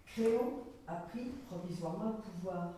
Créon 0.05 0.63
a 0.87 0.95
pris 0.95 1.31
provisoirement 1.49 2.15
le 2.17 2.31
pouvoir. 2.31 2.69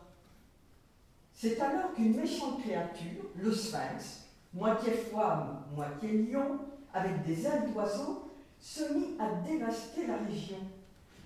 C'est 1.33 1.59
alors 1.59 1.93
qu'une 1.93 2.15
méchante 2.15 2.61
créature, 2.61 3.23
le 3.35 3.51
sphinx, 3.51 4.25
moitié 4.53 4.91
femme, 4.91 5.63
moitié 5.75 6.23
lion, 6.23 6.59
avec 6.93 7.23
des 7.23 7.45
ailes 7.45 7.71
d'oiseau, 7.71 8.31
se 8.59 8.93
mit 8.93 9.15
à 9.19 9.35
dévaster 9.47 10.07
la 10.07 10.17
région, 10.17 10.57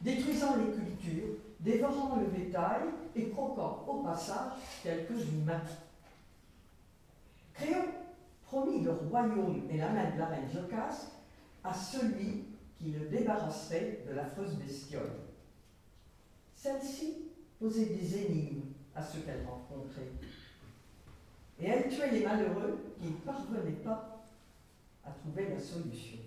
détruisant 0.01 0.57
les 0.57 0.71
cultures, 0.71 1.35
dévorant 1.59 2.17
le 2.17 2.27
bétail 2.27 2.81
et 3.15 3.29
croquant 3.29 3.83
au 3.87 4.03
passage 4.03 4.51
quelques 4.83 5.27
humains. 5.31 5.61
Créon 7.53 7.85
promit 8.53 8.83
le 8.83 8.91
royaume 8.91 9.63
et 9.69 9.77
la 9.77 9.89
main 9.89 10.11
de 10.11 10.19
la 10.19 10.27
reine 10.27 10.49
Jocaste 10.53 11.11
à 11.63 11.73
celui 11.73 12.45
qui 12.77 12.91
le 12.91 13.07
débarrasserait 13.07 14.03
de 14.07 14.13
l'affreuse 14.13 14.55
bestiole. 14.57 15.09
Celle-ci 16.55 17.31
posait 17.59 17.87
des 17.87 18.25
énigmes 18.25 18.61
à 18.95 19.01
ceux 19.01 19.21
qu'elle 19.21 19.43
rencontrait. 19.45 20.11
Et 21.59 21.65
elle 21.65 21.89
tuait 21.89 22.11
les 22.11 22.23
malheureux 22.23 22.77
qui 23.01 23.07
ne 23.07 23.17
parvenaient 23.17 23.81
pas 23.83 24.23
à 25.03 25.11
trouver 25.11 25.49
la 25.49 25.59
solution. 25.59 26.19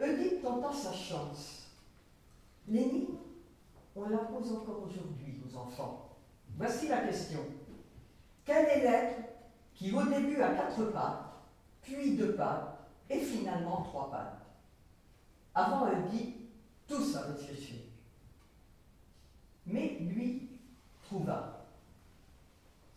Oedipe 0.00 0.42
tenta 0.42 0.72
sa 0.72 0.92
chance. 0.92 1.68
L'énigme, 2.68 3.16
on 3.96 4.08
la 4.08 4.18
pose 4.18 4.52
encore 4.52 4.84
aujourd'hui 4.86 5.40
aux 5.44 5.56
enfants. 5.56 6.16
Voici 6.56 6.88
la 6.88 7.00
question. 7.00 7.40
Quel 8.44 8.66
est 8.66 8.82
l'être 8.82 9.29
qui 9.80 9.90
au 9.92 10.02
début 10.02 10.42
a 10.42 10.54
quatre 10.54 10.92
pattes, 10.92 11.24
puis 11.80 12.14
deux 12.14 12.34
pattes, 12.34 12.80
et 13.08 13.18
finalement 13.18 13.80
trois 13.80 14.10
pattes 14.10 14.46
Avant 15.54 15.88
Oedipe, 15.88 16.36
tous 16.86 17.16
avaient 17.16 17.40
cherché. 17.40 17.90
Mais 19.66 19.96
lui 20.00 20.50
trouva. 21.02 21.66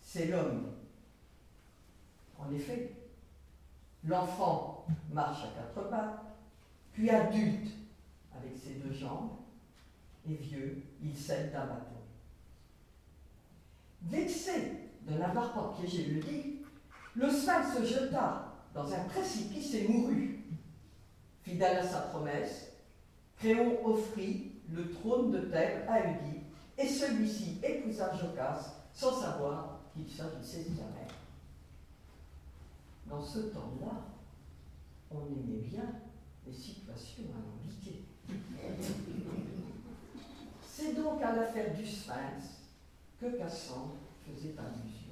C'est 0.02 0.26
l'homme. 0.26 0.74
En 2.38 2.52
effet, 2.52 2.92
l'enfant 4.04 4.86
marche 5.10 5.46
à 5.46 5.48
quatre 5.58 5.90
pattes, 5.90 6.20
puis 6.92 7.10
adulte 7.10 7.72
avec 8.36 8.58
ses 8.58 8.74
deux 8.74 8.94
jambes, 8.94 9.38
et 10.30 10.34
vieux, 10.34 10.84
il 11.02 11.16
cède 11.16 11.54
d'un 11.54 11.66
bâton. 11.66 11.96
Vexé 14.02 14.90
de 15.04 15.14
n'avoir 15.14 15.54
pas 15.54 15.74
piégé 15.80 16.08
le 16.08 16.20
lit, 16.20 16.62
le 17.16 17.30
sphinx 17.30 17.78
se 17.78 17.86
jeta 17.86 18.53
dans 18.74 18.91
un 18.93 19.03
précipice 19.05 19.74
et 19.76 19.88
mourut. 19.88 20.39
Fidèle 21.43 21.78
à 21.78 21.88
sa 21.88 21.99
promesse, 21.99 22.70
Créon 23.38 23.86
offrit 23.86 24.51
le 24.72 24.89
trône 24.91 25.32
de 25.32 25.39
Thèbes 25.39 25.86
à 25.89 25.99
Oedipe, 25.99 26.43
et 26.78 26.88
celui-ci 26.88 27.59
épousa 27.61 28.16
Jocaste 28.16 28.72
sans 28.93 29.20
savoir 29.20 29.80
qu'il 29.93 30.09
s'agissait 30.09 30.70
de 30.70 30.76
sa 30.76 30.84
mère. 30.84 31.14
Dans 33.07 33.22
ce 33.22 33.39
temps-là, 33.39 33.91
on 35.11 35.26
aimait 35.28 35.61
bien 35.61 35.86
les 36.47 36.53
situations 36.53 37.24
alambiquées. 37.36 38.03
C'est 40.66 40.93
donc 40.93 41.22
à 41.22 41.36
l'affaire 41.36 41.76
du 41.76 41.86
sphinx 41.86 42.64
que 43.20 43.38
Cassandre 43.38 43.95
faisait 44.26 44.55
allusion. 44.57 45.03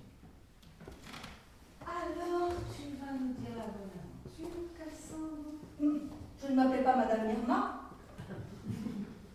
Alors, 1.91 2.49
tu 2.75 2.95
vas 2.99 3.11
nous 3.19 3.33
dire 3.33 3.55
la 3.57 3.67
bonne 3.75 3.91
aventure, 3.99 4.57
Cassandre 4.77 5.59
Hmm, 5.79 6.07
Je 6.41 6.51
ne 6.51 6.55
m'appelle 6.55 6.83
pas 6.83 6.95
Madame 6.95 7.29
Irma. 7.31 7.89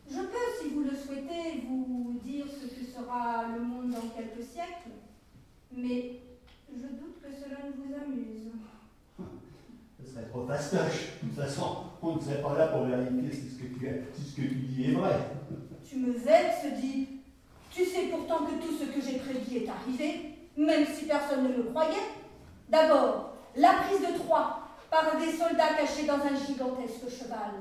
Je 0.08 0.16
peux, 0.20 0.46
si 0.62 0.68
vous 0.70 0.84
le 0.84 0.96
souhaitez, 0.96 1.64
vous 1.68 2.18
dire 2.24 2.46
ce 2.48 2.66
que 2.66 2.84
sera 2.84 3.44
le 3.54 3.62
monde 3.62 3.90
dans 3.90 4.08
quelques 4.16 4.42
siècles, 4.48 4.94
mais 5.76 6.20
je 6.72 6.82
doute 6.86 7.20
que 7.22 7.28
cela 7.34 7.56
ne 7.66 7.72
vous 7.72 7.92
amuse. 7.94 8.52
Ce 10.02 10.12
serait 10.12 10.26
trop 10.26 10.46
fastoche. 10.46 11.18
De 11.22 11.28
toute 11.28 11.38
façon, 11.38 11.76
on 12.00 12.16
ne 12.16 12.20
serait 12.20 12.40
pas 12.40 12.56
là 12.56 12.68
pour 12.68 12.84
vérifier 12.84 13.30
si 13.32 13.50
ce 13.50 13.58
que 13.62 13.66
tu, 13.78 13.86
si 14.14 14.22
ce 14.30 14.36
que 14.36 14.42
tu 14.42 14.54
dis 14.54 14.84
est 14.90 14.94
vrai. 14.94 15.18
Tu 15.86 15.96
me 15.98 16.12
vexes, 16.12 16.80
dit. 16.80 17.08
Tu 17.70 17.84
sais 17.84 18.06
pourtant 18.10 18.46
que 18.46 18.52
tout 18.64 18.72
ce 18.72 18.84
que 18.86 19.00
j'ai 19.04 19.18
prédit 19.18 19.58
est 19.58 19.68
arrivé, 19.68 20.30
même 20.56 20.86
si 20.86 21.04
personne 21.06 21.42
ne 21.44 21.56
me 21.58 21.62
croyait. 21.64 21.92
D'abord, 22.68 23.30
la 23.54 23.72
prise 23.74 24.00
de 24.00 24.18
Troie 24.18 24.60
par 24.90 25.16
des 25.18 25.32
soldats 25.32 25.74
cachés 25.78 26.06
dans 26.06 26.14
un 26.14 26.34
gigantesque 26.46 27.08
cheval. 27.08 27.52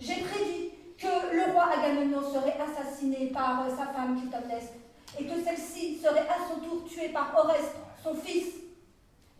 J'ai 0.00 0.20
prédit 0.22 0.70
que 0.98 1.34
le 1.34 1.52
roi 1.52 1.68
Agamemnon 1.78 2.22
serait 2.22 2.56
assassiné 2.60 3.26
par 3.32 3.64
sa 3.70 3.86
femme 3.92 4.20
Clytemnestre 4.20 4.74
et 5.18 5.26
que 5.26 5.42
celle-ci 5.42 5.98
serait 5.98 6.26
à 6.28 6.36
son 6.48 6.60
tour 6.60 6.84
tuée 6.84 7.08
par 7.10 7.32
Oreste, 7.36 7.74
son 8.02 8.14
fils. 8.14 8.54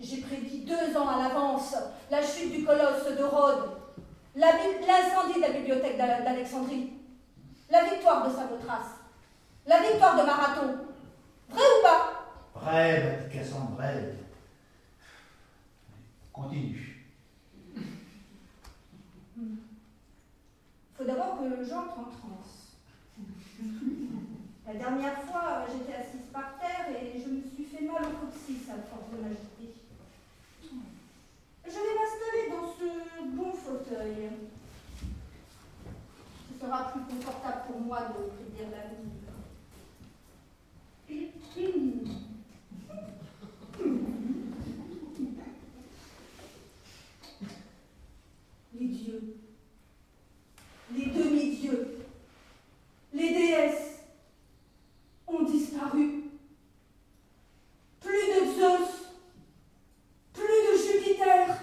J'ai 0.00 0.20
prédit 0.20 0.64
deux 0.64 0.96
ans 0.96 1.08
à 1.08 1.22
l'avance 1.22 1.74
la 2.10 2.22
chute 2.22 2.52
du 2.52 2.64
colosse 2.64 3.06
de 3.16 3.22
Rhodes, 3.24 3.70
l'incendie 4.34 5.34
de 5.36 5.40
la 5.40 5.50
bibliothèque 5.50 5.96
d'Al- 5.96 6.24
d'Alexandrie, 6.24 6.92
la 7.70 7.84
victoire 7.84 8.28
de 8.28 8.34
Samothrace, 8.34 8.96
la 9.66 9.80
victoire 9.80 10.20
de 10.20 10.26
Marathon. 10.26 10.74
Vrai 11.48 11.62
ou 11.62 11.82
pas? 11.84 12.60
Vrai, 12.60 13.28
ma 13.28 13.32
Cassandre. 13.32 13.78
Continue. 16.32 16.92
faut 21.02 21.04
d'abord 21.04 21.38
que 21.40 21.64
j'entre 21.64 21.98
en 21.98 22.04
transe. 22.04 22.76
La 24.66 24.74
dernière 24.74 25.22
fois, 25.24 25.66
j'étais 25.70 25.98
assise 25.98 26.26
par 26.32 26.58
terre 26.58 26.86
et 26.90 27.20
je 27.20 27.28
me 27.28 27.42
suis 27.42 27.64
fait 27.64 27.84
mal 27.84 28.02
au 28.04 28.26
coccyx 28.26 28.68
à 28.70 28.74
force 28.88 29.10
de 29.12 29.22
m'agiter. 29.22 29.74
Je 31.64 31.70
vais 31.70 31.94
m'installer 31.98 32.50
dans 32.50 32.68
ce 32.72 32.88
bon 33.36 33.52
fauteuil. 33.52 34.30
Ce 36.48 36.66
sera 36.66 36.92
plus 36.92 37.02
confortable 37.02 37.62
pour 37.66 37.80
moi 37.80 38.00
de 38.00 38.30
prédire 38.30 38.70
l'avenir. 38.70 39.22
Les 48.82 48.88
dieux 48.88 49.36
les 50.94 51.06
demi-dieux, 51.06 51.98
les 53.14 53.28
déesses 53.28 54.00
ont 55.28 55.44
disparu. 55.44 56.24
Plus 58.00 58.10
de 58.10 58.44
Zeus, 58.52 59.12
plus 60.34 60.42
de 60.42 60.76
Jupiter, 60.76 61.61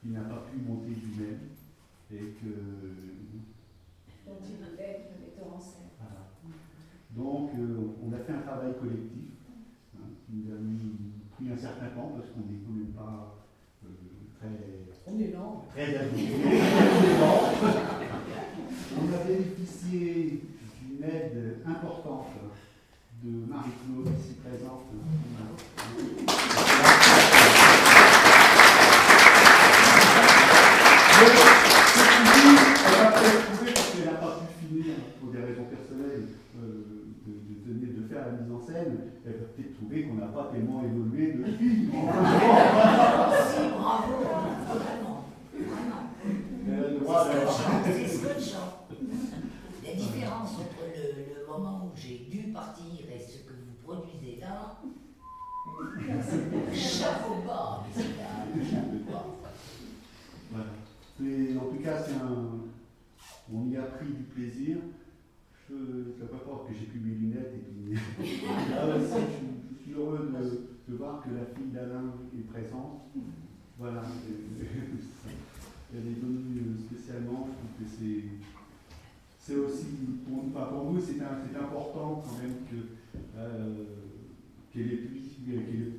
qu'il 0.00 0.12
n'a 0.12 0.20
pas 0.22 0.44
pu 0.50 0.58
monter 0.66 0.88
lui-même 0.88 1.40
et 2.12 2.34
que 2.40 2.50
dont 4.26 4.38
il 4.42 4.56
voulait 4.56 4.82
être 4.82 5.10
le 5.14 5.26
metteur 5.26 5.54
en 5.54 5.60
scène. 5.60 5.90
voilà. 6.00 6.22
Donc, 7.16 7.50
euh, 7.58 7.94
on 8.02 8.12
a 8.12 8.18
fait 8.18 8.32
un 8.32 8.40
travail 8.42 8.72
collectif 8.80 9.30
hein, 9.96 10.08
qui 10.26 10.32
nous 10.36 10.54
a 10.54 10.58
mis, 10.58 11.12
pris 11.36 11.50
un 11.52 11.56
certain 11.56 11.88
temps 11.88 12.12
parce 12.16 12.30
qu'on 12.30 12.40
n'est 12.50 12.60
quand 12.64 12.72
même 12.72 12.92
pas 12.94 13.36
euh, 13.84 13.88
très, 14.38 14.54
On 15.06 15.18
est 15.20 15.32
lent. 15.32 15.64
très 15.70 15.98
on 18.96 19.14
a 19.14 19.24
bénéficié 19.24 20.40
d'une 20.80 21.04
aide 21.04 21.58
importante 21.66 22.26
de 23.22 23.30
Marie-Claude 23.46 24.08
ici 24.18 24.34
présente. 24.42 24.84
Je- 30.00 31.26
je 31.26 32.10
vous 32.16 32.32
dis, 32.34 32.56
elle 32.86 33.06
a 33.06 33.12
peut-être 33.12 33.52
trouvé, 33.52 33.72
parce 33.72 33.90
qu'elle 33.92 34.04
n'a 34.06 34.12
pas 34.18 34.40
pu 34.40 34.66
finir 34.66 34.94
pour 35.20 35.30
des 35.32 35.38
raisons 35.40 35.64
personnelles 35.64 36.28
euh, 36.58 37.14
de, 37.26 37.32
de, 37.72 37.86
de- 37.86 38.02
de 38.02 38.08
faire 38.08 38.24
la 38.90 39.30
elle 39.30 39.34
a 39.34 39.44
peut-être 39.54 39.74
trouvé 39.74 40.04
qu'on 40.04 40.14
n'a 40.14 40.26
pas 40.26 40.50
tellement 40.52 40.82
évolué 40.82 41.32
depuis. 41.32 41.88
Si, 43.50 43.68
bravo, 43.70 44.12
vraiment, 44.16 45.24
vraiment. 45.52 46.04
Elle 46.66 46.74
a 46.74 46.88
le 46.88 46.98
droit 46.98 47.26
c'est 47.84 48.08
scotchant. 48.08 48.86
La 49.84 49.92
différence 49.94 50.52
entre 50.54 50.82
le, 50.94 51.40
le 51.40 51.46
moment 51.46 51.86
où 51.86 51.96
j'ai 51.96 52.26
dû 52.30 52.52
partir 52.52 53.00
et 53.12 53.18
ce 53.18 53.38
que 53.38 53.52
vous 53.52 53.74
produisez 53.82 54.38
là, 54.40 54.78
chapeau 56.72 57.42
bas, 57.46 57.86
chapeau 57.94 59.00
bas. 59.10 59.26
Voilà. 60.50 61.60
En 61.60 61.66
tout 61.70 61.82
cas, 61.82 62.02
c'est 62.02 62.14
un. 62.14 62.60
On 63.52 63.68
y 63.68 63.76
a 63.76 63.82
pris 63.82 64.06
du 64.06 64.22
plaisir. 64.22 64.78
Je 65.68 65.74
ne 65.74 66.02
peux 66.18 66.26
pas 66.26 66.38
croire 66.38 66.66
que 66.66 66.74
j'ai 66.74 66.86
plus 66.86 67.00
mes 67.00 67.14
lunettes 67.14 67.52
et. 67.54 67.69
Là 67.94 68.96
aussi, 68.96 69.06
je, 69.06 69.36
suis- 69.36 69.76
je 69.78 69.82
suis 69.82 69.92
heureux 69.94 70.30
de, 70.32 70.92
de 70.92 70.96
voir 70.98 71.22
que 71.22 71.28
la 71.30 71.44
fille 71.56 71.70
d'Alain 71.72 72.12
est 72.36 72.46
présente. 72.52 73.02
Voilà. 73.78 74.02
Elle 75.92 76.06
est 76.06 76.20
venue 76.20 76.76
spécialement. 76.88 77.48
Je 77.48 77.52
trouve 77.56 77.74
que 77.78 77.86
c'est. 77.98 78.24
C'est 79.42 79.56
aussi, 79.56 79.86
pour, 80.28 80.44
enfin, 80.46 80.66
pour 80.70 80.92
nous, 80.92 81.00
c'est 81.00 81.20
important 81.58 82.22
quand 82.24 82.36
même 82.42 82.56
que, 82.70 82.78
euh, 83.36 83.84
qu'elle 84.72 84.92
ait 84.92 84.96
pu. 84.96 85.20
Qu'elle 85.44 85.56
ait 85.56 85.62
pu. 85.64 85.98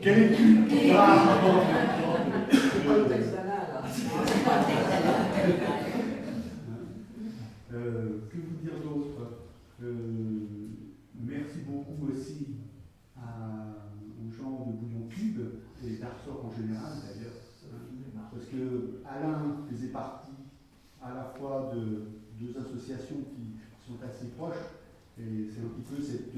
Qu'elle 0.00 0.22
ait 0.22 0.36
pu. 0.36 0.92
Ah. 0.94 1.02
Euh, 7.74 8.20
que 8.30 8.36
vous 8.36 8.56
dire 8.62 8.78
d'autre 8.84 9.32
Merci 11.14 11.58
beaucoup 11.66 12.10
aussi 12.10 12.56
aux 14.20 14.30
gens 14.30 14.66
de 14.66 14.72
Bouillon 14.72 15.08
Cube 15.08 15.40
et 15.84 15.96
d'Arsor 15.96 16.44
en 16.44 16.50
général 16.50 16.92
d'ailleurs. 17.02 17.32
Parce 18.32 18.46
que 18.46 19.00
Alain 19.04 19.64
faisait 19.70 19.88
partie 19.88 20.32
à 21.02 21.14
la 21.14 21.24
fois 21.36 21.72
de 21.74 22.16
deux 22.38 22.58
associations 22.58 23.16
qui 23.34 23.56
sont 23.86 23.98
assez 24.04 24.26
proches 24.36 24.64
et 25.18 25.48
c'est 25.48 25.60
un 25.60 25.68
petit 25.68 25.88
peu 25.88 26.02
cette 26.02 26.32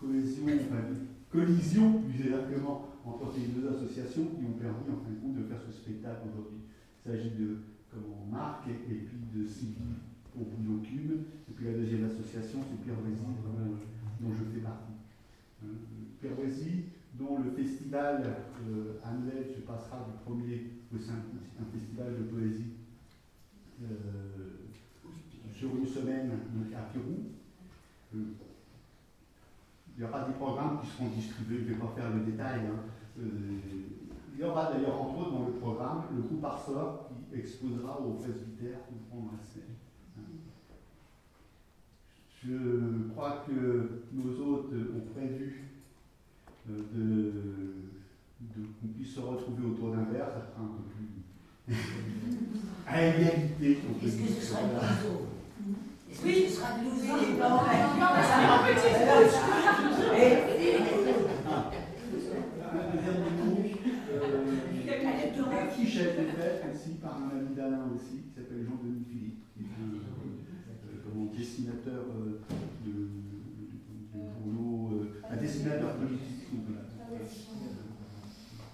cohésion, 0.00 0.44
enfin, 0.44 0.82
collision 1.30 2.02
plus 2.02 2.26
exactement 2.26 2.88
entre 3.04 3.32
ces 3.32 3.48
deux 3.48 3.68
associations 3.68 4.26
qui 4.26 4.44
ont 4.44 4.58
permis 4.58 4.90
en 4.90 4.98
fin 5.04 5.10
de 5.10 5.20
compte 5.20 5.36
de 5.36 5.44
faire 5.44 5.60
ce 5.66 5.72
spectacle 5.72 6.22
aujourd'hui. 6.32 6.60
Il 7.04 7.10
s'agit 7.10 7.30
de 7.30 7.58
comment, 7.90 8.26
Marc 8.30 8.68
et, 8.68 8.74
puis 8.74 9.18
de 9.34 9.46
Sylvie 9.46 10.02
au 10.34 10.44
Bouillon 10.44 10.82
Cube. 10.82 11.22
La 11.64 11.72
deuxième 11.74 12.04
association, 12.06 12.58
c'est 12.60 12.90
Vézy, 12.90 13.16
dont, 13.22 14.26
dont 14.26 14.32
je 14.34 14.44
fais 14.52 14.60
partie. 14.60 14.92
Pierre 16.18 16.34
Vézy, 16.34 16.86
dont 17.14 17.38
le 17.38 17.50
festival 17.52 18.36
euh, 18.68 18.98
annuel 19.04 19.46
se 19.54 19.60
passera 19.60 20.04
du 20.04 20.32
1er 20.32 20.60
au 20.92 20.98
5 20.98 21.12
août, 21.12 21.40
c'est 21.44 21.62
un 21.62 21.66
festival 21.66 22.16
de 22.18 22.22
poésie 22.24 22.72
euh, 23.80 23.86
sur 25.52 25.76
une 25.76 25.86
semaine 25.86 26.30
à 26.74 26.80
Pirou. 26.90 27.26
Euh, 28.14 28.18
il 29.96 30.00
y 30.00 30.04
aura 30.04 30.24
des 30.24 30.32
programmes 30.32 30.80
qui 30.80 30.88
seront 30.88 31.08
distribués, 31.10 31.58
je 31.58 31.64
ne 31.64 31.74
vais 31.74 31.80
pas 31.80 31.92
faire 31.94 32.10
le 32.12 32.24
détail. 32.24 32.60
hein. 32.60 32.80
Euh, 33.20 33.22
il 34.34 34.40
y 34.40 34.42
aura 34.42 34.72
d'ailleurs, 34.72 35.00
entre 35.00 35.18
autres, 35.18 35.32
dans 35.32 35.46
le 35.46 35.52
programme, 35.52 36.02
le 36.16 36.22
groupe 36.22 36.44
Arsor 36.44 37.08
qui 37.08 37.38
exposera 37.38 38.00
au 38.00 38.14
presbytère 38.14 38.78
prendre 39.08 39.30
la 39.36 39.44
scène. 39.44 39.74
Je 42.44 43.08
crois 43.12 43.44
que 43.46 43.58
nos 44.12 44.30
hôtes 44.40 44.72
ont 44.96 45.04
prévu 45.14 45.46
euh, 46.68 46.72
de, 46.92 47.06
de- 48.40 48.66
qu'on 48.80 48.88
puisse 48.88 49.14
se 49.14 49.20
retrouver 49.20 49.64
autour 49.66 49.88
d'un 49.92 50.04
verre, 50.12 50.28
ça 50.28 50.42
sera 50.50 50.62
un 50.64 50.72
peu 50.74 50.82
plus 50.90 51.08
à 52.88 52.90
égalité. 53.06 53.70
Est-ce 54.04 54.16
que 54.16 54.26
ce 54.28 54.42
sera 54.46 54.60
de 54.62 54.66
Voilà. 54.72 54.88
l'ouzo 54.88 55.14
Est-ce 56.10 56.20
que 56.20 56.26
ce 56.48 56.52
sera 56.56 56.68
de 56.78 56.82
l'ouzo 56.84 57.12
Un 57.12 57.14
dernier 57.18 57.38
mot. 57.38 57.42
euh, 64.12 64.44
L'affiche 65.50 65.96
a 65.98 66.02
été 66.02 66.24
faite 66.32 66.64
aussi 66.74 66.90
par 67.00 67.16
un 67.16 67.30
ami 67.38 67.54
d'Alain 67.54 67.86
aussi, 67.94 68.16
qui 68.22 68.30
s'appelle 68.34 68.64
Jean-Denis 68.64 69.04
Philippe, 69.08 69.44
qui 69.54 69.60
est 69.62 69.66
un 69.66 69.68
comment, 71.12 71.30
dessinateur 71.36 72.04
euh, 72.16 72.40
de, 72.84 72.90
de, 72.90 72.98
de 74.14 74.20
journaux, 74.30 74.90
euh, 74.92 75.20
un 75.30 75.36
dessinateur 75.36 75.96
politique. 75.96 76.48
voilà. 76.66 76.82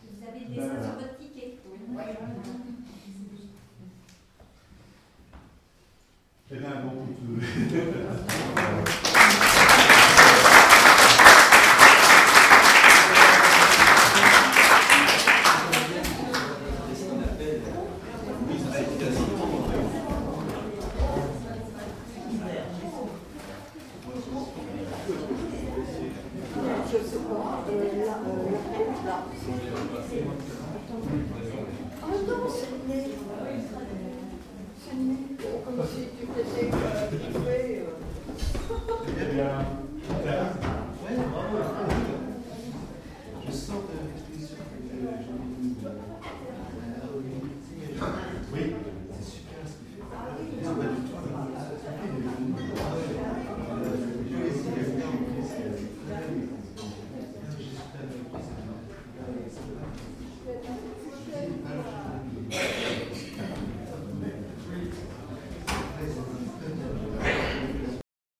Vous 0.03 0.27
avez 0.27 0.41
le 0.41 0.47
dessin 0.55 0.83
sur 0.83 0.93
votre 1.01 1.19
ticket. 1.19 1.59
Eh 6.51 6.57
bien, 6.57 6.71
bon, 6.83 6.93